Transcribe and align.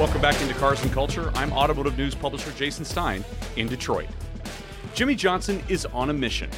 Welcome 0.00 0.22
back 0.22 0.40
into 0.40 0.54
Cars 0.54 0.82
and 0.82 0.90
Culture. 0.94 1.30
I'm 1.34 1.52
Automotive 1.52 1.98
News 1.98 2.14
publisher 2.14 2.50
Jason 2.52 2.86
Stein 2.86 3.22
in 3.56 3.68
Detroit. 3.68 4.08
Jimmie 4.94 5.14
Johnson 5.14 5.62
is 5.68 5.84
on 5.84 6.08
a 6.08 6.12
mission. 6.14 6.48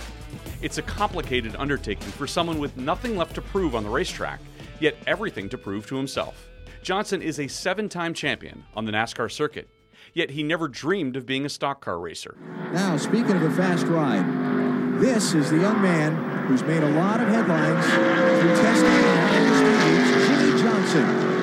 It's 0.61 0.79
a 0.79 0.83
complicated 0.83 1.57
undertaking 1.59 2.07
for 2.13 2.29
someone 2.29 2.61
with 2.61 2.77
nothing 2.77 3.17
left 3.17 3.35
to 3.35 3.43
prove 3.43 3.75
on 3.75 3.83
the 3.83 3.91
racetrack, 3.91 4.39
yet 4.79 4.95
everything 5.09 5.49
to 5.49 5.59
prove 5.59 5.89
to 5.89 5.97
himself. 5.97 6.51
Johnson 6.85 7.21
is 7.21 7.41
a 7.41 7.49
seven 7.49 7.89
time 7.89 8.15
champion 8.15 8.63
on 8.77 8.85
the 8.85 8.93
NASCAR 8.93 9.29
circuit, 9.29 9.69
yet 10.15 10.31
he 10.31 10.45
never 10.45 10.69
dreamed 10.69 11.17
of 11.17 11.27
being 11.27 11.45
a 11.45 11.49
stock 11.49 11.81
car 11.81 11.99
racer. 11.99 12.37
Now, 12.73 12.97
speaking 12.97 13.33
of 13.33 13.43
a 13.43 13.51
fast 13.51 13.87
ride, 13.87 15.01
this 15.01 15.35
is 15.35 15.51
the 15.51 15.59
young 15.59 15.83
man 15.83 16.47
who's 16.47 16.63
made 16.63 16.85
a 16.85 16.91
lot 16.91 17.21
of 17.21 17.27
headlines 17.27 17.85
through 17.87 18.55
testing 18.63 18.87
and 18.87 20.27
Jimmie 20.29 20.63
Johnson. 20.63 21.42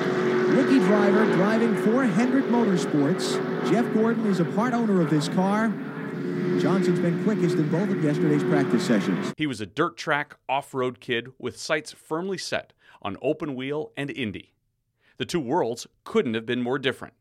Rookie 0.50 0.80
driver 0.80 1.26
driving 1.36 1.76
for 1.76 2.04
Hendrick 2.04 2.46
Motorsports. 2.46 3.38
Jeff 3.70 3.94
Gordon 3.94 4.26
is 4.26 4.40
a 4.40 4.44
part 4.44 4.74
owner 4.74 5.00
of 5.00 5.08
this 5.08 5.28
car. 5.28 5.68
Johnson's 6.58 6.98
been 6.98 7.22
quickest 7.22 7.54
in 7.54 7.70
both 7.70 7.88
of 7.88 8.02
yesterday's 8.02 8.42
practice 8.42 8.84
sessions. 8.84 9.32
He 9.36 9.46
was 9.46 9.60
a 9.60 9.66
dirt 9.66 9.96
track, 9.96 10.36
off 10.48 10.74
road 10.74 10.98
kid 10.98 11.28
with 11.38 11.56
sights 11.56 11.92
firmly 11.92 12.36
set 12.36 12.72
on 13.00 13.16
open 13.22 13.54
wheel 13.54 13.92
and 13.96 14.10
Indy. 14.10 14.52
The 15.18 15.24
two 15.24 15.38
worlds 15.38 15.86
couldn't 16.02 16.34
have 16.34 16.46
been 16.46 16.62
more 16.62 16.80
different. 16.80 17.14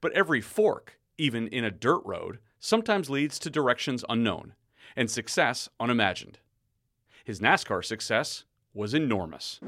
But 0.00 0.12
every 0.12 0.40
fork, 0.40 1.00
even 1.18 1.48
in 1.48 1.64
a 1.64 1.72
dirt 1.72 2.02
road, 2.04 2.38
sometimes 2.60 3.10
leads 3.10 3.40
to 3.40 3.50
directions 3.50 4.04
unknown 4.08 4.54
and 4.94 5.10
success 5.10 5.68
unimagined. 5.80 6.38
His 7.24 7.40
NASCAR 7.40 7.84
success 7.84 8.44
was 8.72 8.94
enormous 8.94 9.58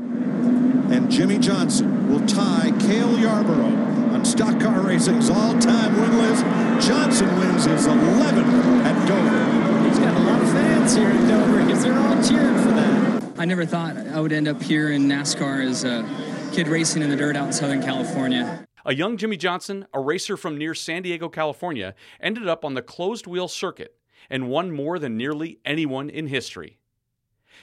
and 0.93 1.11
Jimmie 1.11 1.39
Johnson 1.39 2.11
will 2.11 2.27
tie 2.27 2.73
Cale 2.81 3.19
Yarborough 3.19 4.15
on 4.15 4.25
stock 4.25 4.61
car 4.61 4.81
racing's 4.81 5.29
all-time 5.29 5.95
win 6.01 6.19
list. 6.19 6.45
Johnson 6.87 7.29
wins 7.39 7.65
his 7.65 7.87
11th 7.87 8.85
at 8.85 9.09
Dover. 9.09 9.89
He's 9.89 9.99
got 9.99 10.17
a 10.17 10.21
lot 10.21 10.41
of 10.41 10.49
fans 10.51 10.95
here 10.95 11.11
in 11.11 11.29
Dover 11.29 11.65
because 11.65 11.83
they're 11.83 11.99
all 11.99 12.23
cheering 12.23 12.57
for 12.63 12.71
that. 12.71 13.33
I 13.39 13.45
never 13.45 13.67
thought 13.67 13.97
I 13.97 14.21
would 14.21 14.33
end 14.33 14.49
up 14.49 14.63
here 14.63 14.93
in 14.93 15.03
NASCAR 15.09 15.65
as 15.65 15.85
a 15.85 16.09
kid 16.53 16.69
racing 16.69 17.03
in 17.03 17.11
the 17.11 17.17
dirt 17.17 17.37
out 17.37 17.49
in 17.49 17.53
Southern 17.53 17.83
California. 17.83 18.67
A 18.85 18.95
young 18.95 19.17
Jimmie 19.17 19.37
Johnson, 19.37 19.87
a 19.93 20.01
racer 20.01 20.37
from 20.37 20.57
near 20.57 20.73
San 20.73 21.03
Diego, 21.03 21.29
California, 21.29 21.95
ended 22.21 22.47
up 22.49 22.65
on 22.65 22.75
the 22.75 22.83
closed 22.83 23.27
wheel 23.27 23.49
circuit 23.49 23.97
and 24.31 24.49
won 24.49 24.71
more 24.71 24.99
than 24.99 25.17
nearly 25.17 25.59
anyone 25.65 26.09
in 26.09 26.29
history. 26.29 26.79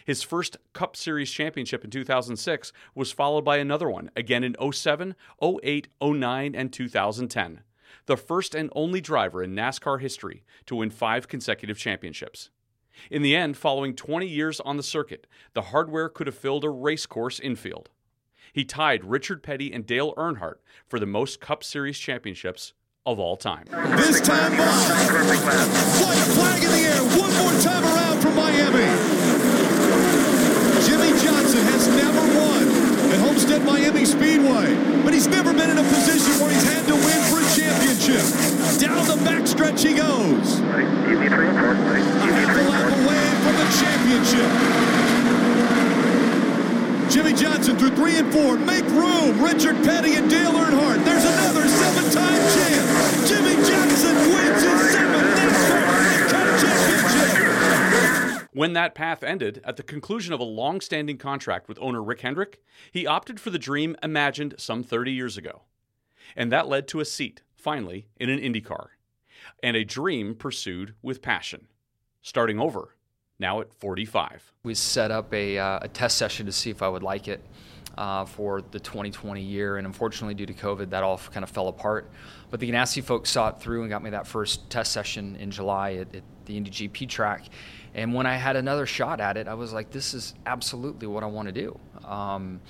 His 0.06 0.24
first 0.24 0.58
Cup 0.74 0.96
Series 0.96 1.32
championship 1.32 1.84
in 1.84 1.90
2006 1.90 2.74
was 2.94 3.12
followed 3.12 3.46
by 3.46 3.58
another 3.58 3.90
one, 3.90 4.12
again 4.16 4.44
in 4.44 4.56
07, 4.72 5.16
08, 5.42 5.88
09, 6.02 6.56
and 6.56 6.74
2010. 6.74 7.62
The 8.06 8.18
first 8.18 8.54
and 8.54 8.70
only 8.76 9.00
driver 9.00 9.42
in 9.42 9.56
NASCAR 9.56 10.02
history 10.02 10.44
to 10.66 10.76
win 10.76 10.90
five 10.90 11.28
consecutive 11.28 11.78
championships. 11.78 12.50
In 13.10 13.22
the 13.22 13.36
end, 13.36 13.58
following 13.58 13.96
20 13.96 14.28
years 14.28 14.60
on 14.60 14.78
the 14.78 14.84
circuit, 14.84 15.26
the 15.54 15.64
hardware 15.64 16.10
could 16.10 16.28
have 16.28 16.38
filled 16.38 16.64
a 16.64 16.70
racecourse 16.70 17.40
infield. 17.40 17.90
He 18.52 18.66
tied 18.66 19.06
Richard 19.06 19.42
Petty 19.42 19.74
and 19.74 19.86
Dale 19.86 20.14
Earnhardt 20.16 20.60
for 20.88 21.00
the 21.00 21.08
most 21.08 21.40
Cup 21.40 21.64
Series 21.64 21.98
championships 21.98 22.74
of 23.06 23.20
all 23.20 23.36
time. 23.36 23.66
This 23.98 24.22
time, 24.22 24.58
White 24.58 26.18
flag 26.36 26.64
in 26.64 26.72
the 26.72 26.78
air, 26.78 27.02
one 27.20 27.34
more 27.38 27.62
time 27.62 27.84
around 27.84 28.22
from 28.22 28.36
Miami. 28.36 29.33
Jimmie 30.94 31.18
Johnson 31.26 31.66
has 31.74 31.88
never 31.98 32.22
won 32.38 32.70
at 33.10 33.18
Homestead 33.18 33.66
Miami 33.66 34.06
Speedway, 34.06 34.78
but 35.02 35.12
he's 35.12 35.26
never 35.26 35.52
been 35.52 35.72
in 35.72 35.80
a 35.80 35.84
position 35.90 36.38
where 36.38 36.54
he's 36.54 36.62
had 36.70 36.86
to 36.86 36.94
win 36.94 37.20
for 37.34 37.42
a 37.42 37.48
championship. 37.58 38.22
Down 38.78 39.02
the 39.10 39.18
backstretch 39.26 39.82
he 39.82 39.98
goes. 39.98 40.62
Half 40.62 41.18
a 42.54 42.62
lap 42.70 42.94
away 42.94 43.26
from 43.42 43.58
the 43.58 43.66
championship. 43.82 44.46
Jimmie 47.10 47.34
Johnson 47.34 47.76
through 47.76 47.96
three 47.98 48.18
and 48.22 48.32
four. 48.32 48.58
Make 48.58 48.86
room. 48.94 49.42
Richard 49.42 49.82
Petty 49.82 50.14
and 50.14 50.30
Dale 50.30 50.54
Earnhardt. 50.54 51.04
There's 51.06 51.26
another 51.26 51.68
seven-time 51.68 52.38
champ. 52.54 52.86
Jimmie 53.26 53.58
Johnson 53.66 54.14
wins 54.30 54.62
his 54.62 54.93
When 58.54 58.74
that 58.74 58.94
path 58.94 59.24
ended, 59.24 59.62
at 59.64 59.78
the 59.78 59.84
conclusion 59.84 60.32
of 60.32 60.40
a 60.40 60.44
long 60.44 60.80
standing 60.80 61.18
contract 61.18 61.68
with 61.68 61.80
owner 61.82 62.04
Rick 62.04 62.22
Hendrick, 62.22 62.62
he 62.92 63.08
opted 63.08 63.40
for 63.40 63.50
the 63.50 63.58
dream 63.58 63.96
imagined 64.04 64.54
some 64.60 64.84
30 64.84 65.12
years 65.12 65.38
ago. 65.38 65.64
And 66.36 66.52
that 66.52 66.68
led 66.68 66.88
to 66.90 67.00
a 67.00 67.06
seat, 67.06 67.42
finally, 67.56 68.08
in 68.18 68.30
an 68.30 68.40
IndyCar, 68.40 68.90
and 69.64 69.76
a 69.76 69.84
dream 69.84 70.36
pursued 70.36 70.94
with 71.02 71.22
passion. 71.22 71.68
Starting 72.22 72.60
over, 72.60 72.96
now 73.40 73.60
at 73.60 73.74
45. 73.74 74.54
We 74.64 74.76
set 74.76 75.10
up 75.10 75.34
a, 75.34 75.58
uh, 75.58 75.80
a 75.82 75.88
test 75.88 76.18
session 76.18 76.46
to 76.46 76.52
see 76.52 76.70
if 76.70 76.84
I 76.84 76.90
would 76.90 77.04
like 77.04 77.28
it. 77.28 77.44
Uh, 77.96 78.26
for 78.26 78.64
the 78.72 78.80
2020 78.80 79.40
year, 79.40 79.78
and 79.78 79.86
unfortunately, 79.86 80.34
due 80.34 80.48
to 80.48 80.54
COVID, 80.54 80.90
that 80.90 81.04
all 81.04 81.20
kind 81.32 81.44
of 81.44 81.52
fell 81.52 81.68
apart. 81.68 82.10
But 82.50 82.60
the 82.60 82.72
Ganassi 82.72 83.04
folks 83.04 83.30
saw 83.30 83.50
it 83.50 83.60
through 83.60 83.82
and 83.82 83.90
got 83.92 84.02
me 84.02 84.10
that 84.10 84.26
first 84.26 84.68
test 84.72 84.92
session 84.92 85.36
in 85.36 85.52
July 85.52 85.94
at, 85.94 86.16
at 86.16 86.24
the 86.46 86.58
Indy 86.58 86.72
GP 86.72 87.08
track. 87.08 87.46
And 87.94 88.14
when 88.14 88.26
I 88.26 88.36
had 88.36 88.56
another 88.56 88.86
shot 88.86 89.20
at 89.20 89.38
it, 89.38 89.48
I 89.48 89.54
was 89.54 89.74
like, 89.74 89.92
this 89.92 90.14
is 90.14 90.34
absolutely 90.46 91.08
what 91.08 91.24
I 91.24 91.28
want 91.28 91.48
to 91.48 91.52
do. 91.52 91.80
Um, 92.04 92.62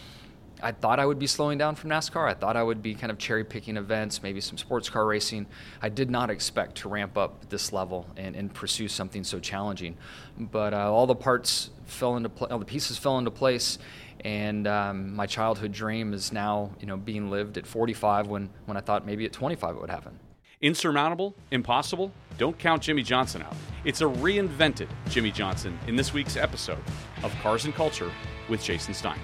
I 0.62 0.72
thought 0.72 1.00
I 1.00 1.06
would 1.06 1.20
be 1.20 1.28
slowing 1.28 1.58
down 1.58 1.76
from 1.76 1.90
NASCAR. 1.90 2.26
I 2.30 2.34
thought 2.34 2.56
I 2.56 2.64
would 2.64 2.82
be 2.82 2.96
kind 2.96 3.12
of 3.12 3.18
cherry 3.18 3.44
picking 3.44 3.76
events, 3.76 4.24
maybe 4.24 4.40
some 4.40 4.58
sports 4.58 4.90
car 4.90 5.06
racing. 5.06 5.46
I 5.82 5.90
did 5.90 6.10
not 6.10 6.30
expect 6.30 6.78
to 6.78 6.90
ramp 6.90 7.18
up 7.18 7.50
this 7.50 7.74
level 7.74 8.08
and, 8.16 8.36
and 8.36 8.54
pursue 8.54 8.88
something 8.88 9.26
so 9.26 9.40
challenging. 9.40 9.98
But 10.38 10.74
uh, 10.74 10.92
all 10.92 11.06
the 11.06 11.16
parts 11.16 11.70
fell 11.86 12.16
into 12.16 12.30
place, 12.30 12.52
all 12.52 12.60
the 12.60 12.66
pieces 12.66 12.98
fell 12.98 13.18
into 13.18 13.32
place. 13.32 13.78
And 14.24 14.68
um, 14.68 15.14
my 15.16 15.26
childhood 15.26 15.74
dream 15.74 16.14
is 16.14 16.32
now, 16.32 16.72
you 16.80 16.86
know, 16.86 16.96
being 16.96 17.30
lived 17.30 17.58
at 17.58 17.68
45 17.68 18.28
when, 18.28 18.50
when 18.66 18.78
I 18.78 18.82
thought 18.82 19.06
maybe 19.06 19.26
at 19.26 19.34
25 19.34 19.76
it 19.76 19.82
would 19.82 19.90
happen. 19.90 20.18
Insurmountable? 20.62 21.36
Impossible? 21.52 22.10
Don't 22.38 22.58
count 22.58 22.84
Jimmie 22.84 23.04
Johnson 23.04 23.42
out. 23.42 23.56
It's 23.84 24.00
a 24.00 24.06
reinvented 24.06 24.88
Jimmie 25.10 25.32
Johnson 25.32 25.78
in 25.88 25.98
this 25.98 26.14
week's 26.14 26.38
episode 26.38 26.82
of 27.22 27.36
Cars 27.42 27.66
and 27.66 27.76
Culture 27.76 28.10
with 28.48 28.64
Jason 28.64 28.94
Stein. 28.94 29.20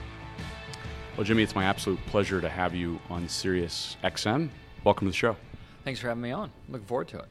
Well, 1.16 1.24
Jimmie, 1.24 1.44
it's 1.44 1.56
my 1.56 1.64
absolute 1.64 2.00
pleasure 2.08 2.42
to 2.42 2.50
have 2.50 2.76
you 2.76 3.00
on 3.10 3.30
Sirius 3.30 3.96
XM. 4.04 4.50
Welcome 4.84 5.08
to 5.08 5.12
the 5.12 5.18
show. 5.18 5.38
Thanks 5.86 6.02
for 6.02 6.10
having 6.10 6.24
me 6.24 6.32
on. 6.32 6.52
Looking 6.68 6.88
forward 6.88 7.08
to 7.10 7.20
it. 7.20 7.26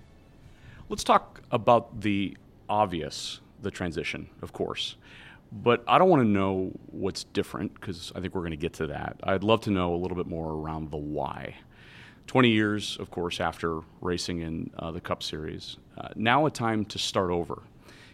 Let's 0.88 1.04
talk 1.04 1.42
about 1.50 2.00
the 2.00 2.34
obvious, 2.68 3.40
the 3.60 3.70
transition, 3.70 4.30
of 4.40 4.54
course. 4.54 4.96
But 5.50 5.82
I 5.88 5.98
don't 5.98 6.10
want 6.10 6.22
to 6.22 6.28
know 6.28 6.72
what's 6.86 7.25
different 7.25 7.75
because 7.75 8.12
I 8.14 8.20
think 8.20 8.34
we're 8.34 8.42
going 8.42 8.50
to 8.50 8.56
get 8.56 8.75
to 8.75 8.88
that. 8.88 9.16
I'd 9.22 9.42
love 9.42 9.62
to 9.62 9.70
know 9.70 9.94
a 9.94 9.97
little 9.97 10.16
bit 10.16 10.26
more 10.26 10.53
around 10.53 10.91
the 10.91 10.98
why. 10.98 11.54
20 12.26 12.50
years, 12.50 12.98
of 13.00 13.10
course, 13.10 13.41
after 13.41 13.81
racing 14.03 14.41
in 14.41 14.71
uh, 14.78 14.91
the 14.91 15.00
Cup 15.00 15.22
Series. 15.22 15.78
Uh, 15.97 16.09
now 16.15 16.45
a 16.45 16.50
time 16.50 16.84
to 16.84 16.98
start 16.98 17.30
over. 17.30 17.62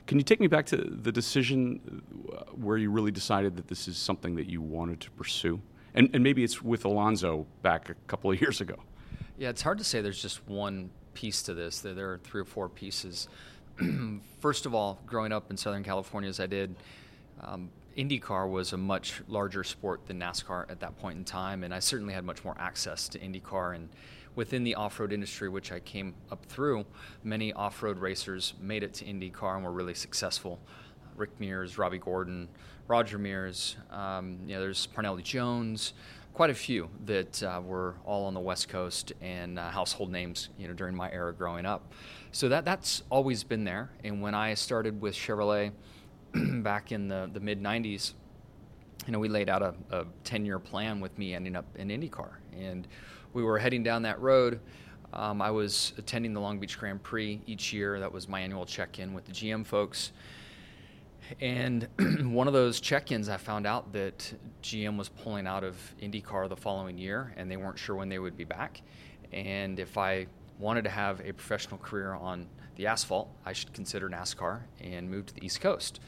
Can 0.06 0.19
you 0.19 0.25
take 0.25 0.38
me 0.38 0.46
back 0.46 0.66
to 0.66 0.76
the 0.76 1.10
decision 1.10 2.02
uh, 2.32 2.44
where 2.52 2.76
you 2.76 2.90
really 2.90 3.10
decided 3.10 3.56
that 3.56 3.66
this 3.66 3.88
is 3.88 3.96
something 3.96 4.36
that 4.36 4.46
you 4.46 4.62
wanted 4.62 5.00
to 5.00 5.10
pursue? 5.10 5.60
And, 5.94 6.10
and 6.14 6.22
maybe 6.22 6.44
it's 6.44 6.62
with 6.62 6.84
Alonso 6.84 7.46
back 7.62 7.90
a 7.90 7.94
couple 8.06 8.31
of 8.31 8.40
years 8.40 8.60
ago. 8.60 8.76
Yeah, 9.36 9.48
it's 9.48 9.62
hard 9.62 9.78
to 9.78 9.84
say 9.84 10.00
there's 10.00 10.22
just 10.22 10.46
one 10.46 10.90
piece 11.14 11.42
to 11.42 11.54
this. 11.54 11.81
There, 11.81 11.94
there 11.94 12.12
are 12.12 12.19
three 12.19 12.42
or 12.42 12.44
four 12.44 12.69
pieces. 12.69 13.28
First 14.40 14.66
of 14.66 14.75
all, 14.75 15.00
growing 15.06 15.32
up 15.32 15.50
in 15.50 15.56
Southern 15.56 15.82
California 15.82 16.28
as 16.28 16.38
I 16.38 16.46
did, 16.46 16.76
um, 17.44 17.70
IndyCar 17.96 18.50
was 18.50 18.73
a 18.73 18.76
much 18.76 19.23
larger 19.29 19.62
sport 19.64 20.06
than 20.06 20.19
NASCAR 20.19 20.69
at 20.70 20.81
that 20.81 20.99
point 20.99 21.19
in 21.19 21.25
time, 21.25 21.62
and 21.62 21.73
I 21.73 21.79
certainly 21.79 22.14
had 22.14 22.25
much 22.25 22.44
more 22.44 22.56
access 22.58 23.08
to 23.11 23.19
IndyCar. 23.19 23.76
And 23.76 23.88
within 24.35 24.64
the 24.64 24.75
off 24.75 24.99
road 24.99 25.12
industry, 25.12 25.49
which 25.49 25.70
I 25.70 25.81
came 25.81 26.14
up 26.31 26.44
through, 26.46 26.85
many 27.23 27.52
off 27.52 27.82
road 27.82 27.99
racers 27.99 28.55
made 28.61 28.82
it 28.82 28.94
to 28.94 29.05
IndyCar 29.05 29.56
and 29.56 29.64
were 29.64 29.73
really 29.73 29.94
successful. 29.94 30.61
Rick 31.17 31.38
Mears, 31.38 31.79
Robby 31.79 31.99
Gordon, 31.99 32.49
Roger 32.88 33.19
Mears, 33.19 33.76
um, 33.91 34.38
you 34.46 34.55
know, 34.55 34.61
there's 34.61 34.88
Parnelli 34.88 35.23
Jones, 35.23 35.93
quite 36.35 36.50
a 36.50 36.55
few 36.55 36.91
that 37.06 37.41
uh, 37.44 37.62
were 37.64 37.94
all 38.05 38.26
on 38.26 38.35
the 38.35 38.41
West 38.41 38.69
Coast 38.69 39.12
and 39.20 39.56
uh, 39.56 39.70
household 39.70 40.11
names, 40.11 40.49
you 40.58 40.67
know, 40.67 40.75
during 40.75 40.94
my 40.94 41.11
era 41.12 41.32
growing 41.32 41.64
up. 41.64 41.93
So 42.32 42.49
that 42.49 42.64
that's 42.64 43.05
always 43.08 43.44
been 43.44 43.62
there. 43.62 43.91
And 44.02 44.20
when 44.20 44.35
I 44.35 44.55
started 44.55 45.00
with 45.00 45.14
Chevrolet 45.14 45.70
back 46.62 46.92
in 46.92 47.08
the, 47.08 47.31
the 47.32 47.40
mid 47.40 47.62
90s, 47.62 48.12
you 49.06 49.12
know, 49.12 49.19
we 49.19 49.28
laid 49.28 49.48
out 49.48 49.62
a, 49.62 49.75
a 49.90 50.06
10 50.25 50.44
year 50.46 50.58
plan 50.58 51.00
with 51.00 51.16
me 51.19 51.34
ending 51.34 51.56
up 51.56 51.66
in 51.76 51.88
IndyCar. 51.88 52.31
And 52.58 52.86
we 53.32 53.42
were 53.42 53.58
heading 53.58 53.82
down 53.82 54.02
that 54.02 54.20
road. 54.20 54.60
Um, 55.12 55.40
I 55.40 55.50
was 55.50 55.92
attending 55.96 56.32
the 56.32 56.40
Long 56.40 56.58
Beach 56.58 56.78
Grand 56.78 57.02
Prix 57.02 57.40
each 57.46 57.72
year. 57.72 58.00
That 58.00 58.12
was 58.12 58.28
my 58.28 58.40
annual 58.40 58.66
check 58.66 58.98
in 58.98 59.14
with 59.14 59.25
the 59.26 59.32
GM 59.32 59.64
folks. 59.64 60.12
And 61.40 61.88
one 62.32 62.46
of 62.48 62.52
those 62.52 62.81
check 62.81 63.12
ins, 63.12 63.28
I 63.28 63.36
found 63.36 63.66
out 63.66 63.92
that 63.92 64.34
GM 64.62 64.96
was 64.96 65.08
pulling 65.08 65.46
out 65.46 65.64
of 65.64 65.76
IndyCar 66.02 66.48
the 66.48 66.56
following 66.56 66.98
year, 66.98 67.32
and 67.36 67.50
they 67.50 67.56
weren't 67.56 67.78
sure 67.78 67.96
when 67.96 68.08
they 68.08 68.19
would 68.19 68.36
be 68.36 68.44
back. 68.44 68.82
And 69.32 69.78
if 69.78 69.96
I 69.96 70.26
wanted 70.58 70.84
to 70.84 70.90
have 70.90 71.20
a 71.20 71.32
professional 71.32 71.78
career 71.78 72.14
on 72.14 72.46
the 72.76 72.86
asphalt, 72.86 73.31
I 73.46 73.52
should 73.52 73.72
consider 73.72 74.08
NASCAR 74.08 74.60
and 74.81 75.10
move 75.10 75.26
to 75.26 75.34
the 75.34 75.44
East 75.44 75.60
Coast. 75.60 76.00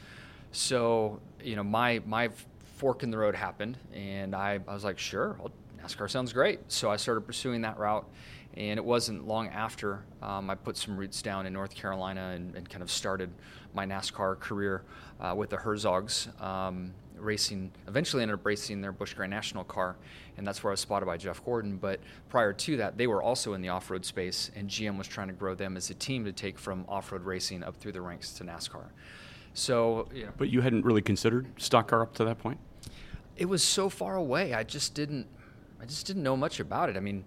So, 0.51 1.19
you 1.43 1.55
know, 1.55 1.63
my, 1.63 2.01
my 2.05 2.29
fork 2.75 3.03
in 3.03 3.11
the 3.11 3.17
road 3.17 3.35
happened, 3.35 3.77
and 3.93 4.35
I, 4.35 4.59
I 4.67 4.73
was 4.73 4.83
like, 4.83 4.99
sure, 4.99 5.35
well, 5.39 5.51
NASCAR 5.83 6.09
sounds 6.09 6.33
great. 6.33 6.59
So 6.67 6.89
I 6.89 6.95
started 6.97 7.21
pursuing 7.21 7.61
that 7.61 7.77
route. 7.77 8.07
And 8.55 8.79
it 8.79 8.83
wasn't 8.83 9.27
long 9.27 9.49
after 9.49 10.03
um, 10.23 10.49
I 10.49 10.55
put 10.55 10.77
some 10.77 10.97
roots 10.97 11.21
down 11.21 11.45
in 11.45 11.53
North 11.53 11.75
Carolina 11.75 12.33
and, 12.35 12.55
and 12.55 12.67
kind 12.67 12.81
of 12.81 12.89
started 12.89 13.29
my 13.75 13.85
NASCAR 13.85 14.39
career 14.39 14.81
uh, 15.21 15.35
with 15.37 15.51
the 15.51 15.57
Herzogs. 15.57 16.41
Um, 16.41 16.91
racing 17.19 17.71
eventually 17.87 18.23
ended 18.23 18.35
up 18.35 18.45
racing 18.45 18.81
their 18.81 18.91
Busch 18.91 19.13
Grand 19.13 19.29
National 19.29 19.63
car, 19.63 19.95
and 20.37 20.47
that's 20.47 20.63
where 20.63 20.71
I 20.71 20.73
was 20.73 20.79
spotted 20.79 21.05
by 21.05 21.17
Jeff 21.17 21.43
Gordon. 21.45 21.77
But 21.77 21.99
prior 22.29 22.51
to 22.53 22.77
that, 22.77 22.97
they 22.97 23.05
were 23.05 23.21
also 23.21 23.53
in 23.53 23.61
the 23.61 23.69
off-road 23.69 24.03
space, 24.03 24.49
and 24.55 24.67
GM 24.67 24.97
was 24.97 25.07
trying 25.07 25.27
to 25.27 25.33
grow 25.33 25.53
them 25.53 25.77
as 25.77 25.89
a 25.91 25.93
team 25.93 26.25
to 26.25 26.31
take 26.31 26.57
from 26.57 26.83
off-road 26.87 27.23
racing 27.23 27.63
up 27.63 27.75
through 27.75 27.91
the 27.91 28.01
ranks 28.01 28.33
to 28.33 28.43
NASCAR. 28.43 28.85
So, 29.57 30.07
you 30.13 30.25
know, 30.25 30.31
but 30.37 30.49
you 30.49 30.61
hadn't 30.61 30.85
really 30.85 31.01
considered 31.01 31.47
stock 31.59 31.87
car 31.87 32.03
up 32.03 32.13
to 32.17 32.25
that 32.25 32.37
point. 32.37 32.59
It 33.35 33.45
was 33.45 33.63
so 33.63 33.89
far 33.89 34.15
away. 34.15 34.53
I 34.53 34.63
just 34.63 34.93
didn't. 34.93 35.25
I 35.81 35.85
just 35.85 36.05
didn't 36.05 36.21
know 36.21 36.37
much 36.37 36.59
about 36.59 36.89
it. 36.89 36.95
I 36.95 36.99
mean, 36.99 37.25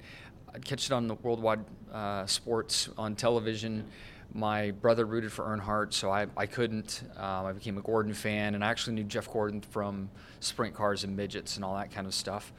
I'd 0.54 0.64
catch 0.64 0.86
it 0.86 0.92
on 0.92 1.08
the 1.08 1.14
worldwide 1.14 1.64
uh, 1.92 2.26
sports 2.26 2.88
on 2.96 3.16
television. 3.16 3.84
My 4.32 4.70
brother 4.70 5.06
rooted 5.06 5.32
for 5.32 5.44
Earnhardt, 5.44 5.92
so 5.92 6.12
I, 6.12 6.28
I 6.36 6.46
couldn't. 6.46 7.02
Um, 7.16 7.46
I 7.46 7.52
became 7.52 7.78
a 7.78 7.82
Gordon 7.82 8.14
fan, 8.14 8.54
and 8.54 8.64
I 8.64 8.68
actually 8.68 8.94
knew 8.94 9.04
Jeff 9.04 9.28
Gordon 9.28 9.60
from 9.60 10.08
sprint 10.38 10.72
cars 10.72 11.02
and 11.02 11.16
midgets 11.16 11.56
and 11.56 11.64
all 11.64 11.74
that 11.74 11.90
kind 11.90 12.06
of 12.06 12.14
stuff. 12.14 12.52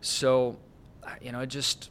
So, 0.00 0.58
you 1.20 1.30
know, 1.30 1.40
it 1.40 1.48
just 1.48 1.90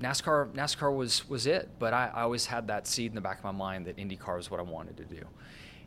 NASCAR 0.00 0.52
NASCAR 0.52 0.94
was 0.96 1.28
was 1.28 1.46
it. 1.46 1.70
But 1.78 1.94
I, 1.94 2.10
I 2.12 2.22
always 2.22 2.46
had 2.46 2.66
that 2.66 2.88
seed 2.88 3.12
in 3.12 3.14
the 3.14 3.20
back 3.20 3.38
of 3.38 3.44
my 3.44 3.52
mind 3.52 3.86
that 3.86 3.98
IndyCar 3.98 4.40
is 4.40 4.50
what 4.50 4.58
I 4.58 4.64
wanted 4.64 4.96
to 4.96 5.04
do. 5.04 5.24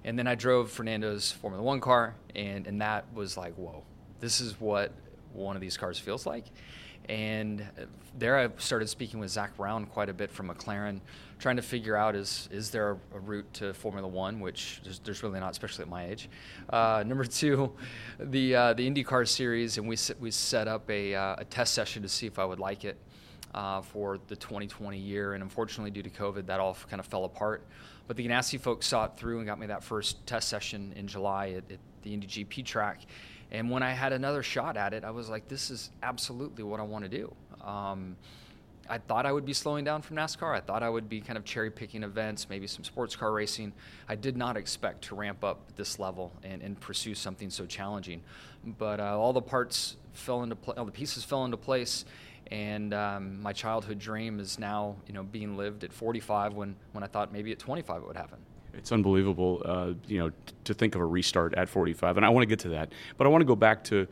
And 0.06 0.18
then 0.18 0.28
I 0.28 0.36
drove 0.36 0.72
Fernando's 0.72 1.32
Formula 1.32 1.64
One 1.64 1.82
car, 1.82 2.16
and 2.36 2.68
and 2.68 2.80
that 2.80 3.12
was 3.14 3.38
like, 3.38 3.56
whoa, 3.56 3.84
this 4.20 4.40
is 4.40 4.60
what 4.60 4.92
one 5.34 5.56
of 5.56 5.62
these 5.62 5.78
cars 5.78 5.98
feels 6.00 6.28
like. 6.28 6.46
And 7.10 7.66
there 8.18 8.38
I 8.38 8.50
started 8.58 8.88
speaking 8.88 9.20
with 9.20 9.32
Zak 9.32 9.58
Brown 9.58 9.86
quite 9.88 10.10
a 10.10 10.14
bit 10.14 10.32
from 10.32 10.50
McLaren, 10.50 11.02
trying 11.40 11.56
to 11.56 11.64
figure 11.64 11.98
out 11.98 12.16
is 12.16 12.48
is 12.52 12.70
there 12.70 12.98
a 13.16 13.20
route 13.20 13.52
to 13.56 13.74
Formula 13.74 14.08
One, 14.08 14.40
which 14.40 14.80
there's, 14.84 15.00
there's 15.00 15.24
really 15.24 15.40
not, 15.40 15.52
especially 15.52 15.82
at 15.84 15.90
my 15.90 16.06
age. 16.06 16.30
Uh, 16.70 17.04
number 17.08 17.26
two, 17.26 17.74
the 18.20 18.56
uh, 18.56 18.74
the 18.74 18.88
IndyCar 18.88 19.28
series, 19.28 19.80
and 19.80 19.88
we 19.88 19.98
we 20.20 20.30
set 20.30 20.68
up 20.68 20.88
a, 20.90 21.16
uh, 21.16 21.36
a 21.40 21.46
test 21.46 21.74
session 21.74 22.04
to 22.04 22.10
see 22.10 22.28
if 22.28 22.38
I 22.38 22.46
would 22.46 22.60
like 22.60 22.86
it. 22.86 22.98
Uh, 23.54 23.82
for 23.82 24.20
the 24.28 24.36
2020 24.36 24.98
year, 24.98 25.34
and 25.34 25.42
unfortunately, 25.42 25.90
due 25.90 26.04
to 26.04 26.10
COVID, 26.10 26.46
that 26.46 26.60
all 26.60 26.76
kind 26.90 27.00
of 27.00 27.06
fell 27.06 27.24
apart. 27.24 27.66
But 28.08 28.18
the 28.18 28.28
Ganassi 28.28 28.60
folks 28.60 28.86
saw 28.88 29.06
it 29.06 29.12
through 29.18 29.40
and 29.40 29.48
got 29.48 29.60
me 29.60 29.68
that 29.68 29.84
first 29.84 30.26
test 30.28 30.48
session 30.48 30.94
in 30.96 31.08
July 31.08 31.50
at, 31.50 31.72
at 31.72 31.80
the 32.04 32.14
Indy 32.14 32.28
GP 32.28 32.64
track, 32.66 33.02
and 33.52 33.70
when 33.70 33.84
I 33.84 33.92
had 33.92 34.14
another 34.14 34.44
shot 34.44 34.78
at 34.78 34.94
it, 34.94 35.04
I 35.04 35.12
was 35.12 35.30
like, 35.30 35.48
this 35.48 35.70
is 35.70 35.92
absolutely 36.04 36.64
what 36.64 36.80
I 36.80 36.84
want 36.84 37.04
to 37.06 37.10
do. 37.10 37.34
Um, 37.64 38.16
I 38.88 39.00
thought 39.00 39.26
I 39.26 39.32
would 39.32 39.46
be 39.46 39.54
slowing 39.54 39.84
down 39.84 40.02
from 40.02 40.16
NASCAR. 40.16 40.56
I 40.56 40.60
thought 40.60 40.84
I 40.84 40.90
would 40.90 41.10
be 41.10 41.20
kind 41.20 41.38
of 41.38 41.46
cherry 41.46 41.72
picking 41.72 42.04
events, 42.04 42.48
maybe 42.50 42.68
some 42.68 42.84
sports 42.84 43.16
car 43.16 43.32
racing. 43.32 43.74
I 44.08 44.16
did 44.16 44.38
not 44.38 44.58
expect 44.58 45.04
to 45.06 45.16
ramp 45.16 45.44
up 45.44 45.76
this 45.76 45.98
level 45.98 46.32
and, 46.44 46.62
and 46.62 46.80
pursue 46.80 47.16
something 47.16 47.50
so 47.50 47.66
challenging. 47.66 48.22
But 48.78 49.00
uh, 49.00 49.20
all 49.20 49.34
the 49.34 49.42
parts 49.42 49.96
fell 50.14 50.44
into 50.44 50.56
pl- 50.56 50.76
all 50.78 50.86
the 50.86 50.92
pieces 50.92 51.24
fell 51.24 51.46
into 51.46 51.58
place, 51.58 52.06
and 52.52 52.94
um, 52.94 53.42
my 53.42 53.54
childhood 53.54 54.00
dream 54.00 54.40
is 54.40 54.60
now 54.60 54.96
you 55.08 55.14
know 55.14 55.24
being 55.24 55.58
lived 55.58 55.84
at 55.84 55.92
45 55.92 56.54
when 56.54 56.76
when 56.92 57.04
I 57.04 57.08
thought 57.08 57.32
maybe 57.34 57.52
at 57.52 57.60
25 57.60 58.02
it 58.02 58.08
would 58.08 58.18
happen. 58.18 58.40
It's 58.78 58.92
unbelievable, 58.92 59.62
uh, 59.64 59.94
you 60.06 60.20
know, 60.20 60.30
t- 60.30 60.36
to 60.66 60.74
think 60.74 60.96
of 60.96 61.02
a 61.02 61.06
restart 61.06 61.54
at 61.54 61.70
45, 61.70 62.18
and 62.18 62.26
I 62.26 62.30
want 62.30 62.42
to 62.42 62.48
get 62.48 62.60
to 62.60 62.70
that. 62.70 62.92
But 63.18 63.26
I 63.26 63.30
want 63.30 63.42
to 63.42 63.46
go 63.46 63.56
back 63.56 63.86
to 63.86 64.06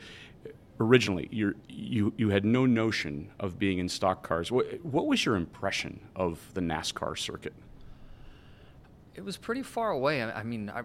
originally. 0.80 1.27
you 1.31 1.56
you 1.68 2.13
you 2.18 2.30
had 2.30 2.45
no 2.45 2.65
notion 2.65 3.30
of 3.39 3.59
being 3.59 3.80
in 3.80 3.89
stock 3.89 4.24
cars. 4.24 4.51
What, 4.51 4.83
what 4.83 5.07
was 5.07 5.25
your 5.25 5.36
impression 5.36 6.00
of 6.15 6.39
the 6.53 6.62
NASCAR 6.62 7.18
circuit? 7.18 7.53
It 9.15 9.24
was 9.24 9.38
pretty 9.38 9.63
far 9.63 9.91
away. 9.91 10.24
I, 10.24 10.39
I 10.39 10.44
mean, 10.44 10.69
I, 10.69 10.83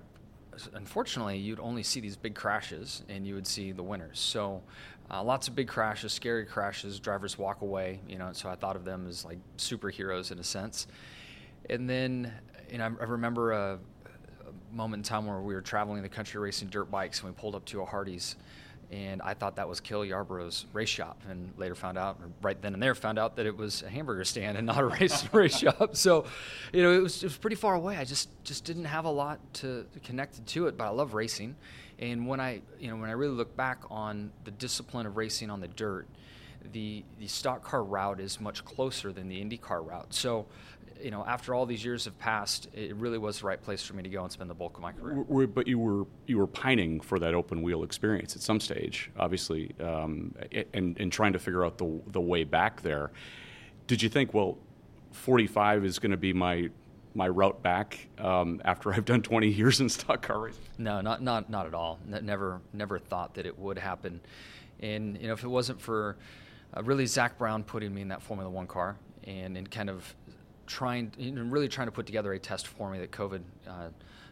unfortunately, 0.74 1.38
you'd 1.38 1.60
only 1.60 1.82
see 1.82 2.00
these 2.00 2.16
big 2.16 2.34
crashes, 2.34 3.02
and 3.08 3.26
you 3.26 3.34
would 3.34 3.46
see 3.46 3.72
the 3.72 3.82
winners. 3.82 4.18
So. 4.18 4.62
Uh, 5.10 5.22
lots 5.22 5.48
of 5.48 5.54
big 5.54 5.68
crashes, 5.68 6.12
scary 6.12 6.44
crashes. 6.44 7.00
Drivers 7.00 7.38
walk 7.38 7.62
away, 7.62 8.00
you 8.06 8.18
know. 8.18 8.30
So 8.32 8.48
I 8.48 8.54
thought 8.54 8.76
of 8.76 8.84
them 8.84 9.06
as 9.08 9.24
like 9.24 9.38
superheroes 9.56 10.32
in 10.32 10.38
a 10.38 10.44
sense. 10.44 10.86
And 11.70 11.88
then 11.88 12.32
you 12.70 12.78
know, 12.78 12.84
I, 12.84 13.04
remember 13.04 13.52
a, 13.52 13.78
a, 14.04 14.76
moment 14.76 15.00
in 15.00 15.04
time 15.04 15.26
where 15.26 15.40
we 15.40 15.54
were 15.54 15.62
traveling 15.62 16.02
the 16.02 16.08
country 16.08 16.40
racing 16.40 16.68
dirt 16.68 16.90
bikes 16.90 17.20
and 17.20 17.30
we 17.30 17.34
pulled 17.34 17.54
up 17.54 17.64
to 17.66 17.82
a 17.82 17.86
Hardee's. 17.86 18.36
And 18.90 19.20
I 19.20 19.34
thought 19.34 19.56
that 19.56 19.68
was 19.68 19.80
Cale 19.80 20.02
Yarborough's 20.02 20.64
race 20.72 20.88
shop, 20.88 21.20
and 21.28 21.52
later 21.58 21.74
found 21.74 21.98
out, 21.98 22.18
right 22.40 22.60
then 22.62 22.72
and 22.72 22.82
there, 22.82 22.94
found 22.94 23.18
out 23.18 23.36
that 23.36 23.44
it 23.44 23.54
was 23.54 23.82
a 23.82 23.88
hamburger 23.90 24.24
stand 24.24 24.56
and 24.56 24.66
not 24.66 24.78
a 24.78 24.86
race 24.86 25.28
race 25.34 25.58
shop. 25.58 25.94
So, 25.94 26.24
you 26.72 26.82
know, 26.82 26.92
it 26.92 27.02
was, 27.02 27.22
it 27.22 27.26
was 27.26 27.36
pretty 27.36 27.56
far 27.56 27.74
away. 27.74 27.98
I 27.98 28.04
just 28.04 28.30
just 28.44 28.64
didn't 28.64 28.86
have 28.86 29.04
a 29.04 29.10
lot 29.10 29.40
to 29.54 29.84
connected 30.04 30.46
to 30.46 30.68
it, 30.68 30.78
but 30.78 30.84
I 30.84 30.88
love 30.88 31.12
racing. 31.12 31.54
And 31.98 32.26
when 32.26 32.40
I, 32.40 32.62
you 32.78 32.88
know, 32.88 32.96
when 32.96 33.10
I 33.10 33.14
really 33.14 33.34
look 33.34 33.56
back 33.56 33.82
on 33.90 34.30
the 34.44 34.50
discipline 34.50 35.06
of 35.06 35.16
racing 35.16 35.50
on 35.50 35.60
the 35.60 35.68
dirt, 35.68 36.06
the 36.72 37.04
the 37.18 37.26
stock 37.26 37.62
car 37.62 37.82
route 37.82 38.20
is 38.20 38.40
much 38.40 38.64
closer 38.64 39.12
than 39.12 39.28
the 39.28 39.42
IndyCar 39.42 39.86
route. 39.86 40.12
So 40.12 40.46
you 41.02 41.10
know, 41.10 41.24
after 41.24 41.54
all 41.54 41.66
these 41.66 41.84
years 41.84 42.04
have 42.06 42.18
passed, 42.18 42.68
it 42.74 42.94
really 42.96 43.18
was 43.18 43.40
the 43.40 43.46
right 43.46 43.62
place 43.62 43.82
for 43.82 43.94
me 43.94 44.02
to 44.02 44.08
go 44.08 44.22
and 44.22 44.32
spend 44.32 44.50
the 44.50 44.54
bulk 44.54 44.76
of 44.76 44.82
my 44.82 44.92
career. 44.92 45.46
But 45.46 45.66
you 45.66 45.78
were 45.78 46.06
you 46.26 46.38
were 46.38 46.46
pining 46.46 47.00
for 47.00 47.18
that 47.18 47.34
open 47.34 47.62
wheel 47.62 47.82
experience 47.82 48.34
at 48.36 48.42
some 48.42 48.60
stage, 48.60 49.10
obviously, 49.18 49.74
um, 49.80 50.34
and 50.74 50.98
and 50.98 51.12
trying 51.12 51.32
to 51.32 51.38
figure 51.38 51.64
out 51.64 51.78
the 51.78 52.00
the 52.08 52.20
way 52.20 52.44
back 52.44 52.82
there. 52.82 53.10
Did 53.86 54.02
you 54.02 54.08
think, 54.08 54.34
well, 54.34 54.58
45 55.12 55.84
is 55.84 55.98
going 55.98 56.10
to 56.10 56.18
be 56.18 56.32
my 56.32 56.68
my 57.14 57.28
route 57.28 57.62
back 57.62 58.08
um, 58.18 58.60
after 58.64 58.92
I've 58.92 59.04
done 59.04 59.22
20 59.22 59.48
years 59.48 59.80
in 59.80 59.88
stock 59.88 60.22
car 60.22 60.40
racing? 60.40 60.62
No, 60.78 61.00
not 61.00 61.22
not 61.22 61.50
not 61.50 61.66
at 61.66 61.74
all. 61.74 61.98
never 62.06 62.60
never 62.72 62.98
thought 62.98 63.34
that 63.34 63.46
it 63.46 63.58
would 63.58 63.78
happen. 63.78 64.20
And 64.80 65.20
you 65.20 65.26
know, 65.26 65.32
if 65.32 65.42
it 65.42 65.48
wasn't 65.48 65.80
for 65.80 66.16
uh, 66.76 66.82
really 66.82 67.06
Zak 67.06 67.38
Brown 67.38 67.64
putting 67.64 67.94
me 67.94 68.02
in 68.02 68.08
that 68.08 68.22
Formula 68.22 68.50
One 68.50 68.66
car 68.66 68.96
and, 69.24 69.56
and 69.56 69.70
kind 69.70 69.90
of 69.90 70.14
trying, 70.66 71.12
know, 71.18 71.42
really 71.42 71.68
trying 71.68 71.86
to 71.86 71.92
put 71.92 72.06
together 72.06 72.32
a 72.32 72.38
test 72.38 72.66
for 72.66 72.90
me 72.90 72.98
that 72.98 73.10
COVID 73.10 73.42
uh, 73.66 73.88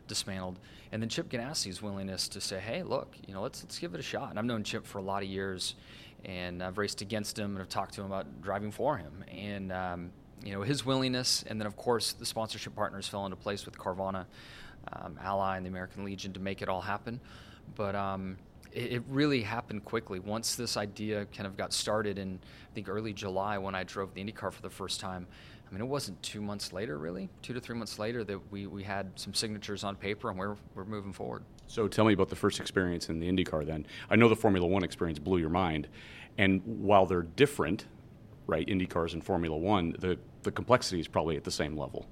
dismantled. 0.07 0.59
And 0.93 1.03
then 1.03 1.09
Chip 1.09 1.29
Ganassi's 1.29 1.83
willingness 1.83 2.29
to 2.29 2.41
say, 2.41 2.61
hey, 2.61 2.83
look, 2.83 3.15
you 3.27 3.35
know, 3.35 3.43
let's, 3.43 3.63
let's 3.63 3.79
give 3.79 3.95
it 3.95 4.01
a 4.01 4.03
shot. 4.03 4.31
And 4.31 4.39
I've 4.39 4.45
known 4.45 4.63
Chip 4.63 4.87
for 4.87 4.99
a 4.99 5.03
lot 5.03 5.23
of 5.23 5.29
years, 5.29 5.75
and 6.25 6.63
I've 6.63 6.79
raced 6.79 7.01
against 7.01 7.39
him 7.39 7.53
and 7.53 7.61
I've 7.61 7.69
talked 7.69 7.95
to 7.95 8.03
him 8.03 8.07
about 8.07 8.43
driving 8.43 8.71
for 8.71 8.97
him. 8.97 9.25
And, 9.31 9.73
um, 9.73 10.11
you 10.45 10.53
know, 10.53 10.63
his 10.63 10.85
willingness, 10.85 11.45
and 11.47 11.61
then, 11.61 11.67
of 11.67 11.77
course, 11.77 12.13
the 12.13 12.27
sponsorship 12.27 12.75
partners 12.75 13.09
fell 13.09 13.25
into 13.25 13.37
place 13.37 13.65
with 13.65 13.77
Carvana, 13.79 14.27
um, 14.93 15.19
Ally, 15.23 15.57
and 15.57 15.67
the 15.67 15.71
American 15.71 16.05
Legion 16.05 16.33
to 16.35 16.41
make 16.41 16.63
it 16.63 16.69
all 16.69 16.81
happen. 16.81 17.21
But 17.75 17.95
um, 17.95 18.37
it, 18.73 18.93
it, 18.93 19.03
really 19.09 19.43
happened 19.43 19.85
quickly. 19.85 20.21
Once 20.21 20.55
this 20.55 20.77
idea 20.77 21.27
kind 21.27 21.47
of 21.47 21.57
got 21.57 21.73
started 21.73 22.19
in, 22.19 22.39
I 22.71 22.75
think, 22.75 22.89
early 22.89 23.13
July 23.13 23.59
when 23.59 23.75
I 23.75 23.83
drove 23.83 24.15
the 24.15 24.23
IndyCar 24.23 24.53
for 24.53 24.63
the 24.63 24.71
first 24.71 25.01
time, 25.01 25.27
I 25.69 25.73
mean, 25.73 25.81
it 25.81 25.89
wasn't 25.89 26.23
two 26.23 26.41
months 26.41 26.73
later, 26.73 26.97
really, 26.97 27.29
two 27.43 27.53
to 27.53 27.61
three 27.61 27.77
months 27.77 27.99
later, 27.99 28.23
that 28.25 28.39
we, 28.53 28.67
we 28.67 28.85
had 28.85 29.11
some 29.17 29.35
signatures 29.35 29.83
on 29.83 29.97
paper 29.97 30.31
and 30.31 30.39
we're, 30.39 30.57
we're 30.77 30.85
moving 30.85 31.13
forward. 31.13 31.43
So 31.67 31.89
tell 31.89 32.05
me 32.05 32.13
about 32.13 32.29
the 32.29 32.37
first 32.37 32.61
experience 32.61 33.09
in 33.09 33.19
the 33.19 33.29
IndyCar 33.29 33.67
then. 33.67 33.87
I 34.09 34.15
know 34.15 34.29
the 34.29 34.37
Formula 34.37 34.67
One 34.67 34.85
experience 34.85 35.19
blew 35.19 35.39
your 35.39 35.51
mind. 35.51 35.89
And 36.39 36.63
while 36.65 37.07
they're 37.07 37.23
different, 37.23 37.87
right, 38.47 38.67
IndyCars 38.67 39.15
and 39.15 39.25
Formula 39.25 39.57
One, 39.57 39.95
the, 39.99 40.19
the 40.43 40.51
complexity 40.51 41.01
is 41.01 41.09
probably 41.09 41.37
at 41.37 41.45
the 41.45 41.51
same 41.51 41.77
level. 41.77 42.07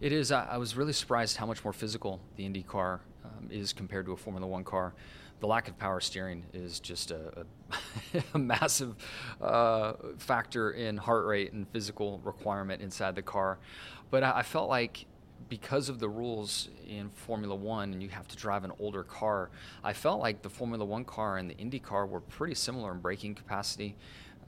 It 0.00 0.12
is. 0.12 0.30
I, 0.30 0.44
I 0.44 0.56
was 0.58 0.76
really 0.76 0.92
surprised 0.92 1.36
how 1.36 1.46
much 1.46 1.64
more 1.64 1.72
physical 1.72 2.20
the 2.36 2.48
IndyCar 2.48 3.00
um, 3.24 3.48
is 3.50 3.72
compared 3.72 4.06
to 4.06 4.12
a 4.12 4.16
Formula 4.16 4.46
One 4.46 4.64
car. 4.64 4.94
the 5.40 5.46
lack 5.46 5.68
of 5.68 5.78
power 5.78 6.00
steering 6.00 6.44
is 6.52 6.80
just 6.80 7.10
a, 7.10 7.44
a, 8.14 8.22
a 8.34 8.38
massive 8.38 8.94
uh, 9.40 9.94
factor 10.18 10.72
in 10.72 10.96
heart 10.96 11.26
rate 11.26 11.52
and 11.52 11.68
physical 11.68 12.20
requirement 12.24 12.82
inside 12.82 13.14
the 13.14 13.22
car. 13.22 13.58
But 14.10 14.22
I, 14.22 14.38
I 14.38 14.42
felt 14.42 14.68
like 14.68 15.06
because 15.48 15.88
of 15.88 15.98
the 15.98 16.08
rules 16.08 16.68
in 16.88 17.08
Formula 17.10 17.54
One 17.54 17.92
and 17.92 18.02
you 18.02 18.08
have 18.08 18.26
to 18.28 18.36
drive 18.36 18.64
an 18.64 18.72
older 18.78 19.02
car, 19.02 19.50
I 19.82 19.92
felt 19.92 20.20
like 20.20 20.42
the 20.42 20.50
Formula 20.50 20.84
One 20.84 21.04
car 21.04 21.38
and 21.38 21.48
the 21.48 21.56
Indy 21.56 21.78
car 21.78 22.06
were 22.06 22.20
pretty 22.20 22.54
similar 22.54 22.92
in 22.92 22.98
braking 22.98 23.34
capacity. 23.34 23.96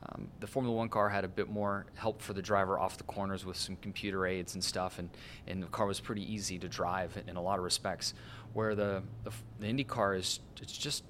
Um, 0.02 0.28
the 0.40 0.46
Formula 0.46 0.76
One 0.76 0.88
car 0.88 1.08
had 1.08 1.24
a 1.24 1.28
bit 1.28 1.48
more 1.48 1.86
help 1.94 2.22
for 2.22 2.32
the 2.32 2.42
driver 2.42 2.78
off 2.78 2.96
the 2.96 3.04
corners 3.04 3.44
with 3.44 3.56
some 3.56 3.76
computer 3.76 4.26
aids 4.26 4.54
and 4.54 4.62
stuff, 4.62 4.98
and, 4.98 5.10
and 5.46 5.62
the 5.62 5.66
car 5.66 5.86
was 5.86 5.98
pretty 5.98 6.22
easy 6.32 6.58
to 6.60 6.68
drive 6.68 7.20
in, 7.26 7.36
a 7.36 7.42
lot 7.42 7.58
of 7.58 7.64
respects. 7.64 8.14
Where 8.52 8.74
the, 8.74 9.02
the, 9.24 9.32
the 9.58 9.66
Indy 9.66 9.84
car 9.84 10.14
is, 10.14 10.40
it's 10.60 10.76
just 10.76 11.04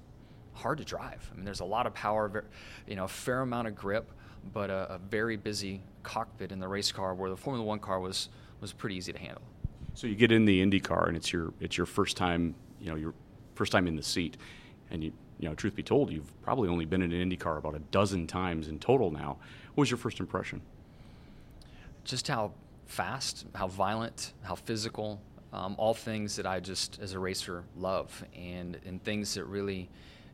hard 0.53 0.79
to 0.79 0.83
drive. 0.83 1.29
I 1.31 1.35
mean, 1.35 1.45
there's 1.45 1.59
a 1.59 1.65
lot 1.65 1.85
of 1.85 1.93
power, 1.93 2.43
you 2.87 2.95
know, 2.95 3.05
a 3.05 3.07
fair 3.07 3.41
amount 3.41 3.67
of 3.67 3.75
grip, 3.75 4.11
but 4.53 4.69
a, 4.69 4.93
a 4.93 4.97
very 4.97 5.37
busy 5.37 5.81
cockpit 6.03 6.51
in 6.51 6.59
the 6.59 6.67
race 6.67 6.91
car. 6.91 7.13
Where 7.13 7.29
the 7.29 7.37
Formula 7.37 7.65
One 7.65 7.79
car 7.79 7.99
was 7.99 8.29
was 8.61 8.73
pretty 8.73 8.95
easy 8.95 9.13
to 9.13 9.19
handle. 9.19 9.43
So 9.93 10.07
you 10.07 10.15
get 10.15 10.31
in 10.31 10.45
the 10.45 10.61
Indy 10.61 10.79
car, 10.79 11.07
and 11.07 11.15
it's 11.15 11.31
your 11.31 11.53
it's 11.59 11.77
your 11.77 11.85
first 11.85 12.17
time, 12.17 12.55
you 12.81 12.89
know, 12.89 12.95
your 12.95 13.13
first 13.55 13.71
time 13.71 13.87
in 13.87 13.95
the 13.95 14.03
seat, 14.03 14.37
and 14.89 15.03
you 15.03 15.13
you 15.39 15.47
know, 15.47 15.55
truth 15.55 15.75
be 15.75 15.83
told, 15.83 16.11
you've 16.11 16.41
probably 16.41 16.69
only 16.69 16.85
been 16.85 17.01
in 17.01 17.11
an 17.13 17.29
IndyCar 17.29 17.57
about 17.57 17.75
a 17.75 17.79
dozen 17.79 18.27
times 18.27 18.67
in 18.67 18.77
total 18.77 19.09
now. 19.09 19.37
What 19.73 19.83
was 19.83 19.91
your 19.91 19.97
first 19.97 20.19
impression? 20.19 20.61
Just 22.03 22.27
how 22.27 22.51
fast, 22.87 23.45
how 23.55 23.67
violent, 23.67 24.33
how 24.41 24.55
physical, 24.55 25.21
um, 25.53 25.75
all 25.77 25.93
things 25.93 26.35
that 26.35 26.45
I 26.45 26.59
just, 26.59 26.99
as 27.01 27.13
a 27.13 27.19
racer, 27.19 27.63
love, 27.77 28.23
and, 28.35 28.77
and 28.85 29.01
things 29.03 29.33
that 29.35 29.45
really 29.45 29.89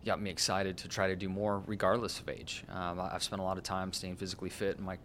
got 0.06 0.22
me 0.22 0.30
excited 0.30 0.78
to 0.78 0.88
try 0.88 1.08
to 1.08 1.16
do 1.16 1.30
more 1.30 1.62
regardless 1.68 2.20
of 2.20 2.30
age. 2.30 2.64
Um, 2.70 3.00
I've 3.00 3.24
spent 3.24 3.42
a 3.42 3.46
lot 3.46 3.58
of 3.58 3.64
time 3.64 3.94
staying 3.94 4.16
physically 4.16 4.50
fit 4.50 4.78
in 4.78 4.84
my, 4.84 4.98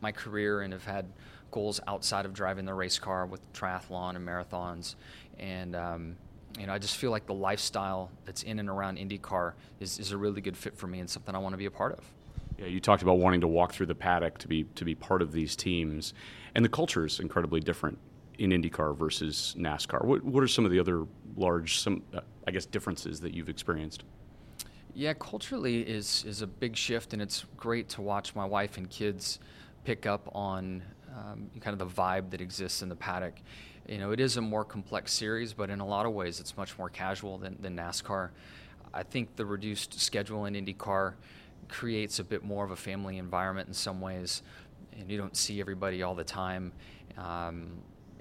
my 0.00 0.12
career 0.12 0.60
and 0.60 0.72
have 0.72 0.84
had 0.84 1.06
goals 1.50 1.80
outside 1.86 2.26
of 2.26 2.34
driving 2.34 2.64
the 2.64 2.74
race 2.74 2.98
car 2.98 3.24
with 3.24 3.40
triathlon 3.52 4.16
and 4.16 4.26
marathons. 4.26 4.96
And, 5.38 5.74
um, 5.76 6.16
you 6.58 6.66
know, 6.66 6.72
I 6.72 6.78
just 6.78 6.96
feel 6.96 7.10
like 7.10 7.26
the 7.26 7.34
lifestyle 7.34 8.10
that's 8.24 8.42
in 8.42 8.58
and 8.58 8.68
around 8.68 8.98
IndyCar 8.98 9.52
is, 9.80 9.98
is 9.98 10.12
a 10.12 10.16
really 10.16 10.40
good 10.40 10.56
fit 10.56 10.76
for 10.76 10.86
me 10.86 11.00
and 11.00 11.08
something 11.08 11.34
I 11.34 11.38
want 11.38 11.52
to 11.52 11.58
be 11.58 11.66
a 11.66 11.70
part 11.70 11.92
of. 11.92 12.04
Yeah, 12.58 12.66
you 12.66 12.80
talked 12.80 13.02
about 13.02 13.18
wanting 13.18 13.42
to 13.42 13.48
walk 13.48 13.72
through 13.72 13.86
the 13.86 13.94
paddock 13.94 14.38
to 14.38 14.48
be 14.48 14.64
to 14.76 14.84
be 14.84 14.94
part 14.94 15.20
of 15.20 15.32
these 15.32 15.54
teams, 15.54 16.14
and 16.54 16.64
the 16.64 16.70
culture 16.70 17.04
is 17.04 17.20
incredibly 17.20 17.60
different 17.60 17.98
in 18.38 18.50
IndyCar 18.50 18.96
versus 18.96 19.54
NASCAR. 19.58 20.04
What 20.04 20.24
what 20.24 20.42
are 20.42 20.48
some 20.48 20.64
of 20.64 20.70
the 20.70 20.80
other 20.80 21.04
large, 21.36 21.80
some 21.80 22.02
uh, 22.14 22.20
I 22.46 22.52
guess, 22.52 22.64
differences 22.64 23.20
that 23.20 23.34
you've 23.34 23.50
experienced? 23.50 24.04
Yeah, 24.94 25.12
culturally 25.12 25.82
is 25.82 26.24
is 26.26 26.40
a 26.40 26.46
big 26.46 26.76
shift, 26.76 27.12
and 27.12 27.20
it's 27.20 27.44
great 27.58 27.90
to 27.90 28.00
watch 28.00 28.34
my 28.34 28.46
wife 28.46 28.78
and 28.78 28.88
kids 28.88 29.38
pick 29.84 30.06
up 30.06 30.30
on 30.34 30.82
um, 31.14 31.50
kind 31.60 31.78
of 31.78 31.78
the 31.78 32.02
vibe 32.02 32.30
that 32.30 32.40
exists 32.40 32.80
in 32.80 32.88
the 32.88 32.96
paddock 32.96 33.34
you 33.88 33.98
know, 33.98 34.10
it 34.10 34.20
is 34.20 34.36
a 34.36 34.40
more 34.40 34.64
complex 34.64 35.12
series, 35.12 35.52
but 35.52 35.70
in 35.70 35.80
a 35.80 35.86
lot 35.86 36.06
of 36.06 36.12
ways, 36.12 36.40
it's 36.40 36.56
much 36.56 36.76
more 36.78 36.88
casual 36.88 37.38
than, 37.38 37.56
than 37.60 37.76
NASCAR. 37.76 38.30
I 38.92 39.02
think 39.02 39.36
the 39.36 39.46
reduced 39.46 40.00
schedule 40.00 40.46
in 40.46 40.54
IndyCar 40.54 41.14
creates 41.68 42.18
a 42.18 42.24
bit 42.24 42.44
more 42.44 42.64
of 42.64 42.70
a 42.70 42.76
family 42.76 43.18
environment 43.18 43.68
in 43.68 43.74
some 43.74 44.00
ways, 44.00 44.42
and 44.98 45.10
you 45.10 45.18
don't 45.18 45.36
see 45.36 45.60
everybody 45.60 46.02
all 46.02 46.14
the 46.14 46.24
time. 46.24 46.72
Um, 47.18 47.68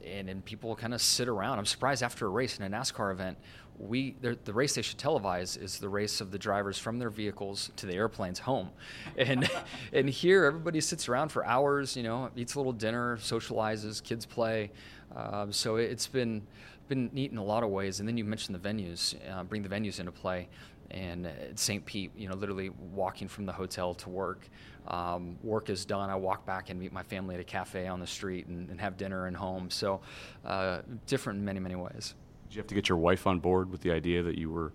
and, 0.06 0.30
and 0.30 0.46
people 0.46 0.76
kind 0.76 0.94
of 0.94 1.02
sit 1.02 1.28
around. 1.28 1.58
I'm 1.58 1.66
surprised 1.66 2.04
after 2.04 2.28
a 2.28 2.30
race 2.30 2.60
in 2.60 2.72
a 2.72 2.78
NASCAR 2.78 3.12
event, 3.12 3.38
we 3.78 4.16
the 4.22 4.54
race 4.54 4.76
they 4.76 4.82
should 4.82 4.98
televise 4.98 5.62
is 5.62 5.80
the 5.80 5.90
race 5.90 6.22
of 6.22 6.32
the 6.32 6.38
drivers 6.38 6.78
from 6.78 6.98
their 6.98 7.10
vehicles 7.10 7.72
to 7.76 7.86
the 7.86 7.94
airplanes 7.94 8.40
home, 8.40 8.70
and 9.18 9.50
and 9.92 10.10
here 10.10 10.46
everybody 10.46 10.80
sits 10.80 11.10
around 11.10 11.30
for 11.30 11.46
hours. 11.46 11.98
You 11.98 12.04
know, 12.04 12.30
eats 12.36 12.56
a 12.56 12.60
little 12.60 12.74
dinner, 12.74 13.18
socializes, 13.18 14.02
kids 14.02 14.26
play. 14.26 14.72
Um, 15.16 15.52
so 15.52 15.76
it's 15.78 16.08
been 16.08 16.44
been 16.88 17.10
neat 17.14 17.32
in 17.32 17.38
a 17.38 17.44
lot 17.44 17.64
of 17.64 17.70
ways. 17.70 18.00
And 18.00 18.08
then 18.08 18.18
you 18.18 18.24
mentioned 18.24 18.56
the 18.56 18.70
venues, 18.70 19.16
uh, 19.32 19.44
bring 19.44 19.64
the 19.64 19.70
venues 19.70 20.00
into 20.00 20.12
play. 20.12 20.48
And 20.92 21.28
St. 21.56 21.84
Pete, 21.84 22.12
you 22.16 22.30
know, 22.30 22.36
literally 22.36 22.70
walking 22.94 23.28
from 23.28 23.48
the 23.48 23.52
hotel 23.52 23.96
to 23.96 24.10
work. 24.10 24.48
Um, 24.88 25.38
work 25.44 25.70
is 25.72 25.84
done. 25.84 26.12
I 26.12 26.16
walk 26.16 26.46
back 26.46 26.70
and 26.70 26.80
meet 26.80 26.94
my 26.94 27.02
family 27.02 27.34
at 27.34 27.42
a 27.42 27.44
cafe 27.44 27.88
on 27.88 28.00
the 28.00 28.06
street 28.06 28.46
and, 28.46 28.70
and 28.70 28.80
have 28.80 28.96
dinner 28.96 29.26
and 29.26 29.36
home. 29.36 29.72
So 29.72 30.02
uh, 30.46 30.82
different 31.08 31.40
in 31.40 31.46
many, 31.46 31.60
many 31.60 31.76
ways. 31.76 32.14
Did 32.50 32.56
you 32.56 32.60
have 32.60 32.68
to 32.68 32.76
get 32.76 32.88
your 32.88 33.00
wife 33.00 33.26
on 33.26 33.40
board 33.40 33.72
with 33.72 33.82
the 33.82 33.92
idea 33.92 34.22
that 34.22 34.38
you 34.38 34.52
were, 34.52 34.74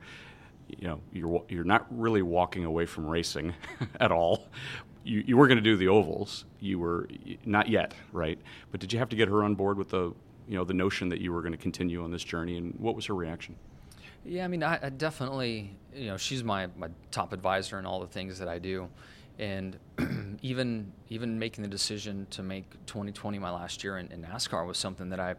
you 0.69 0.89
know, 0.89 1.01
you're 1.13 1.45
you're 1.49 1.65
not 1.65 1.87
really 1.91 2.23
walking 2.23 2.65
away 2.65 2.87
from 2.87 3.07
racing 3.07 3.55
at 4.01 4.11
all? 4.11 4.49
You, 5.03 5.25
you 5.27 5.37
were 5.37 5.47
going 5.47 5.57
to 5.57 5.63
do 5.63 5.77
the 5.77 5.89
ovals. 5.89 6.45
You 6.61 6.79
were 6.79 7.09
not 7.45 7.69
yet, 7.69 7.95
right? 8.13 8.39
But 8.71 8.81
did 8.81 8.93
you 8.93 8.99
have 8.99 9.09
to 9.11 9.17
get 9.17 9.29
her 9.29 9.43
on 9.43 9.55
board 9.55 9.79
with 9.79 9.91
the 9.91 10.15
you 10.47 10.57
know 10.57 10.65
the 10.65 10.75
notion 10.75 11.09
that 11.11 11.21
you 11.21 11.33
were 11.33 11.43
going 11.43 11.53
to 11.53 11.59
continue 11.59 12.03
on 12.03 12.11
this 12.11 12.25
journey, 12.25 12.57
and 12.57 12.75
what 12.79 12.97
was 12.97 13.07
her 13.07 13.15
reaction? 13.15 13.55
Yeah, 14.25 14.45
I 14.45 14.49
mean, 14.49 14.63
I, 14.63 14.79
I, 14.83 14.89
definitely, 14.91 15.75
you 15.95 16.09
know, 16.09 16.17
she's 16.19 16.45
my, 16.45 16.69
my 16.77 16.89
top 17.11 17.33
advisor 17.33 17.79
in 17.79 17.87
all 17.87 18.01
the 18.01 18.07
things 18.07 18.39
that 18.39 18.49
I 18.49 18.59
do, 18.59 18.89
and 19.39 19.79
even 20.43 20.93
even 21.09 21.39
making 21.39 21.63
the 21.63 21.69
decision 21.71 22.27
to 22.31 22.43
make 22.43 22.71
2020 22.87 23.39
my 23.39 23.51
last 23.51 23.83
year 23.83 23.97
in, 23.99 24.11
in 24.13 24.23
NASCAR 24.23 24.67
was 24.67 24.77
something 24.77 25.09
that 25.11 25.21
I, 25.21 25.37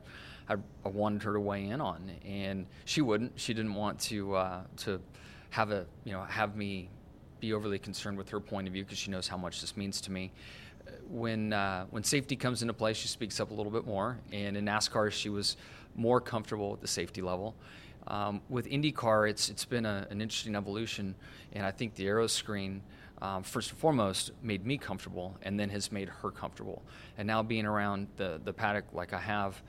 I, 0.49 0.55
I 0.85 0.89
wanted 0.89 1.23
her 1.23 1.33
to 1.33 1.39
weigh 1.39 1.67
in 1.67 1.79
on, 1.79 2.09
and 2.25 2.65
she 2.85 3.01
wouldn't. 3.01 3.33
She 3.35 3.53
didn't 3.53 3.75
want 3.75 3.99
to 4.01 4.35
uh, 4.35 4.61
to 4.77 4.99
have 5.51 5.71
a 5.71 5.85
you 6.03 6.13
know 6.13 6.23
have 6.23 6.55
me 6.55 6.89
be 7.41 7.53
overly 7.53 7.79
concerned 7.79 8.17
with 8.17 8.29
her 8.29 8.39
point 8.39 8.67
of 8.67 8.74
view 8.74 8.83
because 8.83 8.98
she 8.98 9.12
knows 9.12 9.27
how 9.27 9.38
much 9.38 9.60
this 9.60 9.75
means 9.75 10.00
to 10.01 10.12
me 10.12 10.31
when 11.10 11.53
uh, 11.53 11.86
when 11.89 12.03
safety 12.03 12.36
comes 12.36 12.62
into 12.62 12.74
play, 12.74 12.93
she 12.93 13.07
speaks 13.07 13.39
up 13.39 13.51
a 13.51 13.53
little 13.53 13.71
bit 13.71 13.86
more. 13.86 14.17
And 14.31 14.55
in 14.57 14.65
NASCAR, 14.65 15.12
she 15.12 15.29
was 15.29 15.57
more 15.95 16.21
comfortable 16.21 16.71
with 16.71 16.81
the 16.81 16.88
safety 16.88 17.21
level. 17.21 17.55
Um, 18.07 18.41
with 18.50 18.67
IndyCar, 18.67 19.29
it's 19.29 19.50
it's 19.50 19.65
been 19.65 19.86
a, 19.86 20.07
an 20.10 20.21
interesting 20.21 20.55
evolution, 20.55 21.15
and 21.53 21.65
I 21.65 21.71
think 21.71 21.95
the 21.95 22.05
Aeroscreen, 22.05 22.79
um, 23.21 23.43
first 23.43 23.69
and 23.71 23.79
foremost, 23.79 24.31
made 24.41 24.65
me 24.65 24.77
comfortable, 24.77 25.38
and 25.43 25.60
then 25.60 25.69
has 25.69 25.91
made 25.91 26.10
her 26.10 26.31
comfortable. 26.31 26.81
And 27.17 27.27
now 27.27 27.43
being 27.43 27.65
around 27.65 28.07
the 28.17 28.41
the 28.43 28.53
paddock 28.53 28.86
like 28.93 29.13
I 29.13 29.19
have, 29.19 29.62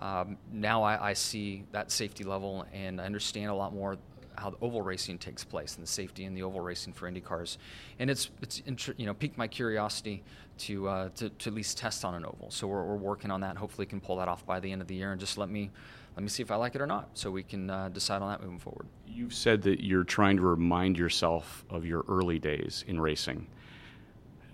um, 0.00 0.36
now 0.52 0.82
I, 0.82 1.10
I 1.10 1.12
see 1.12 1.64
that 1.72 1.92
safety 1.92 2.24
level, 2.24 2.66
and 2.72 3.00
I 3.00 3.04
understand 3.04 3.50
a 3.50 3.54
lot 3.54 3.72
more 3.72 3.98
how 4.38 4.50
the 4.50 4.56
oval 4.60 4.82
racing 4.82 5.18
takes 5.18 5.44
place 5.44 5.76
and 5.76 5.82
the 5.82 5.90
safety 5.90 6.24
in 6.24 6.34
the 6.34 6.42
oval 6.42 6.60
racing 6.60 6.92
for 6.92 7.06
Indy 7.08 7.20
cars, 7.20 7.58
and 7.98 8.10
it's 8.10 8.30
it's 8.42 8.62
you 8.96 9.06
know 9.06 9.14
piqued 9.14 9.38
my 9.38 9.48
curiosity 9.48 10.22
to, 10.58 10.88
uh, 10.88 11.08
to 11.16 11.28
to 11.28 11.50
at 11.50 11.54
least 11.54 11.78
test 11.78 12.04
on 12.04 12.14
an 12.14 12.24
oval. 12.24 12.50
So 12.50 12.66
we're, 12.66 12.82
we're 12.82 12.96
working 12.96 13.30
on 13.30 13.40
that. 13.40 13.56
Hopefully, 13.56 13.86
can 13.86 14.00
pull 14.00 14.16
that 14.16 14.28
off 14.28 14.44
by 14.46 14.60
the 14.60 14.70
end 14.70 14.82
of 14.82 14.88
the 14.88 14.94
year, 14.94 15.12
and 15.12 15.20
just 15.20 15.38
let 15.38 15.48
me 15.48 15.70
let 16.16 16.22
me 16.22 16.28
see 16.28 16.42
if 16.42 16.50
I 16.50 16.56
like 16.56 16.74
it 16.74 16.80
or 16.80 16.86
not, 16.86 17.10
so 17.14 17.30
we 17.30 17.42
can 17.42 17.68
uh, 17.68 17.88
decide 17.90 18.22
on 18.22 18.30
that 18.30 18.42
moving 18.42 18.58
forward. 18.58 18.86
You've 19.06 19.34
said 19.34 19.62
that 19.62 19.84
you're 19.84 20.04
trying 20.04 20.36
to 20.38 20.42
remind 20.42 20.96
yourself 20.96 21.64
of 21.68 21.84
your 21.84 22.04
early 22.08 22.38
days 22.38 22.84
in 22.86 22.98
racing, 22.98 23.46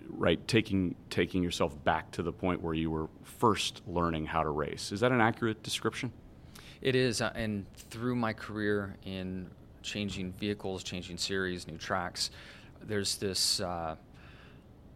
right? 0.09 0.45
Taking 0.47 0.95
taking 1.09 1.41
yourself 1.41 1.81
back 1.83 2.11
to 2.11 2.23
the 2.23 2.33
point 2.33 2.61
where 2.61 2.73
you 2.73 2.91
were 2.91 3.07
first 3.23 3.81
learning 3.87 4.25
how 4.25 4.43
to 4.43 4.49
race. 4.49 4.91
Is 4.91 4.99
that 4.99 5.11
an 5.11 5.21
accurate 5.21 5.63
description? 5.63 6.11
It 6.81 6.95
is, 6.95 7.21
uh, 7.21 7.31
and 7.33 7.65
through 7.75 8.17
my 8.17 8.33
career 8.33 8.97
in 9.05 9.49
changing 9.83 10.33
vehicles, 10.33 10.83
changing 10.83 11.17
series, 11.17 11.67
new 11.67 11.77
tracks, 11.77 12.31
there's 12.81 13.17
this 13.17 13.59
uh, 13.59 13.95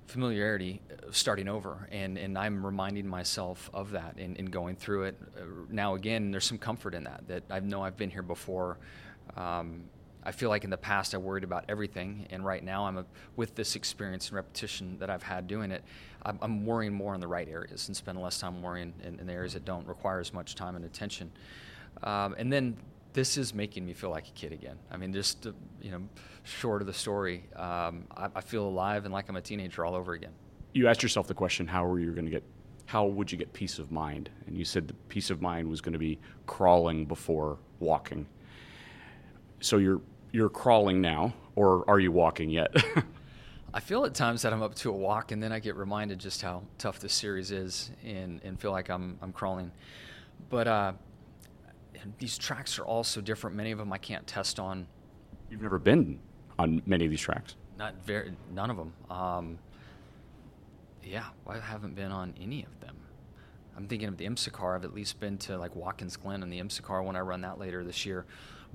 familiarity 0.08 0.82
of 1.03 1.15
starting 1.15 1.48
over. 1.48 1.88
And, 1.91 2.17
and 2.17 2.38
I'm 2.38 2.65
reminding 2.65 3.08
myself 3.08 3.70
of 3.74 3.91
that 3.91 4.17
in, 4.17 4.36
in 4.38 4.46
going 4.46 4.75
through 4.75 5.03
it. 5.03 5.22
Uh, 5.38 5.44
now, 5.70 5.96
again, 5.96 6.32
there's 6.32 6.46
some 6.46 6.58
comfort 6.58 6.96
in 6.96 7.03
that, 7.03 7.27
that 7.27 7.44
I 7.50 7.60
know 7.60 7.84
I've 7.84 7.98
been 7.98 8.10
here 8.10 8.24
before. 8.24 8.77
Um, 9.36 9.84
I 10.24 10.32
feel 10.32 10.50
like 10.50 10.65
in 10.65 10.70
the 10.70 10.77
past 10.77 11.15
I 11.15 11.17
worried 11.20 11.46
about 11.46 11.65
everything, 11.70 12.27
and 12.32 12.44
right 12.44 12.62
now 12.62 12.86
I'm 12.86 12.98
a, 12.98 13.06
with 13.38 13.56
this 13.56 13.77
experience 13.77 14.27
and 14.27 14.36
repetition 14.36 14.98
that 15.00 15.10
I've 15.10 15.24
had 15.24 15.48
doing 15.48 15.72
it, 15.72 15.84
I'm, 16.24 16.38
I'm 16.41 16.65
worrying 16.65 16.94
more 16.94 17.15
in 17.15 17.22
the 17.22 17.27
right 17.27 17.48
areas 17.48 17.88
and 17.88 17.96
spend 17.96 18.22
less 18.22 18.38
time 18.38 18.62
worrying 18.62 18.94
in, 19.03 19.20
in, 19.20 19.27
the 19.27 19.32
areas 19.32 19.53
that 19.53 19.63
don't 19.63 19.88
require 19.88 20.20
as 20.20 20.34
much 20.34 20.56
time 20.56 20.75
and 20.75 20.84
attention. 20.84 21.32
Um, 22.03 22.36
and 22.38 22.51
then 22.51 22.75
this 23.17 23.36
is 23.36 23.51
making 23.51 23.83
me 23.83 23.93
feel 23.93 24.12
like 24.12 24.27
a 24.27 24.31
kid 24.33 24.51
again. 24.51 24.77
I 24.91 24.97
mean, 24.97 25.12
just 25.12 25.47
you 25.81 25.89
know, 25.89 26.03
short 26.43 26.83
of 26.83 26.88
the 26.88 26.93
story, 26.93 27.45
um, 27.55 28.05
I, 28.15 28.29
I, 28.36 28.41
feel 28.41 28.63
alive 28.63 29.05
and 29.05 29.13
like 29.13 29.27
I'm 29.27 29.36
a 29.38 29.41
teenager 29.41 29.83
all 29.83 29.95
over 29.95 30.13
again. 30.13 30.29
You 30.74 30.88
asked 30.88 31.01
yourself 31.01 31.25
the 31.25 31.33
question, 31.33 31.65
how 31.65 31.83
are 31.83 32.00
you 32.00 32.12
going 32.12 32.25
to 32.25 32.31
get, 32.31 32.43
how 32.86 33.07
would 33.07 33.31
you 33.31 33.38
get 33.39 33.51
peace 33.53 33.79
of 33.79 33.91
mind? 33.91 34.29
And 34.45 34.55
you 34.55 34.63
said 34.63 34.88
the 34.88 34.93
peace 35.09 35.31
of 35.31 35.41
mind 35.41 35.67
was 35.67 35.81
going 35.81 35.93
to 35.93 36.00
be 36.00 36.19
crawling 36.45 37.07
before 37.07 37.57
walking. 37.79 38.27
So 39.62 39.77
you're 39.77 40.01
you're 40.31 40.50
crawling 40.50 41.01
now, 41.01 41.33
or 41.55 41.89
are 41.89 42.00
you 42.00 42.12
walking 42.12 42.51
yet? 42.51 42.71
I 43.74 43.79
feel 43.79 44.05
at 44.05 44.13
times 44.13 44.43
that 44.43 44.53
I'm 44.53 44.62
up 44.62 44.75
to 44.75 44.91
a 44.91 44.95
walk, 44.95 45.31
and 45.31 45.41
then 45.41 45.51
I 45.51 45.57
get 45.57 45.75
reminded 45.75 46.19
just 46.19 46.43
how 46.43 46.62
tough 46.77 47.00
this 47.00 47.13
series 47.13 47.50
is, 47.50 47.89
and, 48.05 48.39
and 48.43 48.59
feel 48.59 48.71
like 48.71 48.89
I'm 48.89 49.17
I'm 49.24 49.33
crawling. 49.33 49.71
But 50.51 50.67
uh, 50.67 50.93
these 52.19 52.37
tracks 52.37 52.79
are 52.79 52.85
all 52.85 53.03
so 53.03 53.21
different. 53.21 53.55
Many 53.55 53.71
of 53.71 53.77
them 53.77 53.91
I 53.91 53.97
can't 53.97 54.25
test 54.27 54.59
on 54.59 54.87
You've 55.49 55.61
never 55.61 55.79
been 55.79 56.19
on 56.59 56.81
many 56.85 57.05
of 57.05 57.11
these 57.11 57.21
tracks. 57.21 57.55
Not 57.77 57.95
very, 58.05 58.33
none 58.53 58.69
of 58.69 58.77
them. 58.77 58.93
Um, 59.09 59.59
yeah, 61.03 61.25
I 61.47 61.59
haven't 61.59 61.95
been 61.95 62.11
on 62.11 62.33
any 62.41 62.63
of 62.63 62.79
them. 62.81 62.95
I'm 63.77 63.87
thinking 63.87 64.07
of 64.07 64.17
the 64.17 64.25
IMSA 64.25 64.51
car. 64.51 64.75
I've 64.75 64.83
at 64.83 64.93
least 64.93 65.19
been 65.19 65.37
to 65.39 65.57
like 65.57 65.75
Watkins 65.75 66.17
Glen 66.17 66.43
and 66.43 66.51
the 66.51 66.59
IMSA 66.59 66.81
car 66.81 67.03
when 67.03 67.15
I 67.15 67.19
run 67.19 67.41
that 67.41 67.59
later 67.59 67.83
this 67.83 68.05
year. 68.05 68.25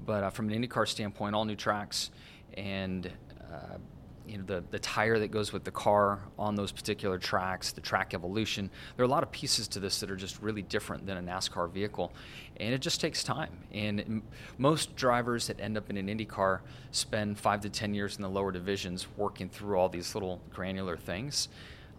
But 0.06 0.24
uh, 0.24 0.30
from 0.30 0.48
an 0.48 0.62
IndyCar 0.62 0.88
standpoint, 0.88 1.34
all 1.34 1.44
new 1.44 1.56
tracks 1.56 2.10
and 2.54 3.10
uh, 3.52 3.78
you 4.26 4.38
know 4.38 4.44
the 4.44 4.64
the 4.70 4.78
tire 4.78 5.18
that 5.18 5.30
goes 5.30 5.52
with 5.52 5.64
the 5.64 5.70
car 5.70 6.20
on 6.38 6.54
those 6.54 6.72
particular 6.72 7.18
tracks, 7.18 7.72
the 7.72 7.80
track 7.80 8.14
evolution. 8.14 8.70
There 8.96 9.04
are 9.04 9.08
a 9.08 9.10
lot 9.10 9.22
of 9.22 9.30
pieces 9.32 9.68
to 9.68 9.80
this 9.80 10.00
that 10.00 10.10
are 10.10 10.16
just 10.16 10.40
really 10.42 10.62
different 10.62 11.06
than 11.06 11.16
a 11.16 11.22
NASCAR 11.22 11.70
vehicle, 11.70 12.12
and 12.58 12.74
it 12.74 12.80
just 12.80 13.00
takes 13.00 13.22
time. 13.22 13.50
And 13.72 14.22
most 14.58 14.96
drivers 14.96 15.46
that 15.48 15.60
end 15.60 15.76
up 15.76 15.90
in 15.90 15.96
an 15.96 16.08
Indy 16.08 16.24
car 16.24 16.62
spend 16.90 17.38
five 17.38 17.60
to 17.62 17.70
ten 17.70 17.94
years 17.94 18.16
in 18.16 18.22
the 18.22 18.30
lower 18.30 18.52
divisions 18.52 19.06
working 19.16 19.48
through 19.48 19.78
all 19.78 19.88
these 19.88 20.14
little 20.14 20.40
granular 20.50 20.96
things. 20.96 21.48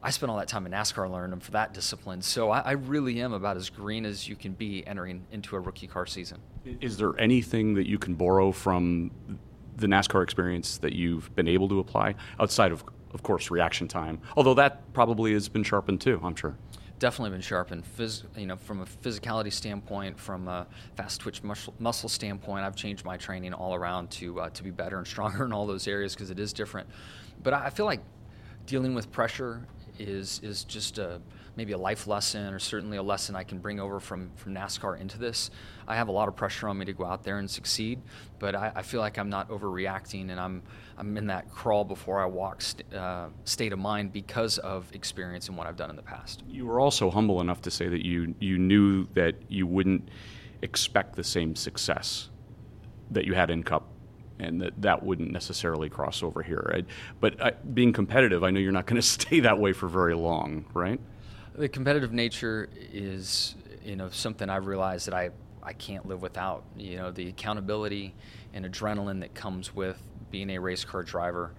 I 0.05 0.09
spent 0.09 0.29
all 0.29 0.37
that 0.37 0.49
time 0.49 0.65
in 0.65 0.73
NASCAR 0.73 1.09
learning 1.09 1.39
for 1.39 1.51
that 1.51 1.73
discipline. 1.73 2.21
So 2.21 2.51
I, 2.51 2.59
I, 2.59 2.71
really 2.73 3.21
am 3.21 3.31
about 3.31 3.55
as 3.55 3.69
green 3.69 4.05
as 4.05 4.27
you 4.27 4.35
can 4.35 4.51
be 4.51 4.85
entering 4.85 5.25
into 5.31 5.55
a 5.55 5.61
rookie 5.61 5.87
car 5.87 6.05
season. 6.05 6.39
Is 6.81 6.97
there 6.97 7.17
anything 7.17 7.73
that 7.75 7.87
you 7.87 7.97
can 7.97 8.15
borrow 8.15 8.51
from 8.51 9.11
the 9.77 9.87
NASCAR 9.87 10.23
experience 10.23 10.77
that 10.79 10.93
you've 10.93 11.33
been 11.35 11.47
able 11.47 11.67
to 11.69 11.79
apply 11.79 12.15
outside 12.39 12.71
of, 12.71 12.83
of 13.13 13.23
course, 13.23 13.51
reaction 13.51 13.87
time? 13.87 14.19
Although 14.35 14.53
that 14.55 14.93
probably 14.93 15.33
has 15.33 15.49
been 15.49 15.63
sharpened 15.63 16.01
too, 16.01 16.19
I'm 16.23 16.35
sure. 16.35 16.55
Definitely 16.99 17.31
been 17.31 17.41
sharpened. 17.41 17.83
Phys- 17.97 18.23
you 18.37 18.45
know, 18.45 18.55
from 18.55 18.81
a 18.81 18.85
physicality 18.85 19.51
standpoint, 19.51 20.17
from 20.17 20.47
a 20.47 20.67
fast 20.95 21.19
twitch 21.21 21.43
muscle, 21.43 21.73
muscle 21.79 22.07
standpoint, 22.07 22.63
I've 22.63 22.75
changed 22.75 23.03
my 23.03 23.17
training 23.17 23.53
all 23.53 23.73
around 23.73 24.09
to 24.11 24.39
uh, 24.39 24.49
to 24.51 24.63
be 24.63 24.71
better 24.71 24.97
and 24.97 25.07
stronger 25.07 25.43
in 25.45 25.51
all 25.51 25.67
those 25.67 25.87
areas 25.87 26.13
because 26.13 26.29
it 26.29 26.39
is 26.39 26.53
different. 26.53 26.87
But 27.41 27.53
I 27.53 27.69
feel 27.71 27.85
like 27.85 28.01
dealing 28.65 28.95
with 28.95 29.11
pressure 29.11 29.67
is 29.99 30.39
is 30.43 30.63
just 30.63 30.97
a 30.97 31.19
maybe 31.55 31.73
a 31.73 31.77
life 31.77 32.07
lesson 32.07 32.53
or 32.53 32.59
certainly 32.59 32.97
a 32.97 33.03
lesson 33.03 33.35
I 33.35 33.43
can 33.43 33.59
bring 33.59 33.79
over 33.79 33.99
from, 33.99 34.31
from 34.35 34.53
NASCAR 34.53 34.99
into 34.99 35.17
this. 35.17 35.51
I 35.87 35.95
have 35.95 36.07
a 36.07 36.11
lot 36.11 36.27
of 36.27 36.35
pressure 36.35 36.67
on 36.67 36.77
me 36.77 36.85
to 36.85 36.93
go 36.93 37.05
out 37.05 37.23
there 37.23 37.37
and 37.37 37.49
succeed, 37.49 38.01
but 38.39 38.55
I, 38.55 38.71
I 38.75 38.81
feel 38.81 39.01
like 39.01 39.17
I'm 39.17 39.29
not 39.29 39.49
overreacting 39.49 40.31
and 40.31 40.39
I'm, 40.39 40.63
I'm 40.97 41.15
in 41.17 41.27
that 41.27 41.51
crawl 41.51 41.83
before 41.83 42.21
I 42.21 42.25
walk 42.25 42.61
st- 42.61 42.93
uh, 42.93 43.27
state 43.45 43.73
of 43.73 43.79
mind 43.79 44.13
because 44.13 44.57
of 44.57 44.93
experience 44.93 45.47
and 45.47 45.57
what 45.57 45.67
I've 45.67 45.77
done 45.77 45.89
in 45.89 45.95
the 45.95 46.01
past. 46.01 46.43
You 46.47 46.65
were 46.65 46.79
also 46.79 47.11
humble 47.11 47.41
enough 47.41 47.61
to 47.63 47.71
say 47.71 47.87
that 47.87 48.05
you, 48.05 48.33
you 48.39 48.57
knew 48.57 49.07
that 49.13 49.35
you 49.47 49.67
wouldn't 49.67 50.09
expect 50.61 51.15
the 51.15 51.23
same 51.23 51.55
success 51.55 52.29
that 53.11 53.25
you 53.25 53.33
had 53.33 53.51
in 53.51 53.63
Cup 53.63 53.87
and 54.39 54.61
that 54.61 54.81
that 54.81 55.03
wouldn't 55.03 55.31
necessarily 55.31 55.89
cross 55.89 56.23
over 56.23 56.41
here. 56.41 56.83
But 57.19 57.39
uh, 57.39 57.51
being 57.73 57.93
competitive, 57.93 58.43
I 58.43 58.49
know 58.49 58.59
you're 58.59 58.71
not 58.71 58.87
going 58.87 59.01
to 59.01 59.07
stay 59.07 59.41
that 59.41 59.59
way 59.59 59.73
for 59.73 59.87
very 59.87 60.15
long, 60.15 60.65
right? 60.73 60.99
The 61.55 61.69
competitive 61.69 62.11
nature 62.11 62.67
is, 62.91 63.53
you 63.85 63.95
know, 63.95 64.09
something 64.09 64.49
I've 64.49 64.65
realized 64.65 65.05
that 65.05 65.13
I, 65.13 65.29
I 65.61 65.73
can't 65.73 66.07
live 66.07 66.23
without. 66.23 66.63
You 66.75 66.97
know, 66.97 67.11
the 67.11 67.29
accountability 67.29 68.15
and 68.55 68.65
adrenaline 68.65 69.19
that 69.19 69.35
comes 69.35 69.75
with 69.75 70.01
being 70.31 70.49
a 70.49 70.57
race 70.57 70.83
car 70.83 71.03
driver. 71.03 71.53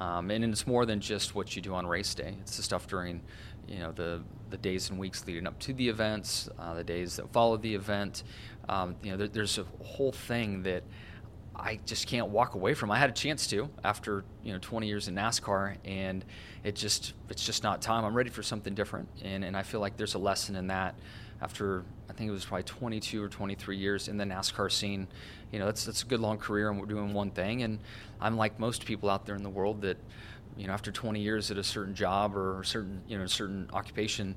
Um, 0.00 0.32
and 0.32 0.44
it's 0.44 0.66
more 0.66 0.86
than 0.86 1.00
just 1.00 1.36
what 1.36 1.54
you 1.54 1.62
do 1.62 1.72
on 1.74 1.86
race 1.86 2.14
day. 2.14 2.34
It's 2.40 2.56
the 2.56 2.64
stuff 2.64 2.88
during, 2.88 3.20
you 3.68 3.78
know, 3.78 3.92
the, 3.92 4.22
the 4.50 4.56
days 4.56 4.90
and 4.90 4.98
weeks 4.98 5.24
leading 5.24 5.46
up 5.46 5.56
to 5.60 5.72
the 5.72 5.88
events, 5.88 6.48
uh, 6.58 6.74
the 6.74 6.84
days 6.84 7.14
that 7.16 7.32
follow 7.32 7.56
the 7.56 7.76
event. 7.76 8.24
Um, 8.68 8.96
you 9.04 9.12
know, 9.12 9.16
there, 9.16 9.28
there's 9.28 9.58
a 9.58 9.64
whole 9.84 10.12
thing 10.12 10.64
that 10.64 10.82
I 11.58 11.80
just 11.86 12.06
can't 12.06 12.28
walk 12.28 12.54
away 12.54 12.74
from. 12.74 12.90
I 12.90 12.98
had 12.98 13.10
a 13.10 13.14
chance 13.14 13.46
to 13.48 13.68
after 13.82 14.24
you 14.44 14.52
know 14.52 14.58
20 14.60 14.86
years 14.86 15.08
in 15.08 15.14
NASCAR, 15.14 15.76
and 15.84 16.24
it 16.62 16.76
just 16.76 17.14
it's 17.28 17.44
just 17.44 17.62
not 17.62 17.82
time. 17.82 18.04
I'm 18.04 18.14
ready 18.14 18.30
for 18.30 18.42
something 18.42 18.74
different, 18.74 19.08
and 19.22 19.44
and 19.44 19.56
I 19.56 19.62
feel 19.62 19.80
like 19.80 19.96
there's 19.96 20.14
a 20.14 20.18
lesson 20.18 20.56
in 20.56 20.68
that. 20.68 20.94
After 21.40 21.84
I 22.10 22.12
think 22.12 22.28
it 22.28 22.32
was 22.32 22.44
probably 22.44 22.64
22 22.64 23.22
or 23.22 23.28
23 23.28 23.76
years 23.76 24.08
in 24.08 24.16
the 24.16 24.24
NASCAR 24.24 24.70
scene, 24.70 25.06
you 25.52 25.58
know 25.58 25.66
that's 25.66 25.84
that's 25.84 26.02
a 26.02 26.06
good 26.06 26.20
long 26.20 26.38
career, 26.38 26.70
and 26.70 26.78
we're 26.78 26.86
doing 26.86 27.12
one 27.12 27.30
thing. 27.30 27.62
And 27.62 27.80
I'm 28.20 28.36
like 28.36 28.58
most 28.60 28.84
people 28.84 29.10
out 29.10 29.26
there 29.26 29.36
in 29.36 29.42
the 29.42 29.50
world 29.50 29.82
that, 29.82 29.98
you 30.56 30.66
know, 30.66 30.72
after 30.72 30.90
20 30.92 31.20
years 31.20 31.50
at 31.50 31.58
a 31.58 31.64
certain 31.64 31.94
job 31.94 32.36
or 32.36 32.60
a 32.60 32.64
certain 32.64 33.02
you 33.08 33.18
know 33.18 33.24
a 33.24 33.28
certain 33.28 33.68
occupation, 33.72 34.36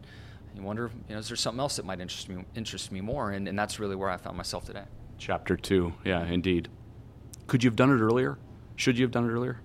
you 0.56 0.64
wonder, 0.64 0.92
you 1.08 1.14
know, 1.14 1.20
is 1.20 1.28
there 1.28 1.38
something 1.38 1.60
else 1.60 1.76
that 1.76 1.86
might 1.86 2.00
interest 2.00 2.30
me 2.30 2.44
interest 2.56 2.92
me 2.92 3.02
more? 3.02 3.32
And 3.32 3.48
and 3.48 3.58
that's 3.58 3.80
really 3.80 3.96
where 3.96 4.10
I 4.10 4.18
found 4.18 4.38
myself 4.38 4.66
today. 4.66 4.86
Chapter 5.20 5.56
two, 5.56 5.94
yeah, 6.04 6.26
indeed. 6.26 6.68
Could 7.52 7.66
you 7.66 7.70
have 7.70 7.76
done 7.76 7.90
it 7.90 8.00
earlier? 8.00 8.38
Should 8.78 8.98
you 8.98 9.04
have 9.04 9.12
done 9.12 9.26
it 9.26 9.34
earlier? 9.34 9.60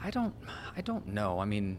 I 0.00 0.08
don't. 0.10 0.32
I 0.76 0.82
don't 0.82 1.08
know. 1.08 1.40
I 1.40 1.46
mean, 1.46 1.78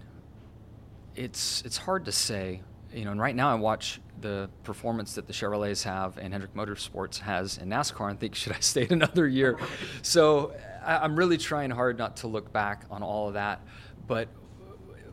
it's 1.16 1.62
it's 1.62 1.78
hard 1.78 2.04
to 2.04 2.12
say. 2.12 2.62
You 2.94 3.06
know, 3.06 3.12
and 3.12 3.22
right 3.22 3.34
now 3.34 3.50
I 3.50 3.56
watch 3.56 4.02
the 4.20 4.50
performance 4.66 5.16
that 5.16 5.28
the 5.28 5.32
Chevrolets 5.32 5.84
have 5.84 6.18
and 6.18 6.34
Hendrick 6.34 6.54
Motorsports 6.56 7.20
has 7.20 7.58
in 7.58 7.70
NASCAR 7.70 8.10
and 8.10 8.20
think, 8.20 8.36
should 8.42 8.52
I 8.52 8.60
stay 8.60 8.86
another 8.90 9.30
year? 9.30 9.58
so 10.02 10.54
I, 10.86 11.06
am 11.06 11.16
really 11.16 11.38
trying 11.38 11.70
hard 11.72 11.98
not 11.98 12.18
to 12.18 12.28
look 12.28 12.52
back 12.52 12.84
on 12.92 13.02
all 13.02 13.30
of 13.30 13.36
that. 13.36 13.62
But 14.08 14.28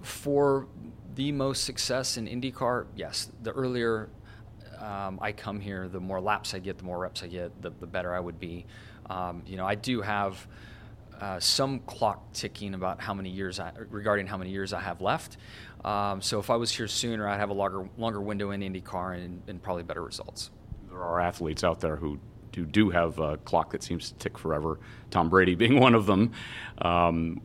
for 0.00 0.66
the 1.14 1.30
most 1.30 1.62
success 1.62 2.16
in 2.16 2.26
IndyCar, 2.26 2.86
yes, 2.96 3.30
the 3.44 3.52
earlier 3.52 4.08
um, 4.82 5.18
I 5.22 5.32
come 5.32 5.60
here, 5.60 5.88
the 5.88 6.00
more 6.00 6.20
laps 6.20 6.54
I 6.54 6.58
get, 6.58 6.78
the 6.78 6.84
more 6.84 6.98
reps 6.98 7.22
I 7.22 7.28
get, 7.28 7.62
the, 7.62 7.70
the 7.70 7.86
better 7.86 8.14
I 8.14 8.20
would 8.20 8.40
be. 8.40 8.66
Um, 9.08 9.42
you 9.46 9.56
know, 9.56 9.66
I 9.66 9.76
do 9.76 10.00
have 10.00 10.46
uh, 11.20 11.38
some 11.38 11.78
clock 11.80 12.32
ticking 12.32 12.74
about 12.74 13.00
how 13.00 13.14
many 13.14 13.30
years 13.30 13.60
I, 13.60 13.70
regarding 13.90 14.26
how 14.26 14.36
many 14.36 14.50
years 14.50 14.72
I 14.72 14.80
have 14.80 15.00
left. 15.00 15.36
Um, 15.84 16.20
so 16.20 16.40
if 16.40 16.50
I 16.50 16.56
was 16.56 16.70
here 16.72 16.88
sooner, 16.88 17.28
I'd 17.28 17.38
have 17.38 17.50
a 17.50 17.54
longer 17.54 17.88
longer 17.96 18.20
window 18.20 18.50
in 18.50 18.60
IndyCar 18.60 19.16
and, 19.16 19.42
and 19.46 19.62
probably 19.62 19.84
better 19.84 20.02
results. 20.02 20.50
There 20.88 21.00
are 21.00 21.20
athletes 21.20 21.62
out 21.62 21.80
there 21.80 21.96
who 21.96 22.18
do, 22.50 22.66
do 22.66 22.90
have 22.90 23.18
a 23.18 23.36
clock 23.38 23.70
that 23.72 23.82
seems 23.82 24.10
to 24.10 24.18
tick 24.18 24.36
forever. 24.36 24.80
Tom 25.10 25.28
Brady 25.28 25.54
being 25.56 25.78
one 25.78 25.94
of 25.94 26.06
them. 26.06 26.32
Um, 26.78 27.40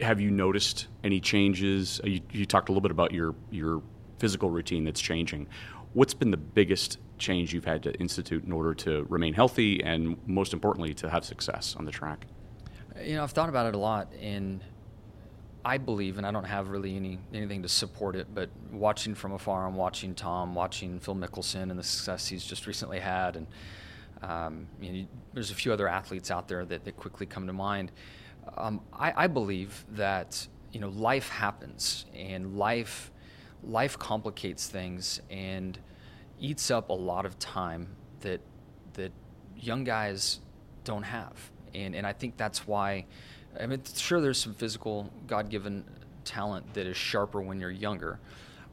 have 0.00 0.20
you 0.20 0.30
noticed 0.30 0.88
any 1.02 1.20
changes? 1.20 2.00
You, 2.04 2.20
you, 2.32 2.46
talked 2.46 2.68
a 2.68 2.72
little 2.72 2.82
bit 2.82 2.90
about 2.90 3.12
your 3.12 3.34
your 3.50 3.82
physical 4.18 4.50
routine 4.50 4.84
that's 4.84 5.00
changing. 5.00 5.46
What's 5.94 6.14
been 6.14 6.30
the 6.30 6.36
biggest 6.36 6.98
change 7.18 7.54
you've 7.54 7.64
had 7.64 7.82
to 7.84 7.94
institute 7.94 8.44
in 8.44 8.52
order 8.52 8.74
to 8.74 9.06
remain 9.08 9.32
healthy 9.32 9.82
and, 9.82 10.16
most 10.26 10.52
importantly, 10.52 10.92
to 10.94 11.08
have 11.08 11.24
success 11.24 11.76
on 11.78 11.84
the 11.84 11.92
track? 11.92 12.26
You 13.02 13.14
know, 13.14 13.22
I've 13.22 13.30
thought 13.30 13.48
about 13.48 13.66
it 13.66 13.74
a 13.74 13.78
lot, 13.78 14.12
and 14.20 14.62
I 15.64 15.78
believe, 15.78 16.18
and 16.18 16.26
I 16.26 16.30
don't 16.30 16.44
have 16.44 16.68
really 16.68 16.96
any 16.96 17.18
anything 17.32 17.62
to 17.62 17.68
support 17.68 18.16
it, 18.16 18.26
but 18.34 18.50
watching 18.70 19.14
from 19.14 19.32
afar, 19.32 19.66
I'm 19.66 19.76
watching 19.76 20.14
Tom, 20.14 20.54
watching 20.54 20.98
Phil 21.00 21.14
Mickelson, 21.14 21.70
and 21.70 21.78
the 21.78 21.82
success 21.82 22.26
he's 22.26 22.44
just 22.44 22.66
recently 22.66 23.00
had, 23.00 23.36
and 23.36 23.46
um, 24.22 24.66
you 24.80 24.92
know, 24.92 25.06
there's 25.32 25.50
a 25.50 25.54
few 25.54 25.72
other 25.72 25.88
athletes 25.88 26.30
out 26.30 26.48
there 26.48 26.64
that, 26.64 26.84
that 26.84 26.96
quickly 26.96 27.26
come 27.26 27.46
to 27.46 27.52
mind. 27.52 27.92
Um, 28.56 28.80
I, 28.92 29.24
I 29.24 29.26
believe 29.26 29.84
that 29.90 30.46
you 30.72 30.80
know 30.80 30.90
life 30.90 31.28
happens, 31.30 32.06
and 32.14 32.56
life 32.58 33.10
life 33.68 33.98
complicates 33.98 34.66
things 34.66 35.20
and 35.30 35.78
eats 36.40 36.70
up 36.70 36.90
a 36.90 36.94
lot 36.94 37.26
of 37.26 37.38
time 37.38 37.88
that 38.20 38.40
that 38.94 39.12
young 39.56 39.84
guys 39.84 40.40
don't 40.84 41.02
have. 41.02 41.50
And 41.74 41.94
and 41.94 42.06
I 42.06 42.12
think 42.12 42.36
that's 42.36 42.66
why 42.66 43.06
I 43.58 43.66
mean 43.66 43.82
sure 43.94 44.20
there's 44.20 44.38
some 44.38 44.54
physical 44.54 45.10
God 45.26 45.48
given 45.48 45.84
talent 46.24 46.74
that 46.74 46.86
is 46.86 46.96
sharper 46.96 47.40
when 47.40 47.60
you're 47.60 47.70
younger. 47.70 48.18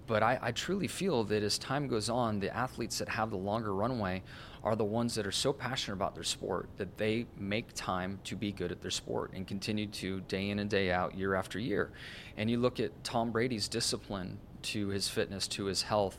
But 0.08 0.24
I, 0.24 0.40
I 0.42 0.52
truly 0.52 0.88
feel 0.88 1.24
that 1.26 1.44
as 1.44 1.58
time 1.58 1.88
goes 1.88 2.10
on, 2.10 2.40
the 2.40 2.54
athletes 2.56 2.98
that 2.98 3.08
have 3.08 3.30
the 3.30 3.38
longer 3.38 3.74
runway 3.74 4.24
are 4.64 4.76
the 4.76 4.84
ones 4.84 5.16
that 5.16 5.26
are 5.26 5.32
so 5.32 5.54
passionate 5.54 5.96
about 5.96 6.16
their 6.16 6.24
sport 6.24 6.70
that 6.78 6.98
they 6.98 7.28
make 7.38 7.74
time 7.74 8.20
to 8.26 8.36
be 8.36 8.52
good 8.52 8.72
at 8.72 8.82
their 8.82 8.92
sport 8.92 9.32
and 9.34 9.48
continue 9.48 9.88
to 9.88 10.22
day 10.22 10.50
in 10.50 10.60
and 10.60 10.70
day 10.70 10.92
out, 10.92 11.16
year 11.18 11.34
after 11.34 11.60
year. 11.60 11.92
And 12.36 12.50
you 12.50 12.60
look 12.60 12.80
at 12.80 13.04
Tom 13.04 13.32
Brady's 13.32 13.68
discipline 13.68 14.38
to 14.64 14.88
his 14.90 15.10
fitness, 15.10 15.48
to 15.50 15.66
his 15.66 15.82
health, 15.84 16.18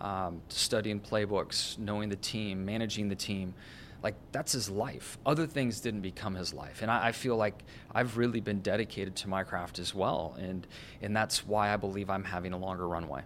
um, 0.00 0.42
studying 0.48 1.00
playbooks, 1.00 1.78
knowing 1.78 2.08
the 2.08 2.16
team, 2.16 2.64
managing 2.64 3.08
the 3.08 3.16
team. 3.16 3.54
Like 4.02 4.14
that's 4.30 4.52
his 4.52 4.70
life. 4.70 5.18
Other 5.26 5.46
things 5.46 5.80
didn't 5.80 6.02
become 6.02 6.36
his 6.36 6.54
life, 6.54 6.82
and 6.82 6.90
I, 6.90 7.08
I, 7.08 7.12
feel 7.12 7.36
like 7.36 7.64
I've 7.92 8.16
really 8.16 8.40
been 8.40 8.60
dedicated 8.60 9.16
to 9.16 9.28
my 9.28 9.42
craft 9.42 9.80
as 9.80 9.92
well, 9.92 10.36
and 10.38 10.64
and 11.02 11.16
that's 11.16 11.44
why 11.44 11.74
I 11.74 11.76
believe 11.76 12.08
I'm 12.08 12.22
having 12.22 12.52
a 12.52 12.58
longer 12.58 12.86
runway. 12.86 13.22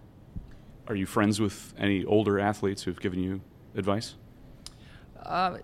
Are 0.87 0.95
you 0.95 1.05
friends 1.05 1.39
with 1.39 1.75
any 1.77 2.03
older 2.05 2.39
athletes 2.39 2.81
who've 2.81 2.99
given 2.99 3.19
you 3.19 3.41
advice? 3.75 4.15
Uh, 5.21 5.59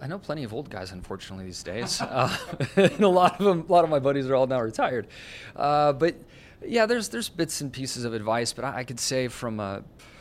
I 0.00 0.06
know 0.06 0.18
plenty 0.18 0.44
of 0.44 0.52
old 0.52 0.70
guys, 0.70 0.92
unfortunately, 0.92 1.46
these 1.46 1.62
days. 1.62 2.00
uh, 2.02 2.36
and 2.76 3.00
a 3.00 3.08
lot 3.08 3.38
of 3.38 3.44
them, 3.44 3.64
a 3.68 3.72
lot 3.72 3.84
of 3.84 3.90
my 3.90 3.98
buddies 3.98 4.28
are 4.28 4.34
all 4.34 4.46
now 4.46 4.60
retired. 4.60 5.06
Uh, 5.54 5.92
but 5.92 6.16
yeah, 6.64 6.86
there's 6.86 7.08
there's 7.08 7.28
bits 7.28 7.60
and 7.60 7.72
pieces 7.72 8.04
of 8.04 8.14
advice, 8.14 8.52
but 8.52 8.64
I, 8.64 8.78
I 8.78 8.84
could 8.84 9.00
say 9.00 9.28
from 9.28 9.60
uh, 9.60 9.80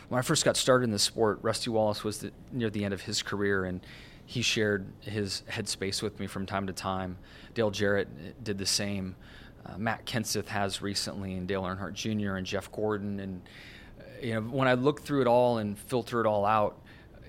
when 0.10 0.20
I 0.20 0.22
first 0.22 0.46
got 0.46 0.58
started 0.58 0.86
in 0.86 0.92
the 0.92 1.00
sport, 1.00 1.40
Rusty 1.42 1.70
Wallace 1.70 2.04
was 2.04 2.20
the, 2.20 2.32
near 2.52 2.70
the 2.70 2.84
end 2.84 2.94
of 2.94 3.02
his 3.02 3.24
career, 3.24 3.66
and 3.66 3.82
he 4.26 4.42
shared 4.42 4.88
his 5.02 5.44
headspace 5.50 6.02
with 6.02 6.20
me 6.20 6.28
from 6.28 6.46
time 6.46 6.68
to 6.68 6.74
time. 6.74 7.18
Dale 7.54 7.72
Jarrett 7.72 8.44
did 8.44 8.58
the 8.58 8.66
same. 8.66 9.16
Uh, 9.66 9.78
Matt 9.78 10.06
Kenseth 10.06 10.48
has 10.48 10.82
recently, 10.82 11.34
and 11.34 11.48
Dale 11.48 11.64
Earnhardt 11.64 11.94
Jr. 11.94 12.36
and 12.36 12.46
Jeff 12.46 12.72
Gordon. 12.72 13.20
And 13.20 13.42
you 14.22 14.36
know, 14.36 14.42
when 14.42 14.68
I 14.68 14.74
look 14.74 15.02
through 15.02 15.22
it 15.22 15.28
all 15.28 15.58
and 15.58 15.78
filter 15.78 16.22
it 16.22 16.28
all 16.28 16.46
out, 16.46 16.78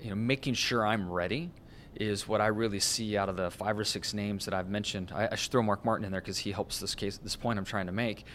you 0.01 0.09
know, 0.09 0.15
making 0.15 0.53
sure 0.53 0.85
I'm 0.85 1.09
ready 1.09 1.49
is 1.95 2.27
what 2.27 2.41
I 2.41 2.47
really 2.47 2.79
see 2.79 3.17
out 3.17 3.27
of 3.27 3.37
the 3.37 3.49
five 3.49 3.77
or 3.77 3.83
six 3.83 4.13
names 4.13 4.45
that 4.45 4.53
I've 4.53 4.69
mentioned. 4.69 5.11
I, 5.13 5.29
I 5.31 5.35
should 5.35 5.51
throw 5.51 5.63
Mark 5.63 5.83
Martin 5.83 6.05
in 6.05 6.11
there 6.11 6.21
because 6.21 6.37
he 6.37 6.51
helps 6.51 6.79
this 6.79 6.93
case, 6.93 7.17
this 7.17 7.35
point 7.35 7.57
I'm 7.57 7.65
trying 7.65 7.87
to 7.87 7.91
make. 7.91 8.25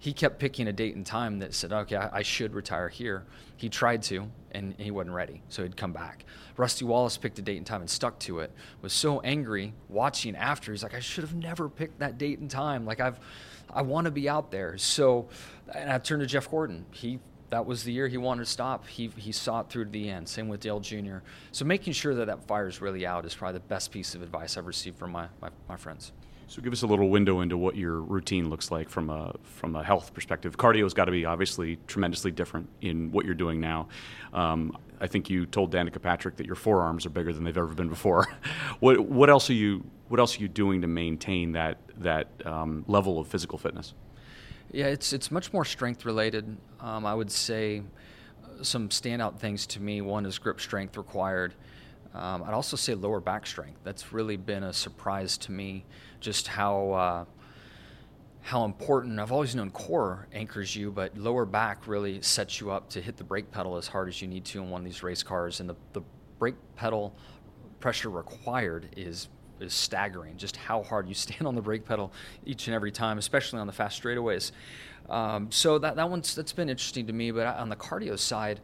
He 0.00 0.14
kept 0.14 0.38
picking 0.38 0.66
a 0.66 0.72
date 0.72 0.96
and 0.96 1.04
time 1.04 1.38
that 1.40 1.54
said, 1.54 1.72
okay, 1.72 1.96
I, 1.96 2.18
I 2.18 2.22
should 2.22 2.54
retire 2.54 2.88
here. 2.88 3.24
He 3.56 3.68
tried 3.68 4.02
to, 4.04 4.28
and 4.50 4.74
he 4.78 4.90
wasn't 4.90 5.14
ready, 5.14 5.42
so 5.50 5.62
he'd 5.62 5.76
come 5.76 5.92
back. 5.92 6.24
Rusty 6.56 6.86
Wallace 6.86 7.18
picked 7.18 7.38
a 7.38 7.42
date 7.42 7.58
and 7.58 7.66
time 7.66 7.82
and 7.82 7.90
stuck 7.90 8.18
to 8.20 8.38
it. 8.38 8.50
Was 8.80 8.94
so 8.94 9.20
angry 9.20 9.74
watching 9.90 10.34
after. 10.34 10.72
He's 10.72 10.82
like, 10.82 10.94
I 10.94 11.00
should 11.00 11.22
have 11.22 11.34
never 11.34 11.68
picked 11.68 11.98
that 11.98 12.16
date 12.16 12.38
and 12.38 12.50
time. 12.50 12.86
Like 12.86 12.98
I've, 12.98 13.20
I 13.72 13.82
want 13.82 14.06
to 14.06 14.10
be 14.10 14.26
out 14.26 14.50
there. 14.50 14.78
So, 14.78 15.28
and 15.74 15.92
I 15.92 15.98
turned 15.98 16.22
to 16.22 16.26
Jeff 16.26 16.50
Gordon. 16.50 16.86
He 16.92 17.20
that 17.50 17.66
was 17.66 17.82
the 17.82 17.92
year 17.92 18.08
he 18.08 18.16
wanted 18.16 18.44
to 18.44 18.50
stop. 18.50 18.86
He, 18.86 19.08
he 19.16 19.32
saw 19.32 19.60
it 19.60 19.68
through 19.68 19.86
to 19.86 19.90
the 19.90 20.08
end. 20.08 20.28
Same 20.28 20.48
with 20.48 20.60
Dale 20.60 20.80
Jr. 20.80 21.18
So 21.50 21.64
making 21.64 21.92
sure 21.92 22.14
that 22.14 22.26
that 22.26 22.46
fire 22.46 22.68
is 22.68 22.80
really 22.80 23.04
out 23.04 23.26
is 23.26 23.34
probably 23.34 23.58
the 23.58 23.64
best 23.66 23.90
piece 23.90 24.14
of 24.14 24.22
advice 24.22 24.56
I've 24.56 24.66
received 24.66 24.96
from 24.96 25.10
my, 25.10 25.26
my, 25.42 25.50
my 25.68 25.76
friends. 25.76 26.12
So 26.50 26.60
give 26.60 26.72
us 26.72 26.82
a 26.82 26.86
little 26.88 27.08
window 27.08 27.42
into 27.42 27.56
what 27.56 27.76
your 27.76 28.00
routine 28.00 28.50
looks 28.50 28.72
like 28.72 28.88
from 28.88 29.08
a 29.08 29.36
from 29.44 29.76
a 29.76 29.84
health 29.84 30.12
perspective. 30.12 30.56
Cardio's 30.56 30.92
got 30.92 31.04
to 31.04 31.12
be 31.12 31.24
obviously 31.24 31.78
tremendously 31.86 32.32
different 32.32 32.68
in 32.80 33.12
what 33.12 33.24
you're 33.24 33.36
doing 33.36 33.60
now. 33.60 33.86
Um, 34.32 34.76
I 35.00 35.06
think 35.06 35.30
you 35.30 35.46
told 35.46 35.72
Danica 35.72 36.02
Patrick 36.02 36.34
that 36.38 36.46
your 36.46 36.56
forearms 36.56 37.06
are 37.06 37.10
bigger 37.10 37.32
than 37.32 37.44
they've 37.44 37.56
ever 37.56 37.72
been 37.72 37.88
before. 37.88 38.26
what 38.80 38.98
what 38.98 39.30
else 39.30 39.48
are 39.48 39.54
you 39.54 39.84
what 40.08 40.18
else 40.18 40.36
are 40.36 40.42
you 40.42 40.48
doing 40.48 40.80
to 40.80 40.88
maintain 40.88 41.52
that 41.52 41.78
that 41.98 42.26
um, 42.44 42.84
level 42.88 43.20
of 43.20 43.28
physical 43.28 43.56
fitness? 43.56 43.94
Yeah, 44.72 44.86
it's 44.86 45.12
it's 45.12 45.30
much 45.30 45.52
more 45.52 45.64
strength 45.64 46.04
related. 46.04 46.56
Um, 46.80 47.06
I 47.06 47.14
would 47.14 47.30
say 47.30 47.84
some 48.62 48.88
standout 48.88 49.38
things 49.38 49.68
to 49.68 49.80
me. 49.80 50.00
One 50.00 50.26
is 50.26 50.36
grip 50.36 50.60
strength 50.60 50.96
required. 50.96 51.54
Um, 52.12 52.42
I'd 52.42 52.54
also 52.54 52.76
say 52.76 52.94
lower 52.94 53.20
back 53.20 53.46
strength. 53.46 53.78
That's 53.84 54.12
really 54.12 54.36
been 54.36 54.64
a 54.64 54.72
surprise 54.72 55.38
to 55.38 55.52
me. 55.52 55.84
Just 56.20 56.48
how 56.48 56.92
uh, 56.92 57.24
how 58.42 58.64
important. 58.64 59.18
I've 59.18 59.32
always 59.32 59.54
known 59.54 59.70
core 59.70 60.26
anchors 60.32 60.74
you, 60.74 60.90
but 60.90 61.16
lower 61.16 61.44
back 61.44 61.86
really 61.86 62.20
sets 62.22 62.60
you 62.60 62.70
up 62.70 62.88
to 62.90 63.00
hit 63.00 63.16
the 63.16 63.24
brake 63.24 63.50
pedal 63.50 63.76
as 63.76 63.86
hard 63.86 64.08
as 64.08 64.20
you 64.20 64.28
need 64.28 64.44
to 64.46 64.62
in 64.62 64.70
one 64.70 64.80
of 64.80 64.84
these 64.84 65.02
race 65.02 65.22
cars. 65.22 65.60
And 65.60 65.68
the 65.68 65.76
the 65.92 66.02
brake 66.38 66.56
pedal 66.76 67.14
pressure 67.80 68.10
required 68.10 68.88
is 68.96 69.28
is 69.60 69.74
staggering. 69.74 70.36
Just 70.36 70.56
how 70.56 70.82
hard 70.82 71.08
you 71.08 71.14
stand 71.26 71.46
on 71.46 71.54
the 71.54 71.62
brake 71.62 71.84
pedal 71.84 72.12
each 72.44 72.66
and 72.66 72.74
every 72.74 72.92
time, 72.92 73.18
especially 73.18 73.58
on 73.58 73.66
the 73.66 73.72
fast 73.72 74.02
straightaways. 74.02 74.52
Um, 75.08 75.50
so 75.50 75.78
that 75.78 75.96
that 75.96 76.08
one's 76.08 76.34
that's 76.34 76.52
been 76.52 76.68
interesting 76.68 77.06
to 77.06 77.12
me. 77.12 77.30
But 77.30 77.46
on 77.56 77.68
the 77.68 77.76
cardio 77.76 78.18
side, 78.18 78.60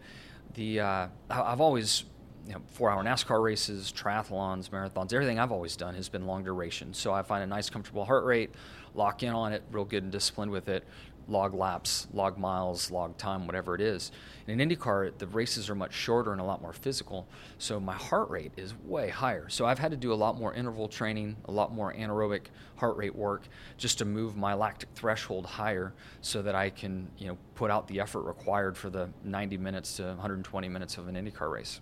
the 0.55 0.81
uh, 0.81 1.09
I've 1.31 1.61
always 1.61 2.05
you 2.46 2.52
know, 2.52 2.62
four-hour 2.72 3.02
NASCAR 3.02 3.42
races, 3.42 3.92
triathlons, 3.94 4.70
marathons, 4.70 5.12
everything 5.12 5.38
I've 5.38 5.52
always 5.52 5.76
done 5.76 5.94
has 5.94 6.09
been 6.09 6.26
long 6.26 6.44
duration. 6.44 6.94
So 6.94 7.12
I 7.12 7.22
find 7.22 7.42
a 7.42 7.46
nice, 7.46 7.68
comfortable 7.68 8.04
heart 8.04 8.24
rate, 8.24 8.50
lock 8.94 9.22
in 9.22 9.32
on 9.32 9.52
it, 9.52 9.62
real 9.72 9.85
good 9.85 10.04
and 10.04 10.12
disciplined 10.12 10.52
with 10.52 10.68
it, 10.68 10.85
log 11.28 11.54
laps, 11.54 12.06
log 12.12 12.38
miles, 12.38 12.90
log 12.90 13.16
time, 13.16 13.46
whatever 13.46 13.74
it 13.74 13.80
is. 13.80 14.12
In 14.46 14.59
IndyCar, 14.59 15.18
the 15.18 15.26
races 15.26 15.68
are 15.68 15.74
much 15.74 15.92
shorter 15.92 16.30
and 16.30 16.40
a 16.40 16.44
lot 16.44 16.62
more 16.62 16.72
physical, 16.72 17.26
so 17.59 17.80
my 17.80 17.94
heart 17.94 18.30
rate 18.30 18.52
is 18.56 18.74
way 18.85 19.09
higher. 19.09 19.48
So 19.48 19.66
I've 19.66 19.80
had 19.80 19.90
to 19.90 19.96
do 19.96 20.12
a 20.12 20.14
lot 20.14 20.38
more 20.38 20.54
interval 20.54 20.88
training, 20.88 21.37
a 21.46 21.50
lot 21.50 21.74
more 21.74 21.92
anaerobic 21.92 22.42
heart 22.76 22.96
rate 22.96 23.14
work, 23.14 23.48
just 23.76 23.98
to 23.98 24.04
move 24.04 24.37
my 24.37 24.54
lactic 24.54 24.90
threshold 24.94 25.46
higher, 25.46 25.92
so 26.20 26.42
that 26.42 26.54
I 26.54 26.70
can, 26.70 27.09
you 27.18 27.26
know, 27.26 27.38
put 27.56 27.72
out 27.72 27.88
the 27.88 27.98
effort 27.98 28.22
required 28.22 28.76
for 28.76 28.88
the 28.88 29.09
90 29.24 29.56
minutes 29.56 29.96
to 29.96 30.04
120 30.04 30.68
minutes 30.68 30.96
of 30.96 31.09
an 31.09 31.16
IndyCar 31.16 31.50
race. 31.50 31.80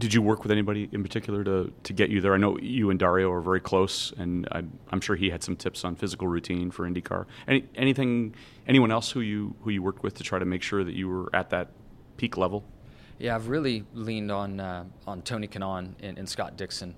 Did 0.00 0.14
you 0.14 0.22
work 0.22 0.42
with 0.42 0.50
anybody 0.50 0.88
in 0.92 1.02
particular 1.02 1.44
to, 1.44 1.70
to 1.82 1.92
get 1.92 2.08
you 2.08 2.22
there? 2.22 2.32
I 2.32 2.38
know 2.38 2.58
you 2.58 2.88
and 2.88 2.98
Dario 2.98 3.30
are 3.30 3.42
very 3.42 3.60
close, 3.60 4.14
and 4.16 4.48
I'm, 4.50 4.78
I'm 4.88 5.00
sure 5.02 5.14
he 5.14 5.28
had 5.28 5.42
some 5.42 5.56
tips 5.56 5.84
on 5.84 5.94
physical 5.94 6.26
routine 6.26 6.70
for 6.70 6.88
IndyCar. 6.88 7.26
Any, 7.46 7.66
anything, 7.74 8.34
anyone 8.66 8.90
else 8.90 9.10
who 9.10 9.20
you 9.20 9.54
who 9.60 9.68
you 9.68 9.82
worked 9.82 10.02
with 10.02 10.14
to 10.14 10.22
try 10.22 10.38
to 10.38 10.46
make 10.46 10.62
sure 10.62 10.84
that 10.84 10.94
you 10.94 11.06
were 11.06 11.28
at 11.36 11.50
that 11.50 11.68
peak 12.16 12.38
level? 12.38 12.64
Yeah, 13.18 13.34
I've 13.34 13.48
really 13.48 13.84
leaned 13.92 14.32
on 14.32 14.58
uh, 14.58 14.84
on 15.06 15.20
Tony 15.20 15.46
Kanaan 15.46 15.92
and, 16.02 16.16
and, 16.16 16.26
Scott 16.26 16.56
Dixon. 16.56 16.94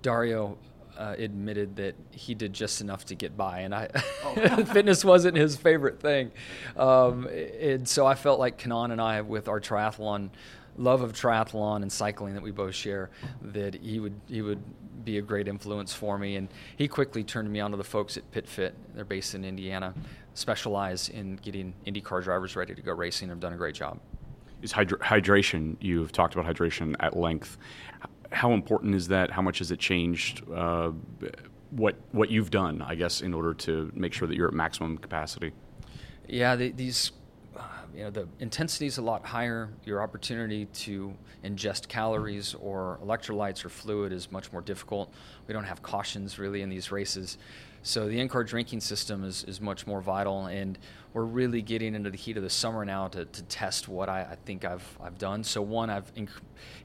Dario 0.00 0.56
uh, 0.96 1.16
admitted 1.18 1.74
that 1.76 1.96
he 2.12 2.36
did 2.36 2.52
just 2.52 2.80
enough 2.80 3.06
to 3.06 3.16
get 3.16 3.36
by, 3.36 3.60
and 3.60 3.74
I 3.74 3.88
oh. 4.24 4.64
fitness 4.72 5.04
wasn't 5.04 5.36
his 5.36 5.56
favorite 5.56 5.98
thing, 5.98 6.30
um, 6.76 7.26
and 7.26 7.88
so 7.88 8.06
I 8.06 8.14
felt 8.14 8.38
like 8.38 8.56
Kanaan 8.56 8.92
and 8.92 9.00
I, 9.00 9.22
with 9.22 9.48
our 9.48 9.60
triathlon 9.60 10.30
love 10.76 11.02
of 11.02 11.12
triathlon 11.12 11.82
and 11.82 11.90
cycling 11.92 12.34
that 12.34 12.42
we 12.42 12.50
both 12.50 12.74
share 12.74 13.10
that 13.42 13.74
he 13.74 14.00
would 14.00 14.18
he 14.28 14.42
would 14.42 14.62
be 15.04 15.18
a 15.18 15.22
great 15.22 15.48
influence 15.48 15.94
for 15.94 16.18
me. 16.18 16.36
And 16.36 16.48
he 16.76 16.86
quickly 16.86 17.24
turned 17.24 17.50
me 17.50 17.60
on 17.60 17.70
to 17.70 17.76
the 17.76 17.84
folks 17.84 18.16
at 18.16 18.30
PitFit. 18.32 18.72
They're 18.94 19.04
based 19.04 19.34
in 19.34 19.44
Indiana 19.44 19.94
specialize 20.34 21.08
in 21.08 21.36
getting 21.36 21.74
IndyCar 21.86 22.22
drivers 22.22 22.56
ready 22.56 22.74
to 22.74 22.82
go 22.82 22.92
racing. 22.92 23.28
They've 23.28 23.40
done 23.40 23.52
a 23.52 23.56
great 23.56 23.74
job. 23.74 23.98
Is 24.62 24.72
hydra- 24.72 24.98
hydration 24.98 25.76
you've 25.80 26.12
talked 26.12 26.34
about 26.34 26.52
hydration 26.52 26.94
at 27.00 27.16
length. 27.16 27.56
How 28.32 28.52
important 28.52 28.94
is 28.94 29.08
that? 29.08 29.30
How 29.30 29.42
much 29.42 29.58
has 29.58 29.70
it 29.70 29.78
changed 29.78 30.42
uh, 30.52 30.92
what 31.70 31.96
what 32.12 32.30
you've 32.30 32.50
done 32.50 32.82
I 32.82 32.96
guess 32.96 33.20
in 33.20 33.32
order 33.32 33.54
to 33.54 33.92
make 33.94 34.12
sure 34.12 34.26
that 34.26 34.36
you're 34.36 34.48
at 34.48 34.54
maximum 34.54 34.98
capacity? 34.98 35.52
Yeah 36.28 36.56
the, 36.56 36.70
these 36.70 37.12
Um, 37.56 37.64
you 37.94 38.04
know 38.04 38.10
the 38.10 38.28
intensity 38.38 38.86
is 38.86 38.98
a 38.98 39.02
lot 39.02 39.24
higher. 39.26 39.70
Your 39.84 40.02
opportunity 40.02 40.66
to 40.66 41.12
ingest 41.44 41.88
calories 41.88 42.54
or 42.54 42.98
electrolytes 43.04 43.64
or 43.64 43.68
fluid 43.68 44.12
is 44.12 44.30
much 44.30 44.52
more 44.52 44.62
difficult. 44.62 45.12
We 45.48 45.52
don't 45.52 45.64
have 45.64 45.82
cautions 45.82 46.38
really 46.38 46.62
in 46.62 46.68
these 46.68 46.92
races, 46.92 47.38
so 47.82 48.08
the 48.08 48.20
in-car 48.20 48.44
drinking 48.44 48.80
system 48.80 49.24
is, 49.24 49.44
is 49.44 49.60
much 49.60 49.86
more 49.86 50.00
vital. 50.00 50.46
And 50.46 50.78
we're 51.12 51.24
really 51.24 51.62
getting 51.62 51.94
into 51.94 52.10
the 52.10 52.16
heat 52.16 52.36
of 52.36 52.42
the 52.42 52.50
summer 52.50 52.84
now 52.84 53.08
to, 53.08 53.24
to 53.24 53.42
test 53.44 53.88
what 53.88 54.08
I, 54.08 54.20
I 54.20 54.36
think 54.44 54.64
I've 54.64 54.98
I've 55.02 55.18
done. 55.18 55.42
So 55.42 55.60
one, 55.60 55.90
I've 55.90 56.14
inc- 56.14 56.28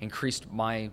increased 0.01 0.51
my 0.51 0.89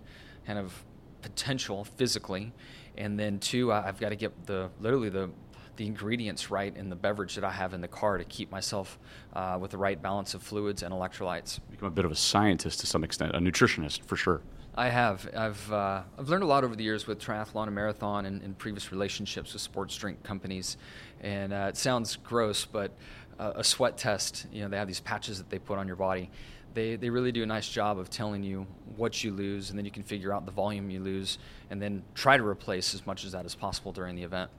kind 0.46 0.58
of 0.58 0.84
potential 1.22 1.84
physically, 1.84 2.52
and 2.98 3.18
then 3.18 3.38
two, 3.38 3.72
I've 3.72 3.98
got 3.98 4.10
to 4.10 4.16
get 4.16 4.46
the 4.46 4.70
literally 4.80 5.08
the 5.08 5.30
the 5.76 5.86
ingredients 5.86 6.50
right 6.50 6.76
in 6.76 6.90
the 6.90 6.96
beverage 6.96 7.34
that 7.34 7.44
I 7.44 7.50
have 7.50 7.74
in 7.74 7.80
the 7.80 7.88
car 7.88 8.18
to 8.18 8.24
keep 8.24 8.50
myself 8.50 8.98
uh, 9.32 9.58
with 9.60 9.70
the 9.70 9.78
right 9.78 10.00
balance 10.00 10.34
of 10.34 10.42
fluids 10.42 10.82
and 10.82 10.92
electrolytes. 10.92 11.60
Become 11.70 11.88
a 11.88 11.92
bit 11.92 12.04
of 12.04 12.12
a 12.12 12.16
scientist 12.16 12.80
to 12.80 12.86
some 12.86 13.04
extent, 13.04 13.34
a 13.34 13.38
nutritionist 13.38 14.04
for 14.04 14.16
sure. 14.16 14.42
I 14.74 14.88
have. 14.88 15.28
I've 15.36 15.72
uh, 15.72 16.02
I've 16.18 16.28
learned 16.30 16.44
a 16.44 16.46
lot 16.46 16.64
over 16.64 16.74
the 16.74 16.84
years 16.84 17.06
with 17.06 17.20
triathlon 17.20 17.66
and 17.66 17.74
marathon 17.74 18.24
and, 18.24 18.42
and 18.42 18.56
previous 18.56 18.90
relationships 18.90 19.52
with 19.52 19.60
sports 19.60 19.94
drink 19.96 20.22
companies, 20.22 20.78
and 21.20 21.52
uh, 21.52 21.66
it 21.68 21.76
sounds 21.76 22.16
gross, 22.16 22.64
but 22.64 22.90
uh, 23.38 23.52
a 23.56 23.64
sweat 23.64 23.98
test. 23.98 24.46
You 24.50 24.62
know, 24.62 24.68
they 24.68 24.78
have 24.78 24.88
these 24.88 25.00
patches 25.00 25.36
that 25.38 25.50
they 25.50 25.58
put 25.58 25.78
on 25.78 25.86
your 25.86 25.96
body. 25.96 26.30
They 26.72 26.96
they 26.96 27.10
really 27.10 27.32
do 27.32 27.42
a 27.42 27.46
nice 27.46 27.68
job 27.68 27.98
of 27.98 28.08
telling 28.08 28.42
you 28.42 28.66
what 28.96 29.22
you 29.22 29.32
lose, 29.32 29.68
and 29.68 29.78
then 29.78 29.84
you 29.84 29.90
can 29.90 30.04
figure 30.04 30.32
out 30.32 30.46
the 30.46 30.52
volume 30.52 30.90
you 30.90 31.00
lose, 31.00 31.36
and 31.68 31.80
then 31.80 32.02
try 32.14 32.38
to 32.38 32.46
replace 32.46 32.94
as 32.94 33.06
much 33.06 33.26
as 33.26 33.32
that 33.32 33.44
as 33.44 33.54
possible 33.54 33.92
during 33.92 34.16
the 34.16 34.22
event. 34.22 34.50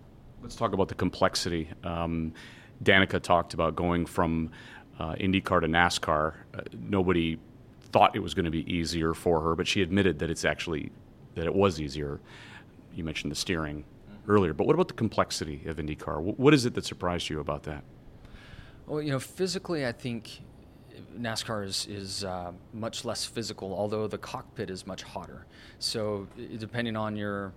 Let's 0.44 0.58
talk 0.58 0.74
about 0.74 0.90
the 0.90 0.96
complexity. 0.96 1.70
Um, 1.86 2.34
Danica 2.84 3.22
talked 3.22 3.54
about 3.54 3.78
going 3.78 4.06
from 4.06 4.52
uh, 5.00 5.14
IndyCar 5.14 5.62
to 5.62 5.68
NASCAR. 5.68 6.34
Uh, 6.54 6.62
nobody 6.78 7.40
thought 7.94 8.14
it 8.14 8.20
was 8.20 8.34
going 8.34 8.44
to 8.44 8.52
be 8.52 8.70
easier 8.72 9.14
for 9.14 9.40
her, 9.40 9.56
but 9.56 9.66
she 9.66 9.82
admitted 9.82 10.20
that 10.20 10.30
it's 10.30 10.44
actually 10.44 10.92
that 11.36 11.46
it 11.46 11.56
was 11.56 11.80
easier. 11.80 12.20
You 12.94 13.06
mentioned 13.06 13.32
the 13.32 13.38
steering 13.38 13.86
earlier, 14.28 14.54
but 14.54 14.68
what 14.68 14.74
about 14.74 14.90
the 14.90 14.94
complexity 14.96 15.62
of 15.66 15.78
IndyCar? 15.78 16.20
What 16.22 16.54
is 16.54 16.66
it 16.66 16.74
that 16.74 16.84
surprised 16.84 17.30
you 17.30 17.40
about 17.40 17.64
that? 17.64 17.86
Well, 18.86 19.02
you 19.02 19.12
know, 19.12 19.20
physically, 19.20 19.86
I 19.86 19.94
think 19.94 20.42
NASCAR 21.18 21.66
is, 21.66 21.88
is 21.90 22.26
uh, 22.26 22.52
much 22.74 23.06
less 23.06 23.24
physical, 23.24 23.74
although 23.74 24.08
the 24.08 24.18
cockpit 24.18 24.70
is 24.70 24.86
much 24.86 25.04
hotter. 25.04 25.46
So, 25.80 26.28
depending 26.58 26.98
on 26.98 27.16
your 27.16 27.54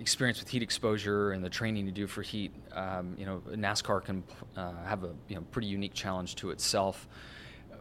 experience 0.00 0.38
with 0.40 0.48
heat 0.48 0.62
exposure 0.62 1.32
and 1.32 1.42
the 1.44 1.50
training 1.50 1.86
you 1.86 1.92
do 1.92 2.06
for 2.06 2.22
heat, 2.22 2.52
um, 2.72 3.14
you 3.18 3.26
know, 3.26 3.42
NASCAR 3.50 4.04
can 4.04 4.22
uh, 4.56 4.72
have 4.84 5.04
a 5.04 5.14
you 5.28 5.36
know, 5.36 5.42
pretty 5.50 5.68
unique 5.68 5.94
challenge 5.94 6.34
to 6.36 6.50
itself. 6.50 7.08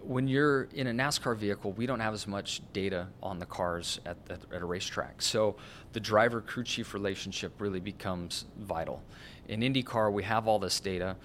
When 0.01 0.27
you're 0.27 0.63
in 0.73 0.87
a 0.87 0.91
NASCAR 0.91 1.35
vehicle, 1.35 1.71
we 1.71 1.85
don't 1.87 1.99
have 1.99 2.13
as 2.13 2.27
much 2.27 2.61
data 2.73 3.07
on 3.23 3.39
the 3.39 3.45
cars 3.45 3.99
at, 4.05 4.17
at, 4.29 4.39
at 4.53 4.61
a 4.61 4.65
racetrack. 4.65 5.21
So 5.21 5.55
the 5.93 5.99
driver 5.99 6.41
crew 6.41 6.63
chief 6.63 6.93
relationship 6.93 7.53
really 7.59 7.79
becomes 7.79 8.45
vital. 8.59 9.01
In 9.47 9.61
IndyCar, 9.61 10.11
we 10.11 10.23
have 10.23 10.47
all 10.47 10.59
this 10.59 10.79
data. 10.79 11.15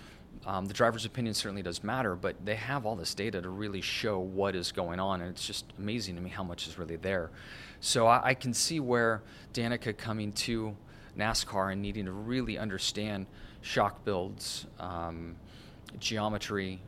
Um, 0.46 0.64
the 0.64 0.72
driver's 0.72 1.04
opinion 1.04 1.34
certainly 1.34 1.62
does 1.62 1.84
matter, 1.84 2.16
but 2.16 2.34
they 2.44 2.54
have 2.54 2.86
all 2.86 2.96
this 2.96 3.14
data 3.14 3.42
to 3.42 3.50
really 3.50 3.82
show 3.82 4.18
what 4.18 4.56
is 4.56 4.72
going 4.72 4.98
on, 4.98 5.20
and 5.20 5.30
it's 5.30 5.46
just 5.46 5.66
amazing 5.78 6.14
to 6.16 6.22
me 6.22 6.30
how 6.30 6.42
much 6.42 6.66
is 6.66 6.78
really 6.78 6.96
there. 6.96 7.30
So 7.80 8.06
I, 8.06 8.28
I 8.28 8.34
can 8.34 8.54
see 8.54 8.80
where 8.80 9.22
Danica 9.52 9.96
coming 9.96 10.32
to 10.32 10.76
NASCAR 11.18 11.72
and 11.72 11.82
needing 11.82 12.04
to 12.06 12.12
really 12.12 12.58
understand 12.58 13.26
shock 13.62 14.04
builds, 14.04 14.66
um, 14.78 15.36
geometry, 15.98 16.80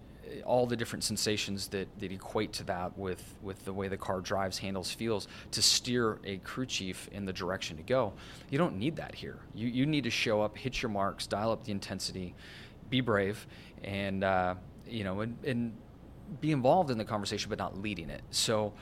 all 0.47 0.67
the 0.67 0.77
different 0.77 1.05
sensations 1.05 1.69
that, 1.69 1.89
that 1.99 2.11
equate 2.11 2.53
to 2.55 2.65
that 2.65 2.97
with, 2.97 3.35
with 3.43 3.63
the 3.65 3.73
way 3.73 3.89
the 3.89 3.97
car 3.97 4.21
drives, 4.21 4.59
handles, 4.59 4.91
feels 4.91 5.29
to 5.51 5.61
steer 5.61 6.19
a 6.25 6.39
crew 6.39 6.65
chief 6.65 7.09
in 7.13 7.25
the 7.25 7.33
direction 7.33 7.77
to 7.77 7.83
go. 7.83 8.13
You 8.51 8.59
don't 8.59 8.77
need 8.77 8.97
that 8.97 9.15
here. 9.15 9.41
You, 9.55 9.69
you 9.69 9.85
need 9.85 10.05
to 10.05 10.11
show 10.11 10.41
up, 10.41 10.57
hit 10.57 10.81
your 10.81 10.91
marks, 10.91 11.27
dial 11.27 11.53
up 11.53 11.65
the 11.65 11.73
intensity, 11.73 12.35
be 12.89 13.01
brave, 13.01 13.47
and, 13.85 14.25
uh, 14.25 14.55
you 14.89 15.05
know, 15.05 15.21
and, 15.21 15.37
and 15.45 15.77
be 16.41 16.53
involved 16.53 16.91
in 16.91 16.97
the 16.97 17.05
conversation, 17.05 17.51
but 17.51 17.59
not 17.59 17.79
leading 17.79 18.09
it. 18.09 18.23
So 18.31 18.73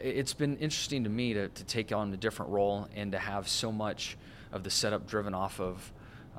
it's 0.00 0.34
been 0.34 0.56
interesting 0.58 1.04
to 1.04 1.10
me 1.10 1.34
to, 1.34 1.48
to 1.48 1.64
take 1.64 1.92
on 1.92 2.12
a 2.12 2.16
different 2.16 2.50
role 2.50 2.88
and 2.94 3.12
to 3.12 3.18
have 3.18 3.48
so 3.48 3.70
much 3.70 4.16
of 4.52 4.64
the 4.64 4.70
setup 4.70 5.06
driven 5.06 5.34
off 5.34 5.60
of 5.60 5.92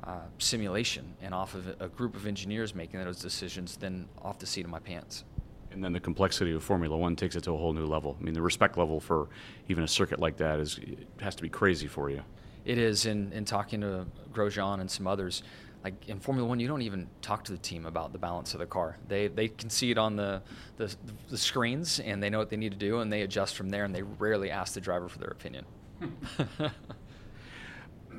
uh, 0.04 0.18
simulation 0.38 1.14
and 1.22 1.32
off 1.32 1.54
of 1.54 1.80
a 1.80 1.88
group 1.88 2.16
of 2.16 2.26
engineers 2.26 2.74
making 2.74 3.02
those 3.02 3.20
decisions 3.20 3.76
than 3.76 4.08
off 4.20 4.38
the 4.38 4.46
seat 4.46 4.64
of 4.64 4.70
my 4.70 4.80
pants. 4.80 5.24
And 5.70 5.82
then 5.82 5.92
the 5.92 6.00
complexity 6.00 6.52
of 6.52 6.62
Formula 6.62 6.96
One 6.96 7.16
takes 7.16 7.36
it 7.36 7.44
to 7.44 7.52
a 7.52 7.56
whole 7.56 7.72
new 7.72 7.86
level. 7.86 8.16
I 8.20 8.22
mean, 8.22 8.34
the 8.34 8.42
respect 8.42 8.76
level 8.76 9.00
for 9.00 9.28
even 9.68 9.84
a 9.84 9.88
circuit 9.88 10.18
like 10.18 10.36
that 10.36 10.60
is 10.60 10.78
has 11.20 11.34
to 11.36 11.42
be 11.42 11.48
crazy 11.48 11.86
for 11.86 12.10
you. 12.10 12.22
It 12.64 12.78
is. 12.78 13.06
In, 13.06 13.32
in 13.32 13.44
talking 13.44 13.80
to 13.80 14.06
Grosjean 14.32 14.80
and 14.80 14.90
some 14.90 15.06
others, 15.06 15.42
like 15.84 16.08
in 16.08 16.20
Formula 16.20 16.48
One, 16.48 16.60
you 16.60 16.68
don't 16.68 16.82
even 16.82 17.08
talk 17.22 17.44
to 17.44 17.52
the 17.52 17.58
team 17.58 17.86
about 17.86 18.12
the 18.12 18.18
balance 18.18 18.54
of 18.54 18.60
the 18.60 18.66
car. 18.66 18.98
They 19.08 19.28
they 19.28 19.48
can 19.48 19.68
see 19.68 19.90
it 19.90 19.98
on 19.98 20.16
the, 20.16 20.42
the, 20.76 20.94
the 21.28 21.38
screens 21.38 21.98
and 22.00 22.22
they 22.22 22.30
know 22.30 22.38
what 22.38 22.50
they 22.50 22.56
need 22.56 22.72
to 22.72 22.78
do 22.78 23.00
and 23.00 23.12
they 23.12 23.22
adjust 23.22 23.56
from 23.56 23.68
there 23.68 23.84
and 23.84 23.94
they 23.94 24.02
rarely 24.02 24.50
ask 24.50 24.74
the 24.74 24.80
driver 24.80 25.08
for 25.08 25.18
their 25.18 25.30
opinion. 25.30 25.64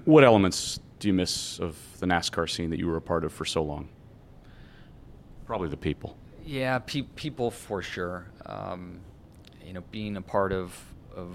what 0.05 0.23
elements 0.23 0.79
do 0.99 1.07
you 1.07 1.13
miss 1.13 1.59
of 1.59 1.77
the 1.99 2.05
NASCAR 2.05 2.49
scene 2.49 2.69
that 2.69 2.79
you 2.79 2.87
were 2.87 2.97
a 2.97 3.01
part 3.01 3.23
of 3.23 3.31
for 3.31 3.45
so 3.45 3.63
long? 3.63 3.89
Probably 5.45 5.69
the 5.69 5.77
people. 5.77 6.17
Yeah, 6.45 6.79
pe- 6.79 7.01
people 7.01 7.51
for 7.51 7.81
sure. 7.81 8.27
Um, 8.45 8.99
you 9.65 9.73
know, 9.73 9.83
being 9.91 10.17
a 10.17 10.21
part 10.21 10.51
of 10.51 10.77
of 11.15 11.29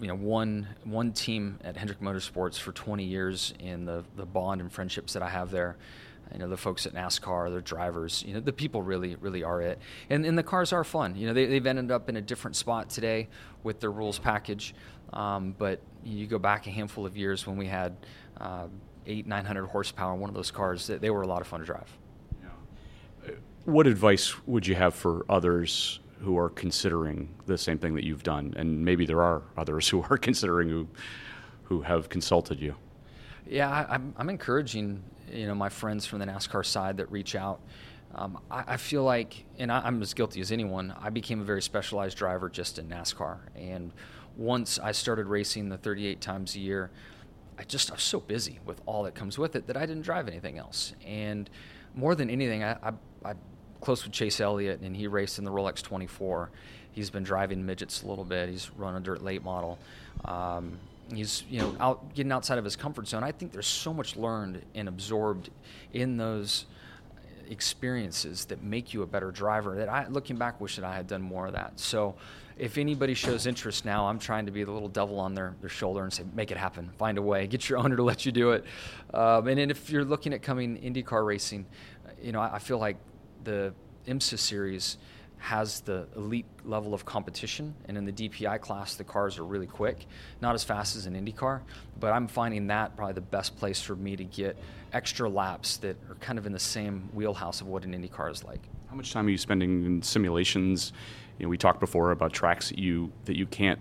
you 0.00 0.08
know 0.08 0.14
one 0.14 0.66
one 0.84 1.12
team 1.12 1.58
at 1.62 1.76
Hendrick 1.76 2.00
Motorsports 2.00 2.58
for 2.58 2.72
20 2.72 3.04
years, 3.04 3.54
and 3.60 3.86
the 3.86 4.04
the 4.16 4.26
bond 4.26 4.60
and 4.60 4.72
friendships 4.72 5.12
that 5.12 5.22
I 5.22 5.28
have 5.28 5.50
there. 5.50 5.76
You 6.32 6.40
know, 6.40 6.48
the 6.48 6.58
folks 6.58 6.84
at 6.84 6.92
NASCAR, 6.92 7.50
their 7.50 7.62
drivers, 7.62 8.22
you 8.26 8.34
know, 8.34 8.40
the 8.40 8.52
people 8.52 8.82
really, 8.82 9.16
really 9.16 9.42
are 9.42 9.62
it. 9.62 9.78
And, 10.10 10.26
and 10.26 10.36
the 10.36 10.42
cars 10.42 10.74
are 10.74 10.84
fun. 10.84 11.16
You 11.16 11.26
know, 11.26 11.32
they, 11.32 11.46
they've 11.46 11.66
ended 11.66 11.90
up 11.90 12.10
in 12.10 12.16
a 12.16 12.20
different 12.20 12.54
spot 12.54 12.90
today 12.90 13.28
with 13.62 13.80
their 13.80 13.90
rules 13.90 14.18
package. 14.18 14.74
Um, 15.14 15.54
but 15.56 15.80
you 16.04 16.26
go 16.26 16.38
back 16.38 16.66
a 16.66 16.70
handful 16.70 17.06
of 17.06 17.16
years 17.16 17.46
when 17.46 17.56
we 17.56 17.64
had 17.64 17.96
uh, 18.38 18.66
eight, 19.06 19.26
900 19.26 19.66
horsepower 19.68 20.12
in 20.14 20.20
one 20.20 20.28
of 20.28 20.34
those 20.34 20.50
cars. 20.50 20.86
They 20.86 21.08
were 21.08 21.22
a 21.22 21.26
lot 21.26 21.40
of 21.40 21.46
fun 21.46 21.60
to 21.60 21.66
drive. 21.66 21.90
Yeah. 22.42 23.34
What 23.64 23.86
advice 23.86 24.34
would 24.46 24.66
you 24.66 24.74
have 24.74 24.94
for 24.94 25.24
others 25.30 26.00
who 26.20 26.38
are 26.38 26.50
considering 26.50 27.28
the 27.46 27.58
same 27.58 27.78
thing 27.78 27.94
that 27.94 28.04
you've 28.04 28.22
done? 28.22 28.54
And 28.56 28.84
maybe 28.84 29.06
there 29.06 29.22
are 29.22 29.42
others 29.56 29.88
who 29.88 30.02
are 30.10 30.16
considering 30.28 30.68
who, 30.68 30.88
who 31.64 31.82
have 31.82 32.08
consulted 32.08 32.60
you. 32.60 32.74
Yeah, 33.46 33.70
I, 33.70 33.94
I'm, 33.94 34.14
I'm 34.16 34.28
encouraging 34.28 35.02
you 35.32 35.46
know 35.46 35.54
my 35.54 35.68
friends 35.68 36.06
from 36.06 36.18
the 36.18 36.26
NASCAR 36.26 36.64
side 36.64 36.96
that 36.98 37.10
reach 37.10 37.34
out. 37.34 37.60
Um, 38.14 38.38
I, 38.50 38.64
I, 38.66 38.76
feel 38.78 39.04
like, 39.04 39.44
and 39.58 39.70
I, 39.70 39.86
am 39.86 40.00
as 40.00 40.14
guilty 40.14 40.40
as 40.40 40.50
anyone. 40.50 40.94
I 40.98 41.10
became 41.10 41.40
a 41.40 41.44
very 41.44 41.60
specialized 41.60 42.16
driver 42.16 42.48
just 42.48 42.78
in 42.78 42.88
NASCAR, 42.88 43.38
and 43.54 43.92
once 44.36 44.78
I 44.78 44.92
started 44.92 45.26
racing 45.26 45.68
the 45.68 45.76
38 45.76 46.20
times 46.20 46.56
a 46.56 46.60
year, 46.60 46.90
I 47.58 47.64
just 47.64 47.90
I 47.90 47.94
was 47.94 48.02
so 48.02 48.20
busy 48.20 48.60
with 48.64 48.80
all 48.86 49.02
that 49.02 49.14
comes 49.14 49.36
with 49.36 49.56
it 49.56 49.66
that 49.66 49.76
I 49.76 49.84
didn't 49.84 50.02
drive 50.02 50.28
anything 50.28 50.58
else. 50.58 50.94
And 51.04 51.50
more 51.94 52.14
than 52.14 52.30
anything, 52.30 52.62
I, 52.62 52.76
I, 52.82 52.92
I'm 53.24 53.38
close 53.80 54.04
with 54.04 54.12
Chase 54.12 54.40
Elliott, 54.40 54.80
and 54.80 54.96
he 54.96 55.06
raced 55.06 55.38
in 55.38 55.44
the 55.44 55.50
Rolex 55.50 55.82
24. 55.82 56.50
He's 56.92 57.10
been 57.10 57.22
driving 57.22 57.64
midgets 57.64 58.02
a 58.02 58.06
little 58.06 58.24
bit. 58.24 58.48
He's 58.48 58.70
run 58.76 58.96
a 58.96 59.00
dirt 59.00 59.22
late 59.22 59.44
model. 59.44 59.78
Um, 60.24 60.78
he's 61.14 61.44
you 61.48 61.60
know 61.60 61.74
out 61.80 62.14
getting 62.14 62.32
outside 62.32 62.58
of 62.58 62.64
his 62.64 62.76
comfort 62.76 63.08
zone. 63.08 63.22
I 63.22 63.32
think 63.32 63.52
there's 63.52 63.66
so 63.66 63.94
much 63.94 64.16
learned 64.16 64.62
and 64.74 64.88
absorbed 64.88 65.50
in 65.92 66.16
those 66.16 66.66
experiences 67.50 68.44
that 68.46 68.62
make 68.62 68.92
you 68.92 69.02
a 69.02 69.06
better 69.06 69.30
driver. 69.30 69.76
That 69.76 69.88
I, 69.88 70.06
looking 70.08 70.36
back, 70.36 70.60
wish 70.60 70.76
that 70.76 70.84
I 70.84 70.94
had 70.94 71.06
done 71.06 71.22
more 71.22 71.46
of 71.46 71.52
that. 71.54 71.78
So 71.78 72.14
if 72.58 72.76
anybody 72.76 73.14
shows 73.14 73.46
interest 73.46 73.84
now, 73.84 74.08
I'm 74.08 74.18
trying 74.18 74.46
to 74.46 74.52
be 74.52 74.64
the 74.64 74.72
little 74.72 74.88
devil 74.88 75.20
on 75.20 75.34
their, 75.34 75.54
their 75.60 75.70
shoulder 75.70 76.02
and 76.02 76.12
say, 76.12 76.24
make 76.34 76.50
it 76.50 76.56
happen, 76.56 76.90
find 76.98 77.16
a 77.16 77.22
way, 77.22 77.46
get 77.46 77.68
your 77.68 77.78
owner 77.78 77.96
to 77.96 78.02
let 78.02 78.26
you 78.26 78.32
do 78.32 78.50
it. 78.52 78.64
Um, 79.14 79.46
and 79.46 79.58
then 79.58 79.70
if 79.70 79.90
you're 79.90 80.04
looking 80.04 80.32
at 80.32 80.42
coming 80.42 80.76
IndyCar 80.76 81.24
racing, 81.24 81.66
you 82.20 82.32
know, 82.32 82.40
I, 82.40 82.56
I 82.56 82.58
feel 82.58 82.78
like 82.78 82.96
the 83.44 83.74
IMSA 84.06 84.38
series 84.38 84.98
has 85.38 85.80
the 85.82 86.06
elite 86.16 86.46
level 86.64 86.94
of 86.94 87.04
competition. 87.04 87.74
And 87.86 87.96
in 87.96 88.04
the 88.04 88.12
DPI 88.12 88.60
class, 88.60 88.96
the 88.96 89.04
cars 89.04 89.38
are 89.38 89.44
really 89.44 89.68
quick, 89.68 90.06
not 90.40 90.54
as 90.54 90.64
fast 90.64 90.96
as 90.96 91.06
an 91.06 91.14
IndyCar, 91.14 91.60
but 92.00 92.12
I'm 92.12 92.26
finding 92.26 92.66
that 92.68 92.96
probably 92.96 93.14
the 93.14 93.20
best 93.20 93.56
place 93.56 93.80
for 93.80 93.94
me 93.94 94.16
to 94.16 94.24
get 94.24 94.58
extra 94.92 95.28
laps 95.28 95.76
that 95.78 95.96
are 96.08 96.16
kind 96.16 96.38
of 96.38 96.46
in 96.46 96.52
the 96.52 96.58
same 96.58 97.08
wheelhouse 97.12 97.60
of 97.60 97.68
what 97.68 97.84
an 97.84 97.92
IndyCar 97.92 98.32
is 98.32 98.42
like. 98.42 98.60
How 98.90 98.96
much 98.96 99.12
time 99.12 99.26
are 99.26 99.30
you 99.30 99.38
spending 99.38 99.84
in 99.84 100.02
simulations 100.02 100.92
you 101.38 101.46
know, 101.46 101.50
we 101.50 101.56
talked 101.56 101.80
before 101.80 102.10
about 102.10 102.32
tracks 102.32 102.68
that 102.70 102.78
you 102.78 103.12
that 103.24 103.36
you 103.36 103.46
can't, 103.46 103.78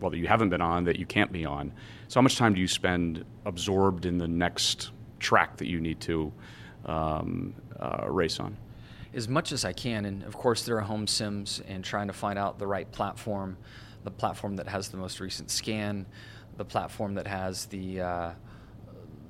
well, 0.00 0.10
that 0.10 0.18
you 0.18 0.28
haven't 0.28 0.50
been 0.50 0.60
on, 0.60 0.84
that 0.84 0.98
you 0.98 1.06
can't 1.06 1.32
be 1.32 1.44
on. 1.44 1.72
So 2.06 2.20
how 2.20 2.22
much 2.22 2.36
time 2.36 2.54
do 2.54 2.60
you 2.60 2.68
spend 2.68 3.24
absorbed 3.44 4.06
in 4.06 4.18
the 4.18 4.28
next 4.28 4.90
track 5.18 5.56
that 5.56 5.66
you 5.66 5.80
need 5.80 6.00
to 6.02 6.32
um, 6.86 7.54
uh, 7.78 8.08
race 8.08 8.38
on? 8.38 8.56
As 9.14 9.28
much 9.28 9.52
as 9.52 9.64
I 9.64 9.72
can, 9.72 10.04
and 10.04 10.22
of 10.24 10.36
course 10.36 10.64
there 10.64 10.76
are 10.76 10.82
home 10.82 11.06
sims 11.06 11.62
and 11.66 11.82
trying 11.82 12.08
to 12.08 12.12
find 12.12 12.38
out 12.38 12.58
the 12.58 12.66
right 12.66 12.90
platform, 12.92 13.56
the 14.04 14.10
platform 14.10 14.56
that 14.56 14.68
has 14.68 14.88
the 14.88 14.96
most 14.98 15.20
recent 15.20 15.50
scan, 15.50 16.06
the 16.56 16.64
platform 16.64 17.14
that 17.14 17.26
has 17.26 17.66
the 17.66 18.00
uh, 18.00 18.30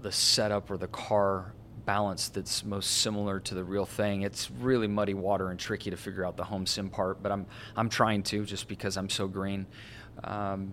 the 0.01 0.13
setup 0.13 0.71
or 0.71 0.77
the 0.77 0.89
car 0.89 1.53
balance 1.85 2.29
that's 2.29 2.65
most 2.65 2.99
similar 2.99 3.41
to 3.41 3.55
the 3.55 3.65
real 3.65 3.87
thing. 3.87 4.23
It's 4.23 4.51
really 4.51 4.89
muddy 4.89 5.15
water 5.15 5.51
and 5.51 5.59
tricky 5.59 5.91
to 5.91 5.97
figure 5.97 6.25
out 6.25 6.37
the 6.37 6.45
home 6.45 6.67
sim 6.67 6.91
part, 6.91 7.23
but 7.23 7.33
I'm 7.33 7.47
I'm 7.77 7.89
trying 7.89 8.25
to 8.25 8.45
just 8.45 8.69
because 8.69 8.97
I'm 8.97 9.09
so 9.09 9.29
green. 9.29 9.67
Um, 10.25 10.73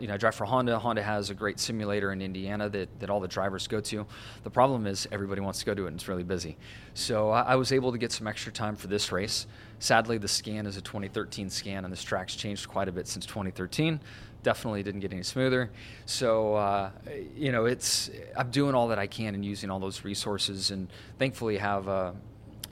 you 0.00 0.06
know, 0.06 0.14
I 0.14 0.16
drive 0.16 0.34
for 0.34 0.44
Honda. 0.44 0.78
Honda 0.78 1.02
has 1.02 1.30
a 1.30 1.34
great 1.34 1.58
simulator 1.58 2.12
in 2.12 2.20
Indiana 2.20 2.68
that, 2.68 3.00
that 3.00 3.10
all 3.10 3.20
the 3.20 3.28
drivers 3.28 3.66
go 3.66 3.80
to. 3.80 4.06
The 4.42 4.50
problem 4.50 4.86
is 4.86 5.08
everybody 5.10 5.40
wants 5.40 5.60
to 5.60 5.66
go 5.66 5.74
to 5.74 5.84
it 5.84 5.88
and 5.88 5.96
it's 5.96 6.08
really 6.08 6.22
busy. 6.22 6.56
So 6.94 7.30
I, 7.30 7.42
I 7.42 7.56
was 7.56 7.72
able 7.72 7.92
to 7.92 7.98
get 7.98 8.12
some 8.12 8.26
extra 8.26 8.52
time 8.52 8.76
for 8.76 8.86
this 8.86 9.10
race. 9.12 9.46
Sadly, 9.78 10.18
the 10.18 10.28
scan 10.28 10.66
is 10.66 10.76
a 10.76 10.82
2013 10.82 11.48
scan, 11.48 11.84
and 11.84 11.92
this 11.92 12.02
track's 12.02 12.36
changed 12.36 12.68
quite 12.68 12.88
a 12.88 12.92
bit 12.92 13.08
since 13.08 13.26
2013 13.26 14.00
definitely 14.42 14.82
didn't 14.82 15.00
get 15.00 15.12
any 15.12 15.22
smoother. 15.22 15.70
So 16.06 16.54
uh, 16.54 16.90
you 17.36 17.52
know, 17.52 17.66
it's 17.66 18.10
I'm 18.36 18.50
doing 18.50 18.74
all 18.74 18.88
that 18.88 18.98
I 18.98 19.06
can 19.06 19.34
and 19.34 19.44
using 19.44 19.70
all 19.70 19.78
those 19.78 20.04
resources, 20.04 20.70
and 20.70 20.88
thankfully 21.18 21.58
have 21.58 21.88
uh, 21.88 22.12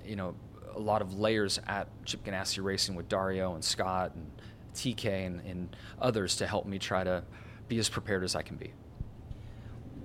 you 0.04 0.16
know 0.16 0.34
a 0.74 0.78
lot 0.78 1.02
of 1.02 1.18
layers 1.18 1.60
at 1.66 1.88
Chip 2.04 2.24
Ganassi 2.24 2.62
Racing 2.62 2.94
with 2.94 3.08
Dario 3.08 3.54
and 3.54 3.64
Scott 3.64 4.12
and 4.14 4.30
TK 4.78 5.26
and, 5.26 5.40
and 5.40 5.76
others 6.00 6.36
to 6.36 6.46
help 6.46 6.66
me 6.66 6.78
try 6.78 7.04
to 7.04 7.22
be 7.66 7.78
as 7.78 7.88
prepared 7.88 8.24
as 8.24 8.34
I 8.34 8.42
can 8.42 8.56
be. 8.56 8.72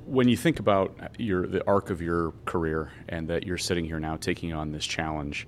When 0.06 0.28
you 0.28 0.36
think 0.36 0.60
about 0.60 0.98
your 1.18 1.48
the 1.48 1.66
arc 1.66 1.90
of 1.90 2.02
your 2.02 2.34
career 2.46 2.92
and 3.08 3.28
that 3.30 3.46
you're 3.46 3.58
sitting 3.58 3.86
here 3.86 4.00
now 4.00 4.18
taking 4.18 4.54
on 4.54 4.72
this 4.72 4.86
challenge, 4.86 5.48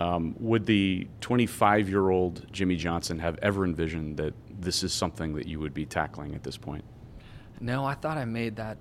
um, 0.00 0.36
would 0.38 0.66
the 0.66 1.08
25 1.20 1.88
year 1.88 2.10
old 2.10 2.46
Jimmie 2.52 2.76
Johnson 2.76 3.18
have 3.18 3.38
ever 3.40 3.64
envisioned 3.64 4.18
that 4.18 4.34
this 4.60 4.82
is 4.82 4.92
something 4.92 5.34
that 5.34 5.46
you 5.46 5.58
would 5.60 5.72
be 5.72 5.86
tackling 5.86 6.34
at 6.34 6.42
this 6.42 6.56
point? 6.56 6.84
No, 7.60 7.84
I 7.84 7.94
thought 7.94 8.18
I 8.18 8.24
made 8.24 8.56
that 8.56 8.76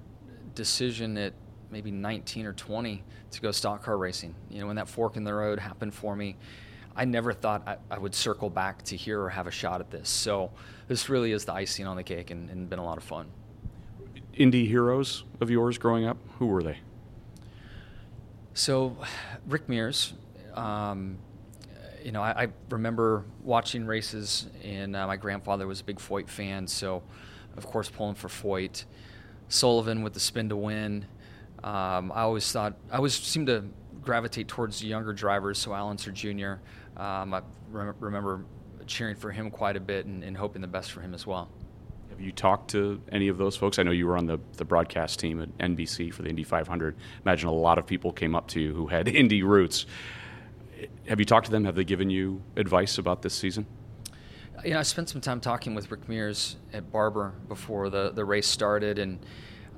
decision 0.56 1.18
at 1.18 1.34
maybe 1.72 1.92
19 1.92 2.46
or 2.46 2.54
20 2.54 3.04
to 3.32 3.42
go 3.42 3.52
stock 3.52 3.84
car 3.84 3.98
racing. 3.98 4.36
You 4.50 4.62
know, 4.62 4.68
when 4.68 4.76
that 4.76 4.88
fork 4.88 5.18
in 5.18 5.24
the 5.24 5.34
road 5.34 5.60
happened 5.60 5.94
for 5.94 6.16
me, 6.16 6.36
I 6.98 7.06
never 7.06 7.32
thought 7.32 7.68
I, 7.68 7.78
I 7.92 8.00
would 8.00 8.16
circle 8.16 8.50
back 8.50 8.84
to 8.86 8.98
here 8.98 9.22
or 9.22 9.30
have 9.30 9.46
a 9.46 9.52
shot 9.52 9.80
at 9.80 9.92
this. 9.92 10.10
So 10.10 10.52
this 10.88 11.10
really 11.10 11.32
is 11.32 11.46
the 11.46 11.54
icing 11.54 11.86
on 11.86 11.96
the 11.96 12.04
cake 12.04 12.32
and, 12.32 12.50
and 12.50 12.68
been 12.68 12.80
a 12.80 12.84
lot 12.84 12.98
of 12.98 13.04
fun. 13.04 13.28
Indy 14.34 14.68
heroes 14.68 15.24
of 15.40 15.50
yours 15.50 15.78
growing 15.78 16.06
up, 16.06 16.18
who 16.40 16.48
were 16.48 16.64
they? 16.64 16.80
So, 18.54 18.98
Rick 19.48 19.70
Mears, 19.70 20.14
um, 20.56 21.20
you 22.04 22.12
know, 22.12 22.24
I, 22.24 22.44
I, 22.44 22.48
remember 22.70 23.24
watching 23.44 23.86
races, 23.86 24.48
and 24.64 24.96
uh, 24.96 25.06
my 25.06 25.18
grandfather 25.18 25.68
was 25.68 25.82
a 25.82 25.84
big 25.84 25.98
Foyt 25.98 26.28
fan, 26.28 26.66
so 26.66 27.04
of 27.56 27.68
course 27.68 27.90
pulling 27.90 28.16
for 28.16 28.28
Foyt. 28.28 28.86
Sullivan 29.50 30.02
with 30.04 30.14
the 30.14 30.20
spin 30.20 30.50
to 30.50 30.56
win. 30.56 31.06
Um, 31.64 32.12
I 32.12 32.22
always 32.22 32.52
thought 32.52 32.76
I 32.92 32.98
always 32.98 33.14
seemed 33.14 33.48
to 33.48 33.64
gravitate 34.02 34.48
towards 34.48 34.84
younger 34.84 35.14
drivers. 35.14 35.58
So 35.58 35.74
Al 35.74 35.90
Unser 35.90 36.12
Jr. 36.12 36.56
Um, 36.98 37.34
I 37.34 37.42
rem- 37.72 37.96
remember 38.00 38.44
cheering 38.88 39.16
for 39.16 39.32
him 39.32 39.52
quite 39.52 39.76
a 39.76 39.80
bit 39.80 40.06
and, 40.06 40.24
and 40.24 40.36
hoping 40.36 40.62
the 40.62 40.68
best 40.68 40.92
for 40.92 41.02
him 41.02 41.14
as 41.14 41.28
well. 41.28 41.50
Have 42.10 42.22
you 42.22 42.32
talked 42.32 42.72
to 42.72 43.00
any 43.12 43.28
of 43.28 43.38
those 43.38 43.56
folks? 43.56 43.78
I 43.78 43.84
know 43.84 43.92
you 43.92 44.08
were 44.08 44.18
on 44.18 44.26
the, 44.26 44.40
the 44.54 44.66
broadcast 44.66 45.20
team 45.20 45.42
at 45.42 45.56
NBC 45.60 46.12
for 46.12 46.24
the 46.24 46.30
Indy 46.30 46.44
500. 46.44 46.96
Imagine 47.24 47.50
a 47.50 47.54
lot 47.54 47.78
of 47.78 47.86
people 47.86 48.12
came 48.12 48.34
up 48.34 48.48
to 48.50 48.60
you 48.60 48.74
who 48.74 48.88
had 48.88 49.08
Indy 49.16 49.44
roots. 49.44 49.86
Have 51.08 51.20
you 51.20 51.26
talked 51.26 51.46
to 51.46 51.52
them? 51.52 51.66
Have 51.66 51.76
they 51.76 51.84
given 51.84 52.10
you 52.10 52.42
advice 52.56 52.98
about 52.98 53.22
this 53.22 53.36
season? 53.36 53.68
You 54.64 54.72
know, 54.72 54.80
I 54.80 54.84
spent 54.84 55.10
some 55.10 55.22
time 55.22 55.40
talking 55.40 55.76
with 55.76 55.92
Rick 55.92 56.10
Mears 56.10 56.56
at 56.74 56.92
Barber 56.92 57.34
before 57.48 57.92
the, 57.92 58.10
the 58.10 58.26
race 58.26 58.48
started, 58.48 58.98
and 58.98 59.20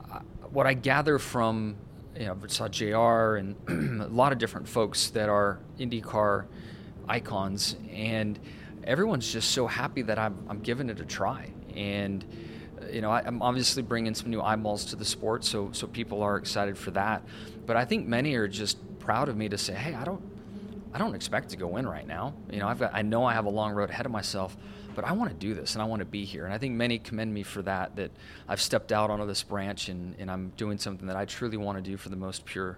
uh, 0.09 0.19
what 0.51 0.65
I 0.65 0.73
gather 0.73 1.19
from 1.19 1.75
you 2.17 2.25
know, 2.25 2.37
saw 2.47 2.69
JR 2.69 3.35
and 3.35 3.55
a 4.01 4.07
lot 4.07 4.31
of 4.31 4.37
different 4.37 4.69
folks 4.69 5.09
that 5.09 5.27
are 5.27 5.59
IndyCar 5.77 6.45
icons, 7.09 7.75
and 7.91 8.39
everyone's 8.83 9.31
just 9.31 9.51
so 9.51 9.67
happy 9.67 10.01
that 10.03 10.17
I'm, 10.17 10.37
I'm 10.49 10.59
giving 10.59 10.89
it 10.89 10.99
a 10.99 11.05
try. 11.05 11.51
And 11.75 12.23
you 12.91 13.01
know, 13.01 13.11
I, 13.11 13.27
am 13.27 13.41
obviously 13.41 13.83
bringing 13.83 14.15
some 14.15 14.29
new 14.29 14.41
eyeballs 14.41 14.85
to 14.85 14.95
the 14.95 15.05
sport, 15.05 15.43
so 15.43 15.69
so 15.73 15.87
people 15.87 16.21
are 16.21 16.37
excited 16.37 16.77
for 16.77 16.91
that. 16.91 17.23
But 17.65 17.75
I 17.75 17.85
think 17.85 18.07
many 18.07 18.35
are 18.35 18.47
just 18.47 18.77
proud 18.99 19.29
of 19.29 19.37
me 19.37 19.49
to 19.49 19.57
say, 19.57 19.73
hey, 19.73 19.93
I 19.93 20.03
don't, 20.03 20.21
I 20.93 20.97
don't 20.97 21.15
expect 21.15 21.49
to 21.49 21.57
go 21.57 21.77
in 21.77 21.87
right 21.87 22.05
now. 22.05 22.33
You 22.51 22.59
know, 22.59 22.67
I've 22.67 22.79
got, 22.79 22.91
I 22.93 23.01
know 23.01 23.25
I 23.25 23.33
have 23.33 23.45
a 23.45 23.49
long 23.49 23.73
road 23.73 23.89
ahead 23.89 24.05
of 24.05 24.11
myself, 24.11 24.55
but 24.95 25.05
I 25.05 25.13
want 25.13 25.31
to 25.31 25.35
do 25.35 25.53
this 25.53 25.75
and 25.75 25.81
I 25.81 25.85
want 25.85 26.01
to 26.01 26.05
be 26.05 26.25
here. 26.25 26.45
And 26.45 26.53
I 26.53 26.57
think 26.57 26.75
many 26.75 26.99
commend 26.99 27.33
me 27.33 27.43
for 27.43 27.61
that. 27.63 27.95
That 27.95 28.11
I've 28.47 28.61
stepped 28.61 28.91
out 28.91 29.09
onto 29.09 29.25
this 29.25 29.43
branch 29.43 29.89
and, 29.89 30.15
and 30.19 30.29
I'm 30.29 30.49
doing 30.57 30.77
something 30.77 31.07
that 31.07 31.15
I 31.15 31.25
truly 31.25 31.57
want 31.57 31.77
to 31.77 31.81
do 31.81 31.97
for 31.97 32.09
the 32.09 32.15
most 32.15 32.45
pure, 32.45 32.77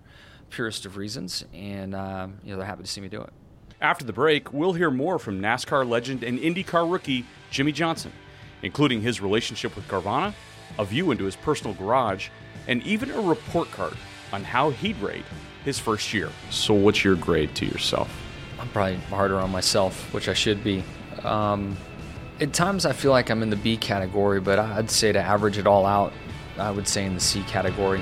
purest 0.49 0.85
of 0.85 0.97
reasons. 0.97 1.45
And 1.53 1.95
um, 1.95 2.39
you 2.43 2.51
know, 2.51 2.57
they're 2.57 2.65
happy 2.65 2.83
to 2.83 2.89
see 2.89 3.01
me 3.01 3.09
do 3.09 3.21
it. 3.21 3.33
After 3.81 4.05
the 4.05 4.13
break, 4.13 4.53
we'll 4.53 4.73
hear 4.73 4.91
more 4.91 5.17
from 5.19 5.41
NASCAR 5.41 5.87
legend 5.87 6.23
and 6.23 6.39
IndyCar 6.39 6.89
rookie 6.89 7.25
Jimmie 7.49 7.71
Johnson 7.71 8.11
including 8.63 9.01
his 9.01 9.21
relationship 9.21 9.75
with 9.75 9.87
Carvana, 9.87 10.33
a 10.77 10.85
view 10.85 11.11
into 11.11 11.25
his 11.25 11.35
personal 11.35 11.73
garage, 11.73 12.29
and 12.67 12.83
even 12.83 13.11
a 13.11 13.21
report 13.21 13.71
card 13.71 13.93
on 14.31 14.43
how 14.43 14.69
he'd 14.69 14.97
rate 14.99 15.25
his 15.65 15.79
first 15.79 16.13
year. 16.13 16.29
So, 16.49 16.73
what's 16.73 17.03
your 17.03 17.15
grade 17.15 17.55
to 17.55 17.65
yourself? 17.65 18.09
I'm 18.59 18.69
probably 18.69 18.97
harder 18.97 19.39
on 19.39 19.51
myself, 19.51 20.13
which 20.13 20.29
I 20.29 20.33
should 20.33 20.63
be. 20.63 20.83
Um, 21.23 21.75
at 22.39 22.53
times, 22.53 22.85
I 22.85 22.93
feel 22.93 23.11
like 23.11 23.29
I'm 23.29 23.43
in 23.43 23.49
the 23.49 23.55
B 23.55 23.77
category, 23.77 24.39
but 24.39 24.59
I'd 24.59 24.89
say 24.89 25.11
to 25.11 25.19
average 25.19 25.57
it 25.57 25.67
all 25.67 25.85
out, 25.85 26.13
I 26.57 26.71
would 26.71 26.87
say 26.87 27.05
in 27.05 27.13
the 27.13 27.19
C 27.19 27.41
category. 27.43 28.01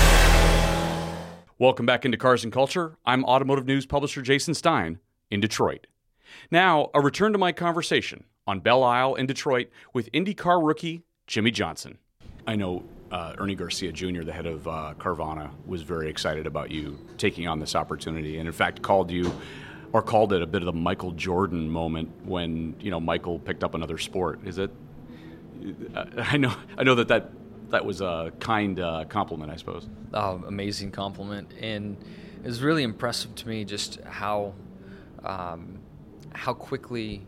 Welcome 1.61 1.85
back 1.85 2.05
into 2.05 2.17
Cars 2.17 2.43
and 2.43 2.51
Culture. 2.51 2.97
I'm 3.05 3.23
Automotive 3.23 3.67
News 3.67 3.85
publisher 3.85 4.23
Jason 4.23 4.55
Stein 4.55 4.97
in 5.29 5.39
Detroit. 5.41 5.85
Now, 6.49 6.89
a 6.95 6.99
return 6.99 7.33
to 7.33 7.37
my 7.37 7.51
conversation 7.51 8.23
on 8.47 8.61
Belle 8.61 8.83
Isle 8.83 9.13
in 9.13 9.27
Detroit 9.27 9.69
with 9.93 10.11
IndyCar 10.11 10.65
rookie 10.65 11.03
Jimmie 11.27 11.51
Johnson. 11.51 11.99
I 12.47 12.55
know 12.55 12.83
uh, 13.11 13.35
Ernie 13.37 13.53
Garcia 13.53 13.91
Jr., 13.91 14.23
the 14.23 14.33
head 14.33 14.47
of 14.47 14.67
uh, 14.67 14.95
Carvana, 14.97 15.51
was 15.67 15.83
very 15.83 16.09
excited 16.09 16.47
about 16.47 16.71
you 16.71 16.97
taking 17.19 17.47
on 17.47 17.59
this 17.59 17.75
opportunity, 17.75 18.39
and 18.39 18.47
in 18.47 18.53
fact 18.53 18.81
called 18.81 19.11
you 19.11 19.31
or 19.93 20.01
called 20.01 20.33
it 20.33 20.41
a 20.41 20.47
bit 20.47 20.63
of 20.63 20.65
the 20.65 20.73
Michael 20.73 21.11
Jordan 21.11 21.69
moment 21.69 22.09
when 22.25 22.75
you 22.79 22.89
know 22.89 22.99
Michael 22.99 23.37
picked 23.37 23.63
up 23.63 23.75
another 23.75 23.99
sport. 23.99 24.39
Is 24.45 24.57
it? 24.57 24.71
Uh, 25.93 26.05
I 26.17 26.37
know. 26.37 26.55
I 26.75 26.81
know 26.81 26.95
that 26.95 27.09
that 27.09 27.29
that 27.71 27.85
was 27.85 28.01
a 28.01 28.31
kind 28.39 28.79
uh, 28.79 29.05
compliment, 29.09 29.51
I 29.51 29.55
suppose. 29.55 29.87
Oh, 30.13 30.43
amazing 30.47 30.91
compliment, 30.91 31.51
and 31.59 31.97
it 32.43 32.47
was 32.47 32.61
really 32.61 32.83
impressive 32.83 33.33
to 33.35 33.47
me 33.47 33.65
just 33.65 34.01
how 34.01 34.53
um, 35.23 35.79
how 36.33 36.53
quickly 36.53 37.25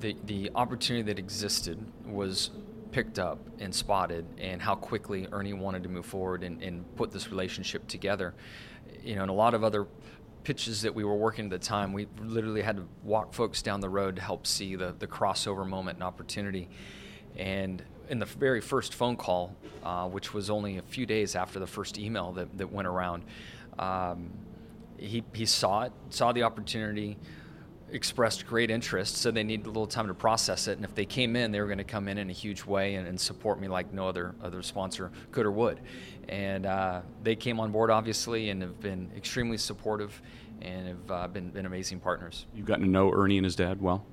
the 0.00 0.16
the 0.26 0.50
opportunity 0.54 1.02
that 1.04 1.18
existed 1.18 1.78
was 2.06 2.50
picked 2.90 3.18
up 3.18 3.38
and 3.58 3.74
spotted, 3.74 4.24
and 4.38 4.62
how 4.62 4.74
quickly 4.74 5.26
Ernie 5.32 5.52
wanted 5.52 5.82
to 5.82 5.88
move 5.88 6.06
forward 6.06 6.42
and, 6.42 6.62
and 6.62 6.84
put 6.96 7.10
this 7.10 7.30
relationship 7.30 7.86
together. 7.86 8.34
You 9.02 9.16
know, 9.16 9.22
and 9.22 9.30
a 9.30 9.34
lot 9.34 9.54
of 9.54 9.62
other 9.62 9.86
pitches 10.44 10.82
that 10.82 10.94
we 10.94 11.04
were 11.04 11.16
working 11.16 11.44
at 11.46 11.50
the 11.50 11.58
time, 11.58 11.92
we 11.92 12.06
literally 12.22 12.62
had 12.62 12.76
to 12.76 12.86
walk 13.04 13.34
folks 13.34 13.60
down 13.60 13.80
the 13.80 13.88
road 13.88 14.16
to 14.16 14.22
help 14.22 14.46
see 14.46 14.76
the, 14.76 14.94
the 14.98 15.06
crossover 15.06 15.66
moment 15.66 15.96
and 15.96 16.02
opportunity. 16.02 16.70
And 17.36 17.82
in 18.08 18.18
the 18.18 18.26
very 18.26 18.60
first 18.60 18.94
phone 18.94 19.16
call, 19.16 19.54
uh, 19.82 20.08
which 20.08 20.34
was 20.34 20.50
only 20.50 20.78
a 20.78 20.82
few 20.82 21.06
days 21.06 21.36
after 21.36 21.58
the 21.58 21.66
first 21.66 21.98
email 21.98 22.32
that, 22.32 22.56
that 22.58 22.72
went 22.72 22.88
around, 22.88 23.24
um, 23.78 24.30
he, 24.96 25.22
he 25.32 25.46
saw 25.46 25.82
it, 25.82 25.92
saw 26.10 26.32
the 26.32 26.42
opportunity, 26.42 27.16
expressed 27.90 28.46
great 28.46 28.70
interest, 28.70 29.16
so 29.16 29.30
they 29.30 29.44
needed 29.44 29.66
a 29.66 29.68
little 29.68 29.86
time 29.86 30.08
to 30.08 30.14
process 30.14 30.68
it. 30.68 30.76
And 30.76 30.84
if 30.84 30.94
they 30.94 31.06
came 31.06 31.36
in, 31.36 31.52
they 31.52 31.60
were 31.60 31.66
going 31.66 31.78
to 31.78 31.84
come 31.84 32.08
in 32.08 32.18
in 32.18 32.28
a 32.28 32.32
huge 32.32 32.64
way 32.64 32.96
and, 32.96 33.06
and, 33.06 33.18
support 33.18 33.60
me 33.60 33.68
like 33.68 33.92
no 33.92 34.08
other 34.08 34.34
other 34.42 34.62
sponsor 34.62 35.10
could 35.30 35.46
or 35.46 35.52
would. 35.52 35.80
And 36.28 36.66
uh, 36.66 37.02
they 37.22 37.36
came 37.36 37.60
on 37.60 37.72
board, 37.72 37.90
obviously, 37.90 38.50
and 38.50 38.60
have 38.60 38.80
been 38.80 39.10
extremely 39.16 39.56
supportive 39.56 40.20
and 40.60 40.88
have 40.88 41.10
uh, 41.10 41.28
been, 41.28 41.50
been 41.50 41.66
amazing 41.66 42.00
partners. 42.00 42.46
You've 42.54 42.66
gotten 42.66 42.84
to 42.84 42.90
know 42.90 43.10
Ernie 43.12 43.38
and 43.38 43.44
his 43.44 43.56
dad 43.56 43.80
well? 43.80 44.04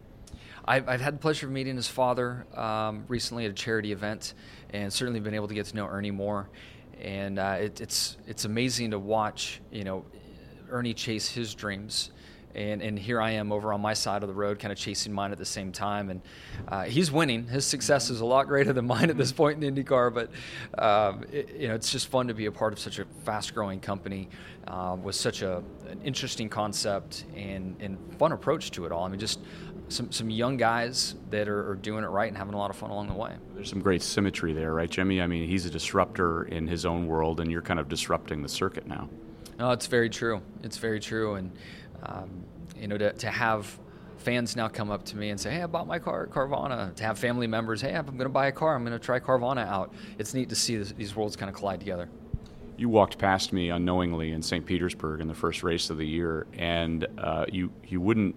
I've, 0.67 0.89
I've, 0.89 1.01
had 1.01 1.15
the 1.15 1.19
pleasure 1.19 1.45
of 1.45 1.51
meeting 1.51 1.75
his 1.75 1.88
father 1.88 2.47
um, 2.56 3.06
recently 3.08 3.45
at 3.45 3.51
a 3.51 3.54
charity 3.54 3.91
event, 3.91 4.34
and 4.71 4.91
certainly 4.91 5.19
been 5.19 5.36
able 5.36 5.47
to 5.47 5.54
get 5.54 5.67
to 5.67 5.75
know 5.75 5.86
Ernie 5.86 6.12
more. 6.12 6.49
And 6.99 7.38
uh, 7.38 7.58
it, 7.60 7.82
it's 7.82 8.17
it's 8.25 8.45
amazing 8.45 8.91
to 8.91 8.99
watch, 8.99 9.62
you 9.71 9.84
know, 9.84 10.06
Ernie 10.69 10.95
chase 10.95 11.30
his 11.30 11.54
dreams, 11.54 12.12
and 12.55 12.81
and 12.81 12.97
here 12.97 13.21
I 13.21 13.31
am 13.31 13.51
over 13.51 13.73
on 13.73 13.81
my 13.81 13.93
side 13.93 14.23
of 14.23 14.29
the 14.29 14.33
road, 14.33 14.59
kind 14.59 14.71
of 14.71 14.77
chasing 14.77 15.13
mine 15.13 15.31
at 15.31 15.37
the 15.37 15.45
same 15.45 15.71
time. 15.71 16.09
And 16.09 16.21
uh, 16.67 16.83
he's 16.83 17.11
winning. 17.11 17.47
His 17.47 17.65
success 17.65 18.09
is 18.09 18.21
a 18.21 18.25
lot 18.25 18.47
greater 18.47 18.73
than 18.73 18.87
mine 18.87 19.09
at 19.09 19.17
this 19.17 19.31
point 19.31 19.63
in 19.63 19.75
IndyCar, 19.75 20.13
but 20.13 20.29
um, 20.81 21.25
it, 21.31 21.55
you 21.55 21.67
know, 21.67 21.75
it's 21.75 21.91
just 21.91 22.07
fun 22.07 22.27
to 22.27 22.33
be 22.33 22.45
a 22.45 22.51
part 22.51 22.73
of 22.73 22.79
such 22.79 22.99
a 22.99 23.05
fast-growing 23.23 23.79
company 23.79 24.29
uh, 24.67 24.95
with 25.01 25.15
such 25.15 25.41
a 25.41 25.63
an 25.89 26.01
interesting 26.03 26.49
concept 26.49 27.25
and 27.35 27.75
and 27.79 27.97
fun 28.17 28.31
approach 28.31 28.71
to 28.71 28.85
it 28.85 28.91
all. 28.91 29.03
I 29.03 29.09
mean, 29.09 29.19
just 29.19 29.39
some 29.89 30.11
some 30.11 30.29
young 30.29 30.57
guys 30.57 31.15
that 31.29 31.47
are, 31.47 31.71
are, 31.71 31.75
doing 31.75 32.03
it 32.03 32.07
right 32.07 32.27
and 32.27 32.37
having 32.37 32.53
a 32.53 32.57
lot 32.57 32.69
of 32.69 32.75
fun 32.75 32.89
along 32.89 33.07
the 33.07 33.13
way. 33.13 33.33
There's 33.53 33.69
some 33.69 33.81
great 33.81 34.01
symmetry 34.01 34.53
there, 34.53 34.73
right, 34.73 34.89
Jimmie? 34.89 35.21
I 35.21 35.27
mean, 35.27 35.47
he's 35.47 35.65
a 35.65 35.69
disruptor 35.69 36.45
in 36.45 36.67
his 36.67 36.85
own 36.85 37.07
world, 37.07 37.39
and 37.39 37.51
you're 37.51 37.61
kind 37.61 37.79
of 37.79 37.87
disrupting 37.87 38.41
the 38.41 38.49
circuit 38.49 38.87
now. 38.87 39.09
No, 39.59 39.71
it's 39.71 39.87
very 39.87 40.09
true. 40.09 40.41
It's 40.63 40.77
very 40.77 40.99
true, 40.99 41.35
and 41.35 41.51
um, 42.05 42.45
you 42.79 42.87
know, 42.87 42.97
to, 42.97 43.13
to 43.13 43.29
have 43.29 43.79
fans 44.17 44.55
now 44.55 44.67
come 44.67 44.89
up 44.89 45.05
to 45.05 45.17
me 45.17 45.29
and 45.29 45.39
say, 45.39 45.51
"Hey, 45.51 45.61
I 45.61 45.67
bought 45.67 45.87
my 45.87 45.99
car 45.99 46.23
at 46.23 46.29
Carvana." 46.29 46.95
To 46.95 47.03
have 47.03 47.19
family 47.19 47.47
members, 47.47 47.81
"Hey, 47.81 47.93
I'm 47.95 48.05
going 48.05 48.19
to 48.19 48.29
buy 48.29 48.47
a 48.47 48.51
car. 48.51 48.75
I'm 48.75 48.83
going 48.83 48.97
to 48.97 49.03
try 49.03 49.19
Carvana 49.19 49.65
out." 49.67 49.93
It's 50.17 50.33
neat 50.33 50.49
to 50.49 50.55
see 50.55 50.75
this, 50.77 50.91
these 50.91 51.15
worlds 51.15 51.35
kind 51.35 51.49
of 51.49 51.55
collide 51.55 51.79
together. 51.79 52.09
You 52.77 52.89
walked 52.89 53.17
past 53.17 53.53
me 53.53 53.69
unknowingly 53.69 54.31
in 54.31 54.41
St. 54.41 54.65
Petersburg 54.65 55.21
in 55.21 55.27
the 55.27 55.33
first 55.33 55.63
race 55.63 55.89
of 55.89 55.97
the 55.97 56.06
year, 56.06 56.47
and 56.53 57.08
uh, 57.17 57.45
you 57.51 57.71
you 57.87 58.01
wouldn't 58.01 58.35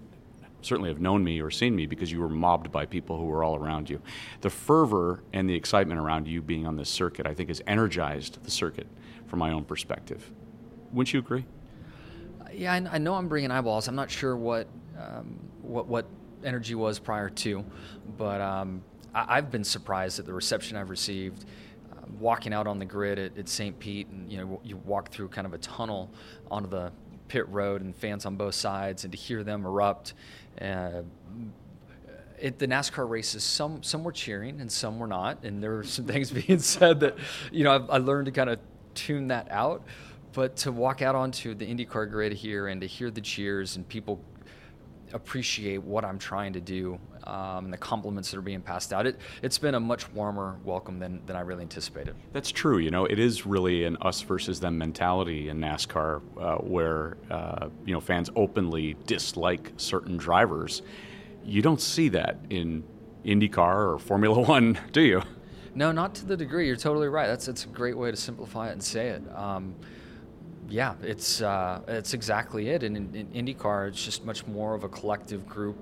certainly 0.61 0.91
have 0.91 1.01
known 1.01 1.23
me 1.23 1.41
or 1.41 1.51
seen 1.51 1.75
me 1.75 1.87
because 1.87 2.11
you 2.11 2.21
were 2.21 2.29
mobbed 2.29 2.71
by 2.73 2.85
people 2.85 3.17
who 3.17 3.25
were 3.25 3.45
all 3.45 3.57
around 3.57 3.89
you. 3.89 4.01
The 4.41 4.51
fervor 4.51 5.23
and 5.33 5.49
the 5.49 5.55
excitement 5.55 6.01
around 6.01 6.27
you 6.27 6.43
being 6.43 6.67
on 6.67 6.77
this 6.77 6.89
circuit, 6.89 7.27
I 7.27 7.35
think, 7.35 7.49
has 7.49 7.63
energized 7.67 8.43
the 8.43 8.51
circuit 8.51 8.87
from 9.27 9.39
my 9.39 9.53
own 9.53 9.65
perspective. 9.65 10.31
Wouldn't 10.93 11.13
you 11.13 11.21
agree? 11.21 11.45
Yeah, 12.53 12.73
I, 12.73 12.95
I 12.95 12.99
know 12.99 13.15
I'm 13.15 13.29
bringing 13.29 13.51
eyeballs. 13.51 13.89
I'm 13.89 13.95
not 13.95 14.11
sure 14.11 14.37
what 14.37 14.67
um, 14.99 15.39
what 15.63 15.87
what 15.87 16.07
energy 16.45 16.75
was 16.75 16.99
prior 16.99 17.29
to, 17.29 17.65
but 18.17 18.41
um, 18.41 18.83
I, 19.15 19.37
have 19.37 19.51
been 19.51 19.65
surprised 19.65 20.19
at 20.19 20.27
the 20.27 20.33
reception 20.33 20.77
I've 20.77 20.91
received. 20.91 21.45
Uh, 21.93 21.97
walking 22.19 22.53
out 22.53 22.67
on 22.67 22.79
the 22.79 22.85
grid 22.85 23.19
at, 23.19 23.37
at 23.39 23.49
St. 23.49 23.79
Pete, 23.79 24.09
and 24.09 24.31
you 24.31 24.39
know, 24.39 24.61
you 24.65 24.77
walk 24.79 25.11
through 25.11 25.29
kind 25.29 25.47
of 25.47 25.55
a 25.55 25.59
tunnel 25.59 26.11
onto 26.51 26.69
the 26.69 26.93
pit 27.29 27.49
road 27.49 27.83
and 27.83 27.95
fans 27.95 28.27
on 28.27 28.37
both 28.37 28.55
sides, 28.55 29.05
and 29.05 29.13
to 29.13 29.19
hear 29.19 29.43
them 29.43 29.65
erupt. 29.65 30.15
Uh, 30.61 31.03
at 32.41 32.59
the 32.59 32.69
NASCAR 32.69 33.09
races, 33.09 33.43
some 33.43 33.83
some 33.83 34.05
were 34.05 34.13
cheering 34.13 34.61
and 34.61 34.71
some 34.71 34.99
were 34.99 35.07
not, 35.07 35.45
and 35.45 35.63
there 35.63 35.73
were 35.73 35.85
some 35.85 36.05
things 36.07 36.31
being 36.31 36.59
said 36.59 37.01
that, 37.01 37.17
you 37.53 37.65
know, 37.65 37.75
I've, 37.75 37.91
I 37.91 37.97
learned 37.99 38.27
to 38.27 38.33
kind 38.33 38.51
of 38.51 38.59
tune 38.95 39.29
that 39.29 39.51
out. 39.51 39.85
But 40.39 40.55
to 40.59 40.71
walk 40.71 41.03
out 41.03 41.17
onto 41.17 41.53
the 41.53 41.67
IndyCar 41.67 42.09
grid 42.09 42.33
here 42.33 42.69
and 42.69 42.81
to 42.81 42.87
hear 42.87 43.11
the 43.11 43.21
cheers 43.21 43.75
and 43.75 43.89
people 43.89 44.23
appreciate 45.13 45.83
what 45.83 46.05
I'm 46.05 46.17
trying 46.17 46.53
to 46.53 46.61
do 46.61 47.01
um, 47.25 47.65
and 47.65 47.73
the 47.73 47.77
compliments 47.77 48.31
that 48.31 48.39
are 48.39 48.43
being 48.43 48.61
passed 48.61 48.93
out. 48.93 49.05
It, 49.05 49.19
it's 49.43 49.59
been 49.59 49.75
a 49.75 49.81
much 49.81 50.09
warmer 50.13 50.61
welcome 50.63 51.01
than, 51.01 51.27
than 51.27 51.35
I 51.35 51.41
really 51.41 51.63
anticipated. 51.63 52.15
That's 52.33 52.53
true. 52.53 52.79
You 52.79 52.93
know, 52.93 53.05
it 53.05 53.19
is 53.19 53.47
really 53.47 53.83
an 53.83 53.97
us 54.01 54.23
versus 54.23 54.61
them 54.61 54.79
mentality 54.79 55.49
in 55.49 55.59
NASCAR 55.59 56.23
uh, 56.41 56.59
where, 56.59 57.17
uh, 57.33 57.69
you 57.85 57.93
know, 57.93 58.01
fans 58.01 58.31
openly 58.37 58.95
dislike 59.07 59.73
certain 59.77 60.17
drivers. 60.17 60.83
You 61.45 61.63
don't 61.63 61.81
see 61.81 62.11
that 62.11 62.39
in 62.49 62.85
IndyCar 63.25 63.93
or 63.93 63.99
Formula 63.99 64.39
One, 64.47 64.79
do 64.93 65.01
you? 65.01 65.21
No, 65.75 65.91
not 65.91 66.15
to 66.15 66.27
the 66.27 66.37
degree. 66.37 66.69
You're 66.69 66.77
totally 66.77 67.09
right. 67.09 67.27
That's, 67.27 67.47
that's 67.47 67.65
a 67.65 67.69
great 67.69 67.99
way 67.99 68.13
to 68.13 68.17
simplify 68.17 68.69
it 68.69 68.73
and 68.75 68.83
say 68.85 69.09
it. 69.09 69.23
Um, 69.35 69.75
yeah, 70.69 70.95
it's 71.03 71.41
uh, 71.41 71.81
it's 71.89 72.15
exactly 72.15 72.69
it. 72.71 72.83
And 72.83 72.97
in, 72.97 73.29
in, 73.33 73.47
IndyCar, 73.47 73.89
it's 73.89 74.05
just 74.05 74.25
much 74.25 74.47
more 74.47 74.75
of 74.75 74.85
a 74.85 74.89
collective 74.89 75.47
group 75.49 75.77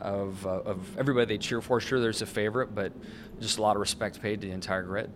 of, 0.00 0.44
uh, 0.46 0.60
of 0.62 0.98
everybody 0.98 1.34
they 1.34 1.38
cheer 1.38 1.60
for. 1.60 1.80
Sure, 1.80 2.00
there's 2.00 2.22
a 2.22 2.26
favorite, 2.26 2.74
but 2.74 2.92
just 3.40 3.58
a 3.58 3.62
lot 3.62 3.76
of 3.76 3.80
respect 3.80 4.20
paid 4.20 4.40
to 4.40 4.46
the 4.46 4.52
entire 4.52 4.82
grid. 4.82 5.10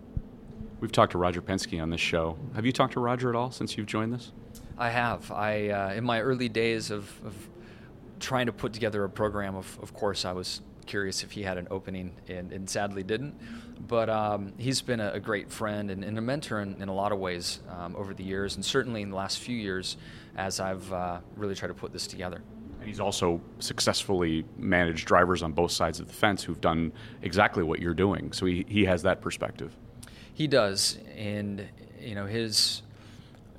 We've 0.79 0.91
talked 0.91 1.11
to 1.11 1.17
Roger 1.17 1.41
Penske 1.41 1.81
on 1.81 1.89
this 1.89 1.99
show. 1.99 2.37
Have 2.55 2.65
you 2.65 2.71
talked 2.71 2.93
to 2.93 2.99
Roger 3.01 3.29
at 3.29 3.35
all 3.35 3.51
since 3.51 3.77
you've 3.77 3.87
joined 3.87 4.13
this? 4.13 4.31
I 4.77 4.89
have. 4.89 5.29
I 5.31 5.69
uh, 5.69 5.93
in 5.93 6.05
my 6.05 6.21
early 6.21 6.47
days 6.47 6.89
of, 6.89 7.11
of, 7.25 7.35
trying 8.19 8.45
to 8.45 8.53
put 8.53 8.73
together 8.73 9.03
a 9.03 9.09
program. 9.09 9.55
Of, 9.55 9.79
of 9.81 9.93
course, 9.93 10.25
I 10.25 10.31
was 10.33 10.61
curious 10.89 11.23
if 11.23 11.31
he 11.31 11.43
had 11.43 11.57
an 11.57 11.67
opening, 11.69 12.11
and, 12.27 12.51
and 12.51 12.67
sadly 12.67 13.03
didn't. 13.03 13.35
But 13.87 14.09
um, 14.09 14.53
he's 14.57 14.81
been 14.81 14.99
a, 14.99 15.11
a, 15.11 15.19
great 15.19 15.51
friend 15.51 15.91
and, 15.91 16.03
and 16.03 16.17
a 16.17 16.21
mentor 16.21 16.59
in, 16.61 16.81
in, 16.81 16.89
a 16.89 16.93
lot 16.93 17.11
of 17.11 17.19
ways 17.19 17.59
um, 17.69 17.95
over 17.95 18.13
the 18.13 18.23
years, 18.23 18.55
and 18.55 18.65
certainly 18.65 19.03
in 19.03 19.09
the 19.09 19.15
last 19.15 19.37
few 19.39 19.55
years 19.55 19.97
as 20.35 20.59
I've 20.59 20.91
uh, 20.91 21.19
really 21.35 21.55
tried 21.55 21.69
to 21.69 21.73
put 21.75 21.93
this 21.93 22.07
together. 22.07 22.41
And 22.79 22.87
he's 22.87 22.99
also 22.99 23.39
successfully 23.59 24.45
managed 24.57 25.05
drivers 25.05 25.43
on 25.43 25.51
both 25.51 25.71
sides 25.71 25.99
of 25.99 26.07
the 26.07 26.13
fence 26.13 26.43
who've 26.43 26.59
done 26.59 26.91
exactly 27.21 27.63
what 27.63 27.79
you're 27.79 27.93
doing. 27.93 28.31
So 28.31 28.45
he, 28.47 28.65
he 28.67 28.85
has 28.85 29.03
that 29.03 29.21
perspective. 29.21 29.75
He 30.33 30.47
does. 30.47 30.97
And, 31.15 31.67
you 32.01 32.15
know, 32.15 32.25
his, 32.25 32.81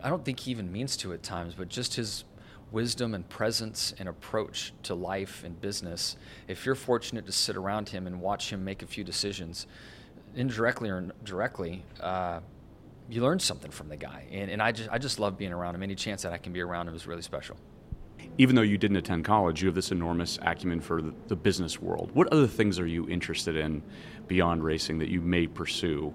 I 0.03 0.09
don't 0.11 0.25
think 0.25 0.41
he 0.41 0.51
even 0.51 0.73
means 0.73 0.97
to 0.99 1.13
at 1.13 1.23
times, 1.23 1.55
but 1.55 1.69
just 1.69 1.95
his 1.95 2.25
wisdom 2.73 3.15
and 3.15 3.29
presence 3.29 3.95
and 3.99 4.09
approach 4.09 4.73
to 4.85 4.95
life 4.95 5.43
and 5.45 5.61
business, 5.61 6.17
if 6.49 6.65
you're 6.65 6.75
fortunate 6.75 7.27
to 7.27 7.33
sit 7.33 7.57
around 7.57 7.89
him 7.89 8.07
and 8.07 8.21
watch 8.21 8.51
him 8.53 8.65
make 8.65 8.83
a 8.83 8.87
few 8.87 9.05
decisions, 9.05 9.67
indirectly 10.35 10.89
or 10.89 11.11
directly, 11.25 11.83
uh, 12.01 12.41
you 13.09 13.23
learn 13.23 13.41
something 13.41 13.71
from 13.71 13.89
the 13.89 13.97
guy. 13.97 14.27
And, 14.31 14.51
and 14.51 14.63
I, 14.63 14.73
just, 14.73 14.89
I 14.91 14.99
just 14.99 15.19
love 15.19 15.37
being 15.37 15.53
around 15.53 15.75
him. 15.75 15.83
Any 15.83 15.97
chance 15.97 16.23
that 16.23 16.33
I 16.33 16.39
can 16.39 16.53
be 16.53 16.61
around 16.61 16.89
him 16.89 16.95
is 16.95 17.07
really 17.07 17.23
special. 17.23 17.57
Even 18.39 18.55
though 18.55 18.63
you 18.63 18.79
didn't 18.79 18.97
attend 18.97 19.25
college, 19.25 19.61
you 19.61 19.67
have 19.67 19.75
this 19.75 19.91
enormous 19.91 20.39
acumen 20.43 20.81
for 20.81 21.03
the, 21.03 21.13
the 21.27 21.37
business 21.37 21.81
world. 21.81 22.11
What 22.15 22.33
other 22.33 22.47
things 22.47 22.79
are 22.79 22.87
you 22.87 23.09
interested 23.09 23.57
in 23.57 23.83
beyond 24.29 24.63
racing 24.63 24.99
that 24.99 25.09
you 25.09 25.21
may 25.21 25.47
pursue 25.47 26.15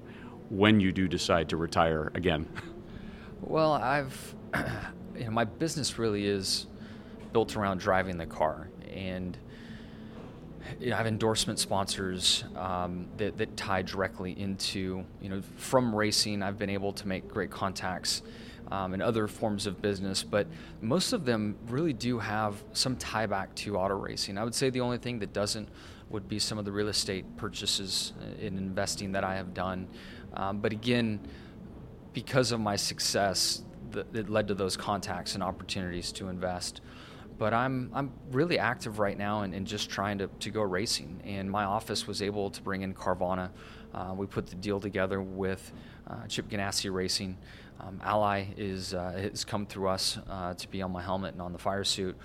when 0.50 0.80
you 0.80 0.92
do 0.92 1.08
decide 1.08 1.50
to 1.50 1.58
retire 1.58 2.12
again? 2.16 2.48
Well, 3.42 3.74
I've 3.74 4.36
you 5.18 5.26
know, 5.26 5.32
my 5.32 5.46
business 5.46 5.98
really 5.98 6.26
is 6.26 6.68
built 7.34 7.56
around 7.56 7.80
driving 7.80 8.18
the 8.18 8.26
car, 8.26 8.70
and 8.94 9.38
you 10.80 10.90
know, 10.90 10.96
I 10.96 10.98
have 10.98 11.08
endorsement 11.08 11.60
sponsors 11.60 12.44
um, 12.56 13.08
that, 13.18 13.38
that 13.38 13.56
tie 13.56 13.82
directly 13.82 14.40
into 14.40 15.06
you 15.22 15.30
know 15.30 15.42
from 15.58 15.94
racing. 15.94 16.42
I've 16.42 16.58
been 16.58 16.70
able 16.70 16.94
to 16.94 17.08
make 17.08 17.28
great 17.28 17.52
contacts 17.52 18.22
um, 18.72 18.94
in 18.94 19.02
other 19.02 19.28
forms 19.28 19.68
of 19.68 19.82
business, 19.82 20.24
but 20.24 20.48
most 20.82 21.14
of 21.14 21.26
them 21.26 21.56
really 21.68 21.94
do 21.94 22.20
have 22.20 22.64
some 22.74 22.96
tie 22.96 23.26
back 23.26 23.54
to 23.56 23.78
auto 23.78 23.96
racing. 23.96 24.38
I 24.38 24.44
would 24.44 24.56
say 24.56 24.70
the 24.70 24.82
only 24.82 24.98
thing 24.98 25.20
that 25.20 25.34
doesn't 25.34 25.70
would 26.10 26.28
be 26.28 26.40
some 26.40 26.58
of 26.58 26.66
the 26.66 26.72
real 26.72 26.88
estate 26.88 27.26
purchases 27.38 28.14
and 28.42 28.58
investing 28.58 29.12
that 29.14 29.24
I 29.24 29.36
have 29.36 29.54
done. 29.54 29.88
Um, 30.34 30.60
but 30.60 30.72
again, 30.72 31.20
because 32.14 32.52
of 32.52 32.60
my 32.60 32.76
success, 32.76 33.64
that, 33.92 34.14
that 34.14 34.30
led 34.30 34.48
to 34.48 34.54
those 34.54 34.78
contacts 34.78 35.34
and 35.36 35.44
opportunities 35.44 36.12
to 36.14 36.30
invest. 36.30 36.82
But 37.38 37.54
I'm 37.54 37.92
I'm 37.94 38.12
really 38.32 38.60
active 38.60 39.00
right 39.00 39.18
now 39.18 39.42
and, 39.42 39.68
just 39.68 39.90
trying 39.90 40.20
to, 40.20 40.28
to 40.40 40.50
go 40.50 40.62
racing. 40.62 41.22
And 41.26 41.52
my 41.52 41.66
office 41.66 42.08
was 42.08 42.22
able 42.22 42.50
to 42.50 42.62
bring 42.62 42.82
in 42.82 42.94
Carvana. 42.94 43.50
Uh, 43.94 44.14
we 44.16 44.26
put 44.26 44.48
the 44.48 44.56
deal 44.56 44.80
together 44.80 45.22
with 45.22 45.72
uh, 46.08 46.28
Chip 46.28 46.50
Ganassi 46.50 46.94
Racing. 46.94 47.38
Um, 47.82 48.00
Ally 48.04 48.46
is 48.58 48.94
uh, 48.94 49.12
has 49.12 49.44
come 49.44 49.66
through 49.66 49.90
us 49.90 50.18
uh, 50.30 50.54
to 50.54 50.68
be 50.70 50.82
on 50.82 50.92
my 50.92 51.02
helmet 51.02 51.34
and 51.34 51.42
on 51.42 51.52
the 51.52 51.60
fire 51.60 51.84
suit. 51.84 52.16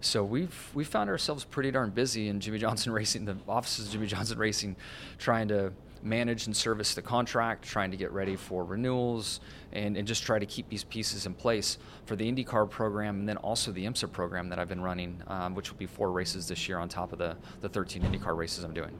So 0.00 0.24
we've 0.24 0.70
we 0.72 0.84
found 0.84 1.10
ourselves 1.10 1.44
pretty 1.44 1.70
darn 1.72 1.90
busy 1.90 2.28
in 2.28 2.40
Jimmie 2.40 2.58
Johnson 2.58 2.92
Racing, 3.00 3.24
the 3.24 3.36
offices 3.48 3.86
of 3.86 3.92
Jimmie 3.92 4.06
Johnson 4.06 4.38
Racing, 4.38 4.76
trying 5.18 5.48
to 5.48 5.72
manage 6.02 6.46
and 6.46 6.56
service 6.56 6.94
the 6.94 7.02
contract, 7.02 7.64
trying 7.64 7.90
to 7.90 7.96
get 7.96 8.10
ready 8.12 8.36
for 8.36 8.64
renewals, 8.64 9.40
and, 9.72 9.96
and 9.96 10.06
just 10.06 10.22
try 10.22 10.38
to 10.38 10.46
keep 10.46 10.68
these 10.68 10.84
pieces 10.84 11.26
in 11.26 11.34
place 11.34 11.78
for 12.06 12.16
the 12.16 12.30
IndyCar 12.30 12.68
program 12.68 13.20
and 13.20 13.28
then 13.28 13.36
also 13.38 13.70
the 13.72 13.84
IMSA 13.84 14.10
program 14.10 14.48
that 14.48 14.58
I've 14.58 14.68
been 14.68 14.80
running, 14.80 15.22
um, 15.26 15.54
which 15.54 15.70
will 15.70 15.78
be 15.78 15.86
four 15.86 16.10
races 16.10 16.48
this 16.48 16.68
year 16.68 16.78
on 16.78 16.88
top 16.88 17.12
of 17.12 17.18
the, 17.18 17.36
the 17.60 17.68
13 17.68 18.02
IndyCar 18.02 18.36
races 18.36 18.64
I'm 18.64 18.74
doing. 18.74 18.98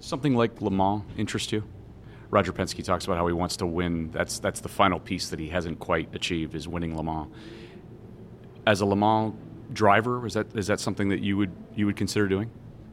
Something 0.00 0.34
like 0.34 0.60
Le 0.60 0.70
Mans 0.70 1.02
interest 1.16 1.52
you? 1.52 1.64
Roger 2.30 2.52
Penske 2.52 2.82
talks 2.82 3.04
about 3.04 3.18
how 3.18 3.26
he 3.26 3.34
wants 3.34 3.58
to 3.58 3.66
win. 3.66 4.10
That's 4.10 4.38
that's 4.38 4.60
the 4.60 4.68
final 4.68 4.98
piece 4.98 5.28
that 5.28 5.38
he 5.38 5.48
hasn't 5.48 5.78
quite 5.78 6.12
achieved 6.14 6.54
is 6.54 6.66
winning 6.66 6.96
Le 6.96 7.04
Mans. 7.04 7.28
As 8.66 8.80
a 8.80 8.86
Le 8.86 8.96
Mans 8.96 9.34
driver, 9.72 10.26
is 10.26 10.32
that 10.32 10.46
is 10.56 10.66
that 10.68 10.80
something 10.80 11.10
that 11.10 11.20
you 11.20 11.36
would 11.36 11.52
you 11.76 11.84
would 11.84 11.96
consider 11.96 12.26
doing? 12.26 12.50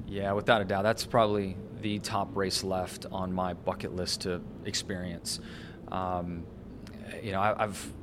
Yeah, 0.09 0.31
without 0.31 0.59
a 0.61 0.65
doubt, 0.65 0.81
that's 0.81 1.05
probably 1.05 1.55
the 1.81 1.99
top 1.99 2.35
race 2.35 2.63
left 2.63 3.05
on 3.11 3.31
my 3.31 3.53
bucket 3.53 3.95
list 3.95 4.21
to 4.21 4.41
experience. 4.65 5.39
Um, 5.91 6.45
you 7.21 7.31
know, 7.31 7.39
I, 7.39 7.55
have 7.59 7.93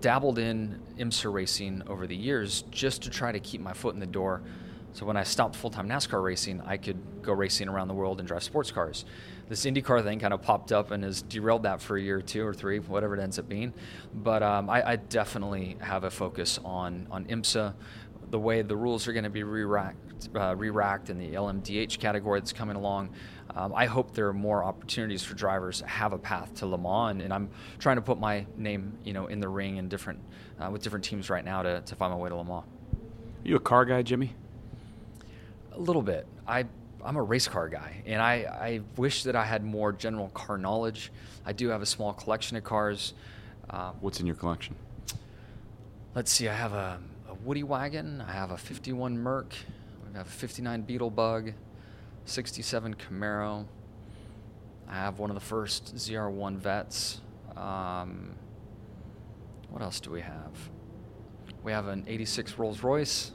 dabbled 0.00 0.38
in 0.38 0.78
IMSA 0.98 1.32
racing 1.32 1.82
over 1.86 2.06
the 2.06 2.14
years 2.14 2.64
just 2.70 3.02
to 3.04 3.10
try 3.10 3.32
to 3.32 3.40
keep 3.40 3.62
my 3.62 3.72
foot 3.72 3.94
in 3.94 4.00
the 4.00 4.06
door. 4.06 4.42
So 4.92 5.06
when 5.06 5.16
I 5.16 5.22
stopped 5.22 5.56
full 5.56 5.70
time 5.70 5.88
NASCAR 5.88 6.22
racing, 6.22 6.60
I 6.60 6.76
could 6.76 6.98
go 7.22 7.32
racing 7.32 7.68
around 7.68 7.88
the 7.88 7.94
world 7.94 8.18
and 8.18 8.28
drive 8.28 8.42
sports 8.42 8.70
cars. 8.70 9.06
This 9.48 9.64
IndyCar 9.64 10.02
thing 10.02 10.18
kind 10.18 10.34
of 10.34 10.42
popped 10.42 10.72
up 10.72 10.90
and 10.90 11.04
has 11.04 11.22
derailed 11.22 11.62
that 11.62 11.80
for 11.80 11.96
a 11.96 12.02
year 12.02 12.18
or 12.18 12.22
two 12.22 12.46
or 12.46 12.52
three, 12.52 12.80
whatever 12.80 13.16
it 13.16 13.22
ends 13.22 13.38
up 13.38 13.48
being. 13.48 13.72
But 14.12 14.42
um, 14.42 14.68
I, 14.68 14.90
I, 14.90 14.96
definitely 14.96 15.76
have 15.80 16.04
a 16.04 16.10
focus 16.10 16.58
on 16.64 17.06
on 17.10 17.26
IMSA, 17.26 17.74
the 18.30 18.38
way 18.38 18.62
the 18.62 18.76
rules 18.76 19.06
are 19.06 19.12
going 19.12 19.24
to 19.24 19.30
be 19.30 19.44
re-racked, 20.24 20.36
uh, 20.36 20.56
re-racked 20.56 21.10
in 21.10 21.18
the 21.18 21.32
LMDH 21.32 21.98
category 21.98 22.40
that's 22.40 22.52
coming 22.52 22.76
along. 22.76 23.10
Um, 23.54 23.72
I 23.74 23.86
hope 23.86 24.12
there 24.14 24.28
are 24.28 24.34
more 24.34 24.64
opportunities 24.64 25.22
for 25.22 25.34
drivers 25.34 25.80
to 25.80 25.86
have 25.86 26.12
a 26.12 26.18
path 26.18 26.54
to 26.56 26.66
Le 26.66 26.78
Mans, 26.78 27.22
and 27.22 27.32
I'm 27.32 27.48
trying 27.78 27.96
to 27.96 28.02
put 28.02 28.18
my 28.18 28.46
name, 28.56 28.98
you 29.04 29.12
know, 29.12 29.26
in 29.26 29.40
the 29.40 29.48
ring 29.48 29.76
in 29.76 29.88
different 29.88 30.20
uh, 30.60 30.70
with 30.70 30.82
different 30.82 31.04
teams 31.04 31.30
right 31.30 31.44
now 31.44 31.62
to, 31.62 31.80
to 31.80 31.94
find 31.94 32.12
my 32.12 32.18
way 32.18 32.28
to 32.28 32.34
Le 32.34 32.44
Mans. 32.44 32.64
Are 32.64 33.48
you 33.48 33.56
a 33.56 33.60
car 33.60 33.84
guy, 33.84 34.02
Jimmie? 34.02 34.34
A 35.72 35.78
little 35.78 36.02
bit. 36.02 36.26
I 36.46 36.64
I'm 37.04 37.16
a 37.16 37.22
race 37.22 37.46
car 37.46 37.68
guy, 37.68 38.02
and 38.04 38.20
I, 38.20 38.34
I 38.34 38.80
wish 38.96 39.22
that 39.24 39.36
I 39.36 39.44
had 39.44 39.64
more 39.64 39.92
general 39.92 40.28
car 40.30 40.58
knowledge. 40.58 41.12
I 41.44 41.52
do 41.52 41.68
have 41.68 41.80
a 41.80 41.86
small 41.86 42.12
collection 42.12 42.56
of 42.56 42.64
cars. 42.64 43.14
Uh, 43.70 43.92
What's 44.00 44.18
in 44.18 44.26
your 44.26 44.34
collection? 44.34 44.74
Let's 46.14 46.32
see. 46.32 46.48
I 46.48 46.54
have 46.54 46.72
a 46.72 46.98
Woody 47.46 47.62
wagon. 47.62 48.20
I 48.26 48.32
have 48.32 48.50
a 48.50 48.56
51 48.56 49.18
Merc. 49.18 49.54
I 50.16 50.20
have 50.20 50.28
a 50.28 50.30
59 50.30 50.80
Beetle 50.80 51.10
Bug, 51.10 51.52
67 52.24 52.94
Camaro. 52.94 53.66
I 54.88 54.94
have 54.94 55.18
one 55.18 55.28
of 55.28 55.34
the 55.34 55.42
first 55.42 55.94
ZR1 55.94 56.56
Vets. 56.56 57.20
Um, 57.54 58.30
what 59.68 59.82
else 59.82 60.00
do 60.00 60.10
we 60.10 60.22
have? 60.22 60.70
We 61.62 61.72
have 61.72 61.88
an 61.88 62.02
86 62.06 62.56
Rolls 62.56 62.82
Royce. 62.82 63.32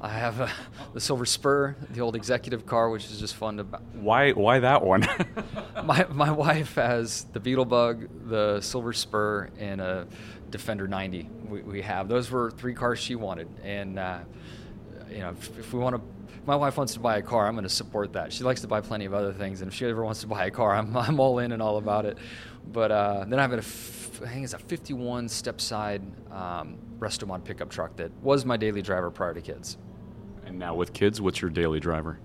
I 0.00 0.10
have 0.10 0.38
a, 0.38 0.48
the 0.94 1.00
Silver 1.00 1.26
Spur, 1.26 1.74
the 1.90 2.02
old 2.02 2.14
executive 2.14 2.66
car, 2.66 2.88
which 2.88 3.06
is 3.06 3.18
just 3.18 3.34
fun 3.34 3.56
to. 3.56 3.64
Why? 3.94 4.30
Why 4.30 4.60
that 4.60 4.84
one? 4.84 5.08
my 5.84 6.06
my 6.12 6.30
wife 6.30 6.76
has 6.76 7.24
the 7.32 7.40
Beetle 7.40 7.64
Bug, 7.64 8.08
the 8.28 8.60
Silver 8.60 8.92
Spur, 8.92 9.50
and 9.58 9.80
a 9.80 10.06
Defender 10.50 10.86
90 10.86 11.28
we, 11.48 11.62
we 11.62 11.82
have. 11.82 12.06
Those 12.06 12.30
were 12.30 12.52
three 12.52 12.74
cars 12.74 13.00
she 13.00 13.16
wanted, 13.16 13.48
and 13.64 13.98
uh, 13.98 14.20
you 15.10 15.18
know, 15.18 15.30
if, 15.30 15.58
if 15.58 15.72
we 15.72 15.80
want 15.80 15.96
to, 15.96 16.02
my 16.44 16.56
wife 16.56 16.76
wants 16.76 16.94
to 16.94 17.00
buy 17.00 17.18
a 17.18 17.22
car, 17.22 17.46
I'm 17.46 17.54
going 17.54 17.64
to 17.64 17.68
support 17.68 18.12
that. 18.14 18.32
She 18.32 18.44
likes 18.44 18.60
to 18.62 18.68
buy 18.68 18.80
plenty 18.80 19.04
of 19.04 19.14
other 19.14 19.32
things, 19.32 19.62
and 19.62 19.70
if 19.70 19.76
she 19.76 19.86
ever 19.86 20.04
wants 20.04 20.20
to 20.20 20.26
buy 20.26 20.46
a 20.46 20.50
car, 20.50 20.74
I'm, 20.74 20.96
I'm 20.96 21.20
all 21.20 21.38
in 21.38 21.52
and 21.52 21.62
all 21.62 21.78
about 21.78 22.04
it. 22.04 22.18
But 22.72 22.90
uh, 22.90 23.24
then 23.28 23.38
I 23.38 23.42
have 23.42 23.52
a, 23.52 23.58
f- 23.58 24.22
I 24.24 24.28
think 24.28 24.44
it's 24.44 24.54
a 24.54 24.58
51 24.58 25.28
step 25.28 25.60
side 25.60 26.02
um, 26.32 26.78
Restomod 26.98 27.44
pickup 27.44 27.70
truck 27.70 27.96
that 27.96 28.10
was 28.22 28.44
my 28.44 28.56
daily 28.56 28.82
driver 28.82 29.10
prior 29.10 29.34
to 29.34 29.40
kids. 29.40 29.76
And 30.44 30.58
now 30.58 30.74
with 30.74 30.92
kids, 30.92 31.20
what's 31.20 31.40
your 31.40 31.50
daily 31.50 31.80
driver? 31.80 32.18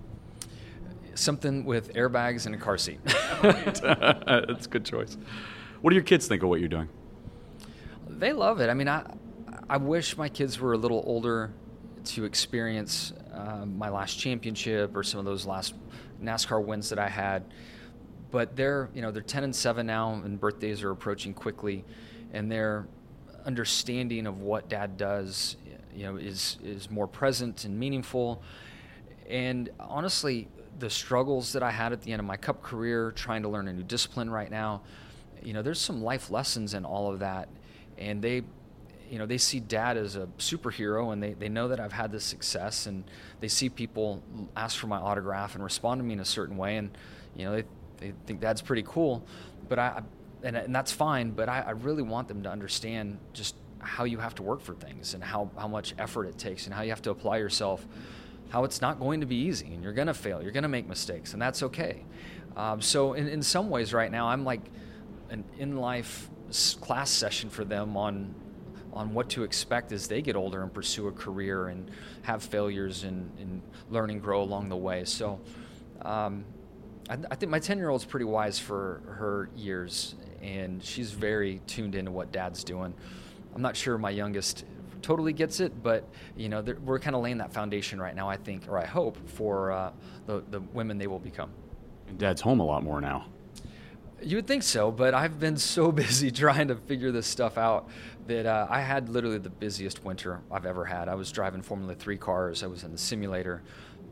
Something 1.14 1.64
with 1.64 1.92
airbags 1.92 2.46
and 2.46 2.54
a 2.54 2.58
car 2.58 2.78
seat. 2.78 2.98
That's 3.42 3.80
a 3.82 4.68
good 4.70 4.84
choice. 4.84 5.18
What 5.82 5.90
do 5.90 5.96
your 5.96 6.04
kids 6.04 6.26
think 6.26 6.42
of 6.42 6.48
what 6.48 6.60
you're 6.60 6.68
doing? 6.68 6.88
They 8.08 8.32
love 8.32 8.60
it. 8.60 8.70
I 8.70 8.74
mean, 8.74 8.88
I 8.88 9.04
I 9.68 9.78
wish 9.78 10.16
my 10.16 10.28
kids 10.28 10.60
were 10.60 10.74
a 10.74 10.76
little 10.76 11.02
older 11.06 11.50
to 12.06 12.24
experience 12.24 13.12
uh, 13.32 13.64
my 13.66 13.88
last 13.88 14.18
championship 14.18 14.96
or 14.96 15.02
some 15.02 15.18
of 15.18 15.24
those 15.24 15.46
last 15.46 15.74
NASCAR 16.22 16.64
wins 16.64 16.88
that 16.90 16.98
I 16.98 17.08
had. 17.08 17.44
But 18.30 18.56
they're 18.56 18.88
you 18.94 19.02
know 19.02 19.10
they're 19.10 19.22
10 19.22 19.44
and 19.44 19.54
7 19.54 19.86
now, 19.86 20.14
and 20.24 20.40
birthdays 20.40 20.82
are 20.82 20.90
approaching 20.90 21.34
quickly, 21.34 21.84
and 22.32 22.50
their 22.50 22.86
understanding 23.44 24.26
of 24.26 24.40
what 24.40 24.68
Dad 24.68 24.96
does, 24.96 25.56
you 25.94 26.04
know, 26.04 26.16
is 26.16 26.58
is 26.64 26.90
more 26.90 27.06
present 27.06 27.64
and 27.64 27.78
meaningful. 27.78 28.42
And 29.28 29.70
honestly, 29.78 30.48
the 30.78 30.90
struggles 30.90 31.52
that 31.52 31.62
I 31.62 31.70
had 31.70 31.92
at 31.92 32.02
the 32.02 32.12
end 32.12 32.20
of 32.20 32.26
my 32.26 32.36
Cup 32.36 32.62
career, 32.62 33.12
trying 33.12 33.42
to 33.42 33.48
learn 33.48 33.68
a 33.68 33.72
new 33.72 33.82
discipline 33.82 34.30
right 34.30 34.50
now, 34.50 34.82
you 35.42 35.52
know, 35.52 35.62
there's 35.62 35.80
some 35.80 36.02
life 36.02 36.30
lessons 36.30 36.74
in 36.74 36.84
all 36.84 37.12
of 37.12 37.18
that, 37.20 37.48
and 37.98 38.22
they 38.22 38.42
you 39.12 39.18
know 39.18 39.26
they 39.26 39.36
see 39.36 39.60
dad 39.60 39.98
as 39.98 40.16
a 40.16 40.26
superhero 40.38 41.12
and 41.12 41.22
they, 41.22 41.34
they 41.34 41.50
know 41.50 41.68
that 41.68 41.78
i've 41.78 41.92
had 41.92 42.10
this 42.10 42.24
success 42.24 42.86
and 42.86 43.04
they 43.40 43.48
see 43.48 43.68
people 43.68 44.22
ask 44.56 44.78
for 44.78 44.86
my 44.86 44.96
autograph 44.96 45.54
and 45.54 45.62
respond 45.62 45.98
to 45.98 46.04
me 46.04 46.14
in 46.14 46.20
a 46.20 46.24
certain 46.24 46.56
way 46.56 46.78
and 46.78 46.96
you 47.36 47.44
know 47.44 47.52
they, 47.52 47.64
they 47.98 48.12
think 48.26 48.40
dad's 48.40 48.62
pretty 48.62 48.82
cool 48.86 49.22
but 49.68 49.78
i 49.78 50.02
and, 50.42 50.56
and 50.56 50.74
that's 50.74 50.90
fine 50.90 51.30
but 51.30 51.48
I, 51.48 51.60
I 51.60 51.70
really 51.72 52.02
want 52.02 52.26
them 52.26 52.42
to 52.42 52.50
understand 52.50 53.18
just 53.34 53.54
how 53.78 54.04
you 54.04 54.18
have 54.18 54.34
to 54.36 54.42
work 54.42 54.60
for 54.60 54.74
things 54.74 55.14
and 55.14 55.22
how, 55.22 55.50
how 55.56 55.68
much 55.68 55.94
effort 55.98 56.24
it 56.24 56.38
takes 56.38 56.66
and 56.66 56.74
how 56.74 56.82
you 56.82 56.90
have 56.90 57.02
to 57.02 57.10
apply 57.10 57.36
yourself 57.36 57.86
how 58.48 58.64
it's 58.64 58.80
not 58.80 58.98
going 58.98 59.20
to 59.20 59.26
be 59.26 59.36
easy 59.36 59.66
and 59.66 59.82
you're 59.84 59.92
going 59.92 60.08
to 60.08 60.14
fail 60.14 60.42
you're 60.42 60.52
going 60.52 60.62
to 60.62 60.68
make 60.68 60.88
mistakes 60.88 61.34
and 61.34 61.42
that's 61.42 61.62
okay. 61.62 62.04
Um, 62.56 62.80
so 62.80 63.12
in, 63.12 63.28
in 63.28 63.42
some 63.42 63.70
ways 63.70 63.92
right 63.92 64.10
now 64.10 64.28
i'm 64.28 64.44
like 64.44 64.62
an 65.30 65.44
in-life 65.58 66.28
class 66.80 67.10
session 67.10 67.48
for 67.48 67.64
them 67.64 67.96
on 67.96 68.34
on 68.92 69.14
what 69.14 69.28
to 69.30 69.42
expect 69.42 69.92
as 69.92 70.06
they 70.06 70.20
get 70.20 70.36
older 70.36 70.62
and 70.62 70.72
pursue 70.72 71.08
a 71.08 71.12
career 71.12 71.68
and 71.68 71.90
have 72.22 72.42
failures 72.42 73.04
and, 73.04 73.30
and 73.38 73.62
learn 73.90 74.10
and 74.10 74.22
grow 74.22 74.42
along 74.42 74.68
the 74.68 74.76
way. 74.76 75.04
So 75.04 75.40
um, 76.02 76.44
I, 77.08 77.16
I, 77.30 77.34
think 77.34 77.50
my 77.50 77.58
10 77.58 77.78
year 77.78 77.88
old 77.88 78.00
is 78.00 78.04
pretty 78.04 78.26
wise 78.26 78.58
for 78.58 79.00
her 79.06 79.48
years, 79.56 80.14
and 80.42 80.82
she's 80.82 81.10
very 81.10 81.60
tuned 81.66 81.94
into 81.94 82.10
what 82.10 82.32
dad's 82.32 82.64
doing. 82.64 82.92
I'm 83.54 83.62
not 83.62 83.76
sure 83.76 83.98
my 83.98 84.10
youngest 84.10 84.64
totally 85.02 85.32
gets 85.32 85.60
it, 85.60 85.82
but 85.82 86.08
you 86.36 86.48
know 86.48 86.64
we're 86.84 86.98
kind 86.98 87.14
of 87.16 87.22
laying 87.22 87.38
that 87.38 87.52
foundation 87.52 88.00
right 88.00 88.14
now. 88.14 88.28
I 88.28 88.36
think, 88.36 88.68
or 88.68 88.78
I 88.78 88.86
hope, 88.86 89.18
for 89.28 89.72
uh, 89.72 89.92
the 90.26 90.42
the 90.50 90.60
women 90.60 90.96
they 90.96 91.06
will 91.06 91.18
become. 91.18 91.50
And 92.08 92.18
Dad's 92.18 92.40
home 92.40 92.60
a 92.60 92.64
lot 92.64 92.82
more 92.82 93.00
now. 93.00 93.26
You 94.22 94.36
would 94.36 94.46
think 94.46 94.62
so, 94.62 94.90
but 94.92 95.14
I've 95.14 95.40
been 95.40 95.56
so 95.56 95.90
busy 95.92 96.30
trying 96.30 96.68
to 96.68 96.76
figure 96.76 97.10
this 97.10 97.26
stuff 97.26 97.58
out 97.58 97.88
that 98.26 98.46
uh, 98.46 98.66
I 98.70 98.80
had 98.80 99.08
literally 99.08 99.38
the 99.38 99.50
busiest 99.50 100.04
winter 100.04 100.40
I've 100.50 100.66
ever 100.66 100.84
had. 100.84 101.08
I 101.08 101.14
was 101.14 101.32
driving 101.32 101.62
Formula 101.62 101.94
3 101.94 102.16
cars, 102.18 102.62
I 102.62 102.68
was 102.68 102.84
in 102.84 102.92
the 102.92 102.98
simulator 102.98 103.62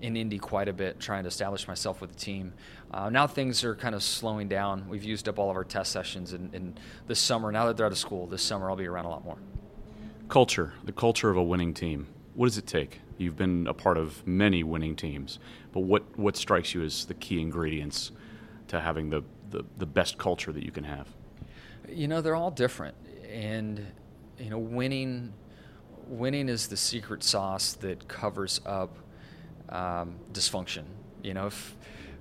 in 0.02 0.16
Indy 0.16 0.38
quite 0.38 0.68
a 0.68 0.72
bit, 0.72 0.98
trying 0.98 1.24
to 1.24 1.28
establish 1.28 1.68
myself 1.68 2.00
with 2.00 2.11
the 2.11 2.18
team. 2.18 2.54
Uh, 2.90 3.11
now 3.11 3.26
things 3.26 3.64
are 3.64 3.74
kind 3.74 3.94
of 3.94 4.02
slowing 4.02 4.48
down. 4.48 4.88
We've 4.88 5.04
used 5.04 5.28
up 5.28 5.38
all 5.38 5.50
of 5.50 5.56
our 5.56 5.64
test 5.64 5.92
sessions, 5.92 6.32
and, 6.32 6.52
and 6.54 6.80
this 7.06 7.20
summer, 7.20 7.52
now 7.52 7.66
that 7.66 7.76
they're 7.76 7.86
out 7.86 7.92
of 7.92 7.98
school, 7.98 8.26
this 8.26 8.42
summer 8.42 8.70
I'll 8.70 8.76
be 8.76 8.86
around 8.86 9.04
a 9.04 9.11
lot 9.11 9.24
more. 9.24 9.36
Culture, 10.28 10.72
the 10.84 10.92
culture 10.92 11.30
of 11.30 11.36
a 11.36 11.42
winning 11.42 11.74
team. 11.74 12.06
What 12.34 12.46
does 12.46 12.58
it 12.58 12.66
take? 12.66 13.00
You've 13.18 13.36
been 13.36 13.66
a 13.66 13.74
part 13.74 13.98
of 13.98 14.26
many 14.26 14.62
winning 14.62 14.96
teams, 14.96 15.38
but 15.72 15.80
what, 15.80 16.18
what 16.18 16.36
strikes 16.36 16.74
you 16.74 16.82
as 16.82 17.04
the 17.04 17.14
key 17.14 17.40
ingredients 17.40 18.12
to 18.68 18.80
having 18.80 19.11
the 19.11 19.22
the, 19.51 19.64
the 19.78 19.86
best 19.86 20.18
culture 20.18 20.53
that 20.53 20.64
you 20.64 20.70
can 20.70 20.84
have? 20.84 21.09
You 21.88 22.09
know, 22.09 22.20
they're 22.20 22.36
all 22.36 22.51
different, 22.51 22.96
and 23.28 23.86
you 24.38 24.51
know, 24.51 24.59
winning 24.59 25.32
winning 26.07 26.48
is 26.48 26.66
the 26.66 26.76
secret 26.76 27.22
sauce 27.22 27.74
that 27.74 28.09
covers 28.09 28.61
up 28.66 28.98
um, 29.68 30.16
dysfunction. 30.32 30.84
You 31.22 31.34
know, 31.34 31.46
if 31.46 31.76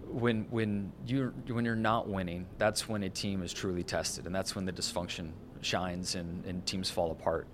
when 0.07 0.45
when 0.49 0.91
you 1.05 1.33
when 1.47 1.65
you're 1.65 1.75
not 1.75 2.07
winning, 2.07 2.45
that's 2.57 2.87
when 2.87 3.03
a 3.03 3.09
team 3.09 3.41
is 3.41 3.53
truly 3.53 3.83
tested, 3.83 4.25
and 4.25 4.33
that's 4.33 4.55
when 4.55 4.65
the 4.65 4.71
dysfunction 4.71 5.31
shines 5.61 6.15
and, 6.15 6.45
and 6.45 6.65
teams 6.65 6.89
fall 6.89 7.11
apart. 7.11 7.47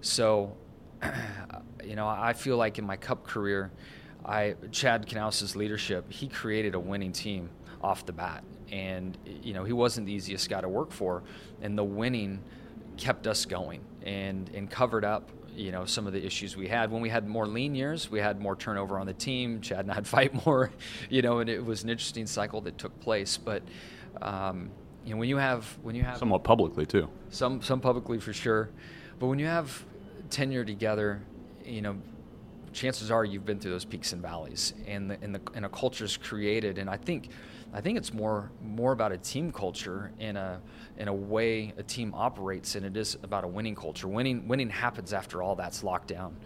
So, 0.00 0.56
you 1.84 1.96
know, 1.96 2.06
I 2.06 2.32
feel 2.32 2.56
like 2.56 2.78
in 2.78 2.86
my 2.86 2.96
Cup 2.96 3.26
career, 3.26 3.72
I 4.24 4.54
Chad 4.70 5.06
Knaus's 5.06 5.56
leadership, 5.56 6.10
he 6.10 6.28
created 6.28 6.74
a 6.74 6.80
winning 6.80 7.12
team 7.12 7.50
off 7.82 8.06
the 8.06 8.12
bat, 8.12 8.44
and 8.70 9.16
you 9.42 9.52
know 9.52 9.64
he 9.64 9.72
wasn't 9.72 10.06
the 10.06 10.12
easiest 10.12 10.48
guy 10.48 10.60
to 10.60 10.68
work 10.68 10.90
for, 10.90 11.22
and 11.62 11.76
the 11.76 11.84
winning 11.84 12.42
kept 12.96 13.26
us 13.26 13.44
going 13.44 13.80
and 14.02 14.50
and 14.54 14.70
covered 14.70 15.04
up 15.04 15.30
you 15.54 15.72
know 15.72 15.84
some 15.84 16.06
of 16.06 16.12
the 16.12 16.24
issues 16.24 16.56
we 16.56 16.68
had. 16.68 16.90
When 16.90 17.02
we 17.02 17.08
had 17.08 17.26
more 17.26 17.46
lean 17.46 17.74
years 17.74 18.10
we 18.10 18.20
had 18.20 18.40
more 18.40 18.56
turnover 18.56 18.98
on 18.98 19.06
the 19.06 19.12
team. 19.12 19.60
Chad 19.60 19.80
and 19.80 19.92
i'd 19.92 20.06
fight 20.16 20.46
more 20.46 20.70
you 21.10 21.22
know 21.22 21.40
and 21.40 21.50
it 21.50 21.64
was 21.64 21.82
an 21.82 21.90
interesting 21.90 22.26
cycle 22.26 22.60
that 22.62 22.78
took 22.78 22.98
place. 23.00 23.36
But 23.36 23.62
um, 24.22 24.70
you 25.04 25.12
know 25.12 25.18
when 25.18 25.28
you 25.28 25.36
have 25.36 25.64
when 25.82 25.94
you 25.94 26.02
have 26.02 26.18
somewhat 26.18 26.44
publicly 26.44 26.86
too. 26.86 27.08
Some 27.30 27.62
some 27.62 27.80
publicly 27.80 28.18
for 28.20 28.32
sure. 28.32 28.70
But 29.18 29.26
when 29.26 29.38
you 29.38 29.46
have 29.46 29.84
tenure 30.30 30.64
together 30.64 31.22
you 31.64 31.82
know 31.82 31.96
chances 32.72 33.10
are 33.10 33.24
you've 33.24 33.46
been 33.46 33.58
through 33.58 33.70
those 33.70 33.84
peaks 33.84 34.12
and 34.12 34.20
valleys 34.20 34.74
and 34.86 35.10
the, 35.10 35.18
and, 35.22 35.34
the, 35.34 35.40
and 35.54 35.64
a 35.64 35.68
culture 35.68 36.04
is 36.04 36.16
created. 36.16 36.78
And 36.78 36.88
i 36.88 36.96
think 36.96 37.30
I 37.72 37.80
think 37.80 37.98
it's 37.98 38.14
more 38.14 38.50
more 38.62 38.92
about 38.92 39.12
a 39.12 39.18
team 39.18 39.52
culture 39.52 40.12
in 40.18 40.36
a 40.36 40.60
in 40.96 41.08
a 41.08 41.12
way 41.12 41.74
a 41.76 41.82
team 41.82 42.14
operates 42.14 42.74
and 42.74 42.86
it 42.86 42.96
is 42.96 43.16
about 43.22 43.44
a 43.44 43.48
winning 43.48 43.74
culture. 43.74 44.08
Winning 44.08 44.48
winning 44.48 44.70
happens 44.70 45.12
after 45.12 45.42
all 45.42 45.54
that's 45.54 45.82
locked 45.82 46.08
down, 46.08 46.36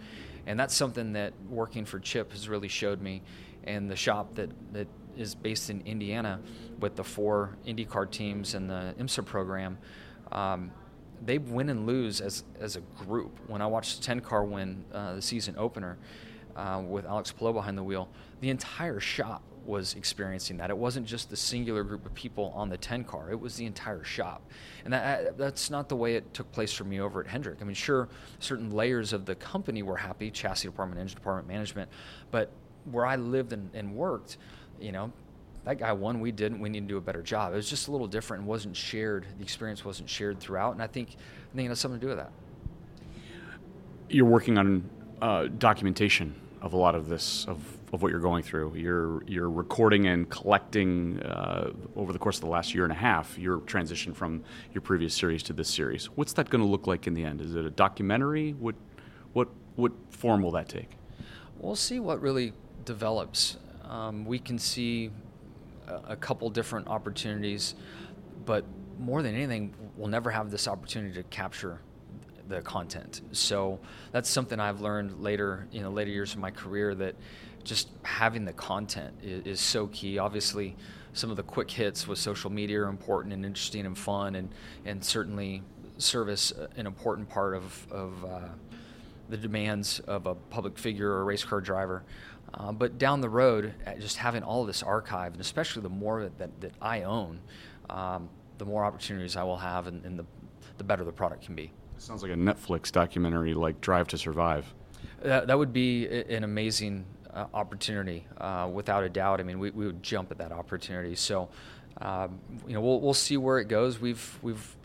and 0.45 0.59
that's 0.59 0.75
something 0.75 1.13
that 1.13 1.33
working 1.49 1.85
for 1.85 1.99
Chip 1.99 2.31
has 2.31 2.49
really 2.49 2.67
showed 2.67 3.01
me. 3.01 3.21
And 3.63 3.89
the 3.89 3.95
shop 3.95 4.35
that 4.35 4.49
that 4.73 4.87
is 5.17 5.35
based 5.35 5.69
in 5.69 5.81
Indiana 5.85 6.41
with 6.79 6.95
the 6.95 7.03
four 7.03 7.55
IndyCar 7.65 8.09
teams 8.11 8.55
and 8.55 8.69
the 8.69 8.93
IMSA 8.99 9.25
program. 9.25 9.77
Um, 10.31 10.71
they 11.25 11.37
win 11.37 11.69
and 11.69 11.85
lose 11.85 12.19
as 12.19 12.43
as 12.59 12.75
a 12.75 12.81
group. 12.81 13.39
When 13.47 13.61
I 13.61 13.67
watched 13.67 13.97
the 13.97 14.03
10 14.03 14.19
car 14.19 14.43
win 14.43 14.83
uh, 14.93 15.15
the 15.15 15.21
season 15.21 15.55
opener 15.57 15.97
uh, 16.55 16.81
with 16.85 17.05
Alex 17.05 17.31
Palou 17.31 17.53
behind 17.53 17.77
the 17.77 17.83
wheel, 17.83 18.09
the 18.41 18.49
entire 18.49 18.99
shop 18.99 19.41
was 19.65 19.95
experiencing 19.95 20.57
that. 20.57 20.69
It 20.69 20.77
wasn't 20.77 21.05
just 21.05 21.29
the 21.29 21.37
singular 21.37 21.83
group 21.83 22.05
of 22.05 22.13
people 22.13 22.51
on 22.55 22.69
the 22.69 22.77
10 22.77 23.03
car, 23.03 23.31
it 23.31 23.39
was 23.39 23.55
the 23.55 23.65
entire 23.65 24.03
shop. 24.03 24.41
And 24.83 24.93
that, 24.93 25.37
that's 25.37 25.69
not 25.69 25.89
the 25.89 25.95
way 25.95 26.15
it 26.15 26.33
took 26.33 26.51
place 26.51 26.73
for 26.73 26.83
me 26.83 26.99
over 26.99 27.21
at 27.21 27.27
Hendrick. 27.27 27.59
I 27.61 27.63
mean, 27.63 27.75
sure, 27.75 28.09
certain 28.39 28.71
layers 28.71 29.13
of 29.13 29.25
the 29.25 29.35
company 29.35 29.83
were 29.83 29.97
happy 29.97 30.29
chassis 30.31 30.67
department, 30.67 30.99
engine 30.99 31.15
department, 31.15 31.47
management, 31.47 31.89
but 32.31 32.49
where 32.91 33.05
I 33.05 33.15
lived 33.15 33.53
and, 33.53 33.69
and 33.73 33.95
worked, 33.95 34.37
you 34.79 34.91
know, 34.91 35.11
that 35.65 35.77
guy 35.77 35.93
won, 35.93 36.19
we 36.19 36.31
didn't, 36.31 36.59
we 36.59 36.69
need 36.69 36.81
to 36.81 36.87
do 36.87 36.97
a 36.97 37.01
better 37.01 37.21
job. 37.21 37.53
It 37.53 37.55
was 37.55 37.69
just 37.69 37.87
a 37.87 37.91
little 37.91 38.07
different 38.07 38.41
and 38.41 38.49
wasn't 38.49 38.75
shared, 38.75 39.25
the 39.37 39.43
experience 39.43 39.85
wasn't 39.85 40.09
shared 40.09 40.39
throughout. 40.39 40.73
And 40.73 40.81
I 40.81 40.87
think, 40.87 41.09
I 41.11 41.55
think 41.55 41.67
it 41.67 41.69
has 41.69 41.79
something 41.79 41.99
to 41.99 42.05
do 42.05 42.09
with 42.09 42.17
that. 42.17 42.31
You're 44.09 44.25
working 44.25 44.57
on 44.57 44.89
uh, 45.21 45.47
documentation 45.57 46.35
of 46.61 46.73
a 46.73 46.77
lot 46.77 46.95
of 46.95 47.07
this, 47.07 47.45
of 47.45 47.77
of 47.93 48.01
what 48.01 48.11
you're 48.11 48.19
going 48.19 48.43
through. 48.43 48.75
You're 48.75 49.23
you're 49.27 49.49
recording 49.49 50.07
and 50.07 50.27
collecting 50.29 51.21
uh, 51.21 51.71
over 51.95 52.11
the 52.11 52.19
course 52.19 52.37
of 52.37 52.41
the 52.41 52.49
last 52.49 52.73
year 52.73 52.83
and 52.83 52.91
a 52.91 52.95
half 52.95 53.37
your 53.37 53.59
transition 53.61 54.13
from 54.13 54.43
your 54.73 54.81
previous 54.81 55.13
series 55.13 55.43
to 55.43 55.53
this 55.53 55.69
series. 55.69 56.07
What's 56.07 56.33
that 56.33 56.49
going 56.49 56.63
to 56.63 56.67
look 56.67 56.87
like 56.87 57.05
in 57.05 57.13
the 57.13 57.23
end? 57.23 57.39
Is 57.39 57.55
it 57.55 57.65
a 57.65 57.69
documentary? 57.69 58.53
What 58.53 58.75
what 59.33 59.47
what 59.75 59.91
form 60.09 60.41
will 60.41 60.51
that 60.51 60.67
take? 60.67 60.89
We'll 61.59 61.75
see 61.75 61.99
what 61.99 62.19
really 62.19 62.53
develops. 62.83 63.57
Um, 63.87 64.25
we 64.25 64.39
can 64.39 64.57
see 64.57 65.11
a, 65.87 66.15
couple 66.15 66.49
different 66.49 66.87
opportunities, 66.87 67.75
but 68.45 68.65
more 68.97 69.21
than 69.21 69.35
anything, 69.35 69.73
we'll 69.97 70.07
never 70.07 70.31
have 70.31 70.49
this 70.49 70.67
opportunity 70.67 71.13
to 71.13 71.23
capture 71.23 71.79
the 72.47 72.61
content. 72.61 73.21
So 73.31 73.79
that's 74.11 74.29
something 74.29 74.59
I've 74.59 74.81
learned 74.81 75.21
later, 75.21 75.67
you 75.71 75.81
know, 75.81 75.89
later 75.89 76.11
years 76.11 76.33
of 76.33 76.39
my 76.39 76.51
career 76.51 76.95
that 76.95 77.15
just 77.63 77.89
having 78.03 78.45
the 78.45 78.53
content 78.53 79.13
is, 79.21 79.45
is, 79.45 79.59
so 79.59 79.87
key. 79.87 80.17
Obviously, 80.17 80.75
some 81.13 81.29
of 81.29 81.37
the 81.37 81.43
quick 81.43 81.69
hits 81.69 82.07
with 82.07 82.19
social 82.19 82.49
media 82.49 82.81
are 82.81 82.89
important 82.89 83.33
and 83.33 83.45
interesting 83.45 83.85
and 83.85 83.97
fun, 83.97 84.35
and 84.35 84.49
and 84.85 85.03
certainly 85.03 85.63
service 85.97 86.51
an 86.75 86.87
important 86.87 87.29
part 87.29 87.55
of 87.55 87.91
of 87.91 88.25
uh, 88.25 88.39
the 89.29 89.37
demands 89.37 89.99
of 90.01 90.25
a 90.25 90.35
public 90.35 90.77
figure 90.77 91.11
or 91.11 91.21
a 91.21 91.23
race 91.23 91.43
car 91.43 91.61
driver. 91.61 92.03
Uh, 92.53 92.71
but 92.71 92.97
down 92.97 93.19
the 93.19 93.29
road, 93.29 93.73
uh, 93.87 93.95
just 93.95 94.17
having 94.17 94.43
all 94.43 94.61
of 94.61 94.67
this 94.67 94.83
archive, 94.83 95.31
and 95.31 95.41
especially 95.41 95.81
the 95.81 95.89
more 95.89 96.21
that, 96.21 96.37
that, 96.37 96.61
that 96.61 96.71
I 96.81 97.01
own, 97.01 97.39
um, 97.89 98.29
the 98.59 98.65
more 98.65 98.85
opportunities 98.85 99.35
I 99.35 99.43
will 99.43 99.57
have, 99.57 99.87
and, 99.87 100.05
and 100.05 100.19
the, 100.19 100.25
the 100.77 100.83
better 100.83 101.03
the 101.03 101.11
product 101.11 101.45
can 101.45 101.55
be. 101.55 101.71
It 101.95 102.01
Sounds 102.01 102.21
like 102.21 102.31
a 102.31 102.35
Netflix 102.35 102.91
documentary 102.91 103.55
like 103.55 103.81
Drive 103.81 104.07
to 104.09 104.17
Survive. 104.17 104.71
That, 105.23 105.47
that 105.47 105.57
would 105.57 105.73
be 105.73 106.05
an 106.05 106.43
amazing 106.43 107.05
uh, 107.33 107.45
opportunity, 107.53 108.25
uh, 108.39 108.69
without 108.71 109.03
a 109.03 109.09
doubt. 109.09 109.39
I 109.39 109.43
mean, 109.43 109.59
we, 109.59 109.71
we 109.71 109.85
would 109.85 110.03
jump 110.03 110.31
at 110.31 110.37
that 110.37 110.51
opportunity. 110.51 111.15
So, 111.15 111.49
um, 112.01 112.39
you 112.67 112.73
know, 112.73 112.81
we'll, 112.81 112.99
we'll 113.01 113.13
see 113.13 113.37
where 113.37 113.59
it 113.59 113.67
goes. 113.67 113.99
We've, 113.99 114.39
we've, 114.41 114.75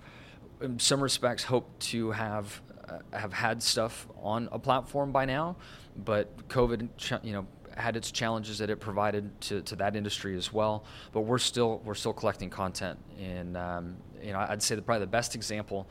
in 0.60 0.78
some 0.78 1.00
respects, 1.00 1.44
hoped 1.44 1.78
to 1.80 2.10
have 2.10 2.60
uh, 2.88 2.98
have 3.12 3.32
had 3.32 3.62
stuff 3.62 4.06
on 4.22 4.48
a 4.50 4.58
platform 4.58 5.12
by 5.12 5.24
now, 5.24 5.56
but 6.04 6.48
COVID, 6.48 6.88
you 7.22 7.32
know, 7.32 7.46
had 7.76 7.96
its 7.96 8.10
challenges 8.10 8.58
that 8.58 8.70
it 8.70 8.80
provided 8.80 9.40
to, 9.40 9.62
to 9.62 9.76
that 9.76 9.94
industry 9.94 10.36
as 10.36 10.52
well. 10.52 10.84
But 11.12 11.20
we're 11.20 11.38
still 11.38 11.80
we're 11.84 11.94
still 11.94 12.12
collecting 12.12 12.50
content, 12.50 12.98
and 13.20 13.56
um, 13.56 13.96
you 14.22 14.32
know 14.32 14.38
I'd 14.38 14.62
say 14.62 14.74
that 14.74 14.84
probably 14.84 15.04
the 15.04 15.10
best 15.10 15.34
example 15.34 15.86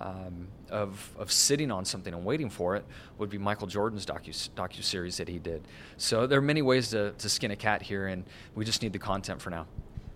um, 0.00 0.48
of 0.70 1.14
of 1.18 1.30
sitting 1.30 1.70
on 1.70 1.84
something 1.84 2.14
and 2.14 2.24
waiting 2.24 2.48
for 2.48 2.76
it 2.76 2.84
would 3.18 3.30
be 3.30 3.38
Michael 3.38 3.66
Jordan's 3.66 4.06
docu 4.06 4.82
series 4.82 5.16
that 5.18 5.28
he 5.28 5.38
did. 5.38 5.62
So 5.96 6.26
there 6.26 6.38
are 6.38 6.42
many 6.42 6.62
ways 6.62 6.90
to, 6.90 7.12
to 7.12 7.28
skin 7.28 7.50
a 7.50 7.56
cat 7.56 7.82
here, 7.82 8.06
and 8.06 8.24
we 8.54 8.64
just 8.64 8.82
need 8.82 8.92
the 8.92 8.98
content 8.98 9.40
for 9.40 9.50
now. 9.50 9.66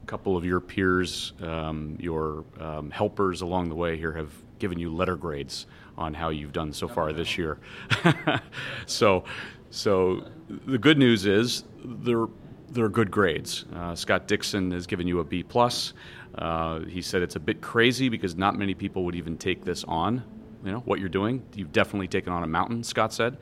A 0.03 0.07
couple 0.07 0.37
of 0.37 0.45
your 0.45 0.61
peers, 0.61 1.33
um, 1.43 1.97
your 2.01 2.45
um, 2.61 2.91
helpers 2.91 3.41
along 3.41 3.69
the 3.69 3.75
way 3.75 3.97
here, 3.97 4.13
have 4.13 4.31
given 4.59 4.79
you 4.79 4.95
letter 4.95 5.17
grades 5.17 5.67
on 5.97 6.15
how 6.15 6.31
you've 6.31 6.53
done 6.53 6.73
so 6.73 6.89
far 6.89 7.13
this 7.13 7.37
year. 7.39 7.59
so 8.87 9.25
so 9.71 10.25
the 10.67 10.79
good 10.79 10.99
news 10.99 11.27
is 11.27 11.65
they're 11.85 12.27
they're 12.71 12.89
good 12.89 13.11
grades. 13.11 13.65
Uh, 13.75 13.95
Scott 13.95 14.27
Dixon 14.27 14.71
has 14.73 14.87
given 14.87 15.07
you 15.07 15.21
a 15.21 15.25
B 15.25 15.43
plus. 15.43 15.93
Uh, 16.37 16.81
he 16.81 17.01
said 17.01 17.23
it's 17.23 17.37
a 17.37 17.41
bit 17.41 17.61
crazy 17.61 18.09
because 18.09 18.37
not 18.37 18.57
many 18.57 18.75
people 18.75 19.05
would 19.05 19.15
even 19.15 19.37
take 19.37 19.65
this 19.65 19.85
on. 19.85 20.25
You 20.65 20.73
know 20.73 20.81
what 20.81 20.99
you're 20.99 21.09
doing. 21.09 21.43
You've 21.55 21.73
definitely 21.73 22.09
taken 22.09 22.33
on 22.33 22.43
a 22.43 22.47
mountain. 22.47 22.83
Scott 22.83 23.13
said, 23.13 23.37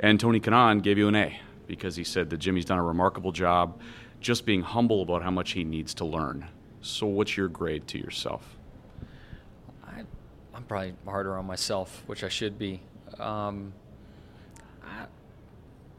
and 0.00 0.18
Tony 0.18 0.40
Kanaan 0.40 0.82
gave 0.82 0.98
you 0.98 1.08
an 1.08 1.14
A 1.14 1.40
because 1.66 1.96
he 1.96 2.04
said 2.04 2.30
that 2.30 2.38
Jimmie's 2.38 2.64
done 2.64 2.78
a 2.78 2.82
remarkable 2.82 3.32
job, 3.32 3.80
just 4.20 4.44
being 4.44 4.62
humble 4.62 5.02
about 5.02 5.22
how 5.22 5.30
much 5.30 5.52
he 5.52 5.64
needs 5.64 5.94
to 5.94 6.04
learn. 6.04 6.46
So 6.82 7.06
what's 7.06 7.36
your 7.36 7.48
grade 7.48 7.86
to 7.88 7.98
yourself? 7.98 8.58
I, 9.86 10.00
am 10.54 10.64
probably 10.68 10.94
harder 11.06 11.38
on 11.38 11.46
myself, 11.46 12.02
which 12.06 12.24
I 12.24 12.28
should 12.28 12.58
be. 12.58 12.82
Um, 13.18 13.72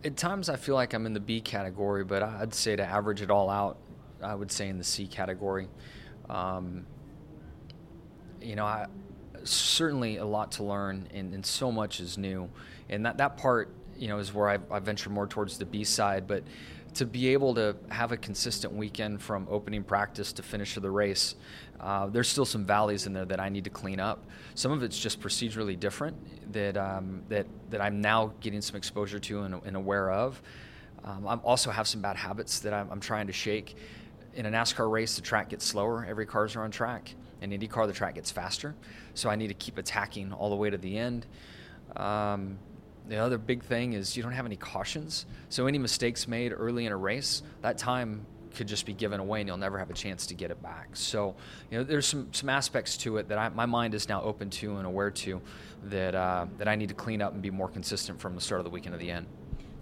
at 0.05 0.17
times 0.17 0.49
I 0.49 0.55
feel 0.55 0.75
like 0.75 0.93
I'm 0.93 1.07
in 1.07 1.13
the 1.13 1.19
B 1.19 1.41
category, 1.41 2.03
but 2.03 2.21
I'd 2.21 2.53
say 2.53 2.75
to 2.75 2.85
average 2.85 3.23
it 3.23 3.31
all 3.31 3.49
out, 3.49 3.77
I 4.21 4.35
would 4.35 4.51
say 4.51 4.69
in 4.69 4.77
the 4.77 4.83
C 4.83 5.07
category. 5.07 5.67
Um, 6.29 6.85
you 8.41 8.55
know, 8.55 8.65
I, 8.65 8.87
certainly 9.43 10.17
a 10.17 10.25
lot 10.25 10.51
to 10.53 10.63
learn, 10.63 11.07
and, 11.13 11.33
and, 11.33 11.45
so 11.45 11.71
much 11.71 11.99
is 11.99 12.17
new, 12.17 12.49
and 12.89 13.05
that 13.05 13.17
that 13.17 13.37
part, 13.37 13.69
you 13.97 14.07
know, 14.07 14.19
is 14.19 14.33
where 14.33 14.49
I, 14.49 14.57
I 14.71 14.79
venture 14.79 15.09
more 15.09 15.27
towards 15.27 15.57
the 15.57 15.65
B 15.65 15.83
side, 15.83 16.27
but 16.27 16.43
to 16.95 17.05
be 17.05 17.29
able 17.29 17.53
to 17.55 17.75
have 17.89 18.11
a 18.11 18.17
consistent 18.17 18.73
weekend 18.73 19.21
from 19.21 19.47
opening 19.49 19.83
practice 19.83 20.31
to 20.33 20.41
finish 20.41 20.77
of 20.77 20.83
the 20.83 20.89
race, 20.89 21.35
uh, 21.79 22.07
there's 22.07 22.29
still 22.29 22.45
some 22.45 22.65
valleys 22.65 23.05
in 23.05 23.13
there 23.13 23.25
that 23.25 23.39
I 23.39 23.49
need 23.49 23.65
to 23.65 23.69
clean 23.69 23.99
up. 23.99 24.25
Some 24.55 24.71
of 24.71 24.81
it's 24.81 24.97
just 24.97 25.19
procedurally 25.19 25.77
different 25.77 26.15
that 26.53 26.77
um, 26.77 27.21
that 27.29 27.47
that 27.69 27.81
I'm 27.81 28.01
now 28.01 28.33
getting 28.39 28.61
some 28.61 28.77
exposure 28.77 29.19
to 29.19 29.41
and, 29.41 29.61
and 29.65 29.75
aware 29.75 30.11
of. 30.11 30.41
Um, 31.03 31.27
I 31.27 31.35
also 31.35 31.69
have 31.69 31.87
some 31.87 32.01
bad 32.01 32.15
habits 32.15 32.59
that 32.59 32.73
I'm, 32.73 32.89
I'm, 32.89 32.99
trying 32.99 33.27
to 33.27 33.33
shake. 33.33 33.77
In 34.35 34.45
a 34.45 34.51
NASCAR 34.51 34.91
race, 34.91 35.15
the 35.15 35.21
track 35.21 35.49
gets 35.49 35.65
slower. 35.65 36.05
Every 36.07 36.25
cars 36.25 36.55
are 36.55 36.63
on 36.63 36.71
track. 36.71 37.15
In 37.41 37.51
IndyCar, 37.51 37.87
the 37.87 37.93
track 37.93 38.15
gets 38.15 38.31
faster. 38.31 38.75
So 39.13 39.29
I 39.29 39.35
need 39.35 39.47
to 39.47 39.53
keep 39.53 39.77
attacking 39.77 40.33
all 40.33 40.49
the 40.49 40.55
way 40.55 40.69
to 40.69 40.77
the 40.77 40.97
end. 40.97 41.25
Um, 41.95 42.57
the 43.07 43.17
other 43.17 43.37
big 43.37 43.63
thing 43.63 43.93
is 43.93 44.17
you 44.17 44.23
don't 44.23 44.33
have 44.33 44.45
any 44.45 44.55
cautions. 44.55 45.25
So 45.49 45.67
any 45.67 45.77
mistakes 45.77 46.27
made 46.27 46.53
early 46.55 46.85
in 46.85 46.91
a 46.91 46.97
race, 46.97 47.43
that 47.61 47.77
time 47.77 48.25
could 48.55 48.67
just 48.67 48.85
be 48.85 48.93
given 48.93 49.19
away 49.19 49.41
and 49.41 49.47
you'll 49.47 49.57
never 49.57 49.77
have 49.77 49.89
a 49.89 49.93
chance 49.93 50.25
to 50.27 50.33
get 50.33 50.49
it 50.49 50.61
back. 50.63 50.95
So, 50.95 51.35
you 51.69 51.77
know, 51.77 51.83
there's 51.83 52.07
some, 52.07 52.29
some 52.33 52.49
aspects 52.49 52.97
to 52.97 53.17
it 53.17 53.27
that 53.29 53.37
I, 53.37 53.49
my 53.49 53.65
mind 53.65 53.93
is 53.93 54.09
now 54.09 54.21
open 54.21 54.49
to 54.51 54.77
and 54.77 54.85
aware 54.85 55.11
to 55.11 55.41
that, 55.85 56.15
uh, 56.15 56.47
that 56.57 56.67
I 56.67 56.75
need 56.75 56.89
to 56.89 56.95
clean 56.95 57.21
up 57.21 57.33
and 57.33 57.41
be 57.41 57.51
more 57.51 57.67
consistent 57.67 58.19
from 58.19 58.33
the 58.33 58.41
start 58.41 58.59
of 58.59 58.65
the 58.65 58.71
weekend 58.71 58.93
to 58.93 58.99
the 58.99 59.11
end. 59.11 59.27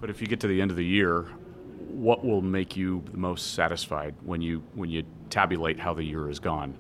But 0.01 0.09
if 0.09 0.21
you 0.21 0.27
get 0.27 0.39
to 0.41 0.47
the 0.47 0.61
end 0.61 0.71
of 0.71 0.77
the 0.77 0.85
year, 0.85 1.27
what 1.93 2.25
will 2.25 2.41
make 2.41 2.75
you 2.75 3.03
the 3.11 3.17
most 3.17 3.53
satisfied 3.53 4.15
when 4.23 4.41
you, 4.41 4.63
when 4.73 4.89
you 4.89 5.03
tabulate 5.29 5.79
how 5.79 5.93
the 5.93 6.03
year 6.03 6.27
has 6.27 6.39
gone? 6.39 6.75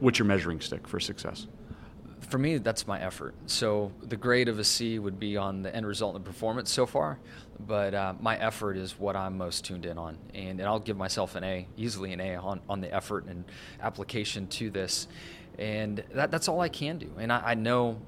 What's 0.00 0.18
your 0.18 0.26
measuring 0.26 0.60
stick 0.60 0.86
for 0.86 1.00
success? 1.00 1.46
for 2.28 2.38
me, 2.38 2.58
that's 2.58 2.86
my 2.86 3.00
effort. 3.00 3.34
So 3.46 3.92
the 4.02 4.16
grade 4.16 4.48
of 4.48 4.58
a 4.58 4.64
C 4.64 4.98
would 4.98 5.18
be 5.18 5.36
on 5.36 5.62
the 5.62 5.74
end 5.74 5.86
result 5.86 6.16
and 6.16 6.24
performance 6.24 6.70
so 6.70 6.84
far, 6.86 7.18
but 7.60 7.94
uh, 7.94 8.14
my 8.20 8.36
effort 8.38 8.76
is 8.76 8.98
what 8.98 9.16
I'm 9.16 9.38
most 9.38 9.64
tuned 9.64 9.86
in 9.86 9.98
on, 9.98 10.18
and, 10.34 10.60
and 10.60 10.68
I'll 10.68 10.80
give 10.80 10.96
myself 10.96 11.36
an 11.36 11.44
A, 11.44 11.66
easily 11.76 12.12
an 12.12 12.20
A 12.20 12.36
on, 12.36 12.60
on 12.68 12.80
the 12.80 12.92
effort 12.92 13.26
and 13.26 13.44
application 13.80 14.46
to 14.48 14.70
this, 14.70 15.08
and 15.58 16.02
that, 16.12 16.30
that's 16.30 16.48
all 16.48 16.60
I 16.60 16.68
can 16.68 16.98
do. 16.98 17.10
And 17.18 17.32
I, 17.32 17.42
I 17.46 17.54
know 17.54 17.98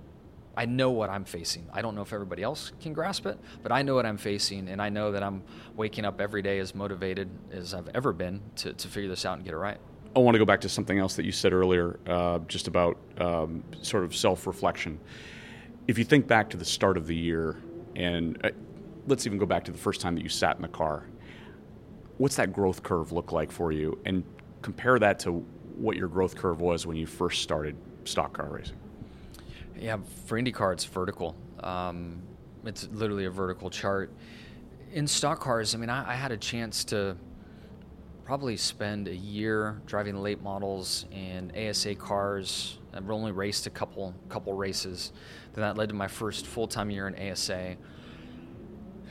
I 0.57 0.67
know 0.67 0.91
what 0.91 1.11
I'm 1.11 1.25
facing. 1.25 1.69
I 1.73 1.81
don't 1.81 1.95
know 1.95 2.03
if 2.03 2.13
everybody 2.13 2.43
else 2.43 2.73
can 2.81 2.93
grasp 2.93 3.27
it, 3.27 3.39
but 3.63 3.73
I 3.73 3.83
know 3.83 3.95
what 3.95 4.05
I'm 4.05 4.19
facing, 4.19 4.69
and 4.69 4.83
I 4.83 4.89
know 4.89 5.13
that 5.13 5.23
I'm 5.23 5.43
waking 5.77 6.05
up 6.05 6.21
every 6.21 6.43
day 6.43 6.59
as 6.59 6.75
motivated 6.75 7.31
as 7.53 7.73
I've 7.73 7.89
ever 7.95 8.13
been 8.13 8.41
to, 8.57 8.73
to 8.73 8.89
figure 8.89 9.09
this 9.09 9.25
out 9.25 9.37
and 9.37 9.45
get 9.45 9.55
it 9.55 9.59
right. 9.59 9.79
I 10.15 10.19
want 10.19 10.35
to 10.35 10.39
go 10.41 10.45
back 10.45 10.61
to 10.63 10.69
something 10.69 10.99
else 10.99 11.15
that 11.15 11.25
you 11.25 11.31
said 11.31 11.53
earlier, 11.53 12.01
uh, 12.09 12.41
just 12.49 12.67
about 12.67 12.97
um, 13.19 13.63
sort 13.83 14.03
of 14.03 14.15
self 14.15 14.47
reflection. 14.47 14.99
If 15.87 15.99
you 15.99 16.05
think 16.05 16.27
back 16.27 16.51
to 16.51 16.57
the 16.57 16.65
start 16.65 16.97
of 16.97 17.07
the 17.07 17.15
year, 17.15 17.57
and 17.95 18.45
uh, 18.45 18.51
let's 19.07 19.27
even 19.27 19.39
go 19.39 19.47
back 19.47 19.65
to 19.65 19.73
the 19.73 19.79
first 19.79 20.01
time 20.01 20.17
that 20.17 20.23
you 20.23 20.29
sat 20.29 20.57
in 20.57 20.63
the 20.63 20.69
car, 20.69 21.07
what's 22.19 22.37
that 22.37 22.53
growth 22.53 22.83
curve 22.83 23.13
look 23.13 23.31
like 23.31 23.53
for 23.53 23.71
you? 23.71 23.99
And 24.05 24.25
compare 24.63 24.99
that 24.99 25.21
to 25.21 25.45
what 25.77 25.97
your 25.97 26.09
growth 26.09 26.35
curve 26.35 26.61
was 26.61 26.87
when 26.87 26.97
you 26.97 27.07
first 27.07 27.41
started 27.43 27.77
stock 28.05 28.33
car 28.33 28.49
racing. 28.51 28.80
Yeah, 29.81 29.97
for 30.27 30.39
IndyCar, 30.39 30.75
it's 30.75 30.85
vertical. 30.85 31.35
Um, 31.61 32.21
it's 32.67 32.87
literally 32.93 33.25
a 33.25 33.31
vertical 33.31 33.71
chart. 33.71 34.13
In 34.93 35.07
stock 35.07 35.41
cars, 35.41 35.75
I 35.75 35.79
mean, 35.79 35.89
I, 35.89 36.13
I 36.13 36.15
had 36.15 36.33
a 36.33 36.37
chance 36.37 36.85
to 36.85 37.17
probably 38.27 38.59
spend 38.59 39.09
a 39.09 39.17
year 39.17 39.81
driving 39.87 40.17
late 40.17 40.43
models 40.43 41.07
and 41.13 41.57
ASA 41.57 41.95
cars. 41.95 42.79
I've 42.93 43.11
only 43.11 43.33
raced 43.33 43.67
a 43.67 43.71
couple 43.71 44.15
couple 44.29 44.53
races. 44.53 45.13
Then 45.55 45.63
that 45.63 45.79
led 45.79 45.89
to 45.89 45.95
my 45.95 46.09
first 46.09 46.47
full 46.47 46.69
time 46.69 46.91
year 46.91 47.09
in 47.09 47.31
ASA, 47.31 47.77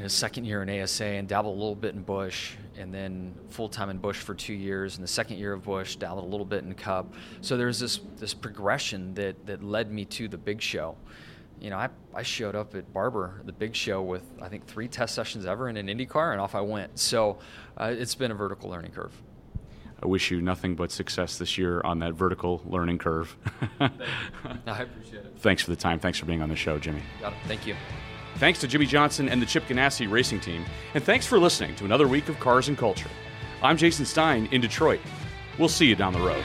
a 0.03 0.09
second 0.09 0.45
year 0.45 0.63
in 0.63 0.81
ASA, 0.81 1.05
and 1.05 1.27
dabbled 1.27 1.55
a 1.55 1.59
little 1.59 1.75
bit 1.75 1.95
in 1.95 2.01
Busch, 2.01 2.53
and 2.77 2.93
then 2.93 3.33
full 3.49 3.69
time 3.69 3.89
in 3.89 3.97
Busch 3.97 4.17
for 4.17 4.33
two 4.33 4.53
years. 4.53 4.95
And 4.95 5.03
the 5.03 5.09
second 5.09 5.37
year 5.37 5.53
of 5.53 5.63
Busch, 5.63 5.95
dabbled 5.95 6.25
a 6.25 6.27
little 6.27 6.45
bit 6.45 6.63
in 6.63 6.73
Cup. 6.73 7.13
So 7.41 7.57
there's 7.57 7.79
this 7.79 7.99
this 8.17 8.33
progression 8.33 9.13
that 9.15 9.45
that 9.45 9.63
led 9.63 9.91
me 9.91 10.05
to 10.05 10.27
the 10.27 10.37
big 10.37 10.61
show 10.61 10.95
you 11.61 11.69
know, 11.69 11.77
I, 11.77 11.89
I 12.13 12.23
showed 12.23 12.55
up 12.55 12.75
at 12.75 12.91
Barber, 12.93 13.41
the 13.45 13.51
big 13.51 13.75
show, 13.75 14.01
with 14.01 14.23
I 14.41 14.47
think 14.47 14.65
three 14.65 14.87
test 14.87 15.15
sessions 15.15 15.45
ever 15.45 15.69
in 15.69 15.77
an 15.77 15.87
IndyCar, 15.87 16.31
and 16.31 16.41
off 16.41 16.55
I 16.55 16.61
went. 16.61 16.97
So 16.99 17.39
uh, 17.77 17.93
it's 17.95 18.15
been 18.15 18.31
a 18.31 18.35
vertical 18.35 18.69
learning 18.69 18.91
curve. 18.91 19.13
I 20.01 20.07
wish 20.07 20.31
you 20.31 20.41
nothing 20.41 20.75
but 20.75 20.91
success 20.91 21.37
this 21.37 21.57
year 21.57 21.81
on 21.83 21.99
that 21.99 22.13
vertical 22.13 22.61
learning 22.65 22.99
curve. 22.99 23.35
I 23.79 23.89
appreciate 24.65 25.25
it. 25.25 25.35
Thanks 25.39 25.63
for 25.63 25.71
the 25.71 25.75
time. 25.75 25.99
Thanks 25.99 26.17
for 26.17 26.25
being 26.25 26.41
on 26.41 26.49
the 26.49 26.55
show, 26.55 26.79
Jimmie. 26.79 27.03
Got 27.19 27.33
it. 27.33 27.39
Thank 27.47 27.67
you. 27.67 27.75
Thanks 28.39 28.59
to 28.59 28.69
Jimmie 28.69 28.85
Johnson 28.85 29.27
and 29.27 29.41
the 29.41 29.45
Chip 29.45 29.67
Ganassi 29.67 30.09
racing 30.09 30.39
team, 30.39 30.63
and 30.93 31.03
thanks 31.03 31.25
for 31.25 31.37
listening 31.37 31.75
to 31.75 31.83
another 31.83 32.07
week 32.07 32.29
of 32.29 32.39
Cars 32.39 32.69
and 32.69 32.77
Culture. 32.77 33.09
I'm 33.61 33.75
Jason 33.75 34.05
Stein 34.05 34.47
in 34.53 34.61
Detroit. 34.61 35.01
We'll 35.57 35.67
see 35.67 35.87
you 35.87 35.95
down 35.97 36.13
the 36.13 36.21
road. 36.21 36.41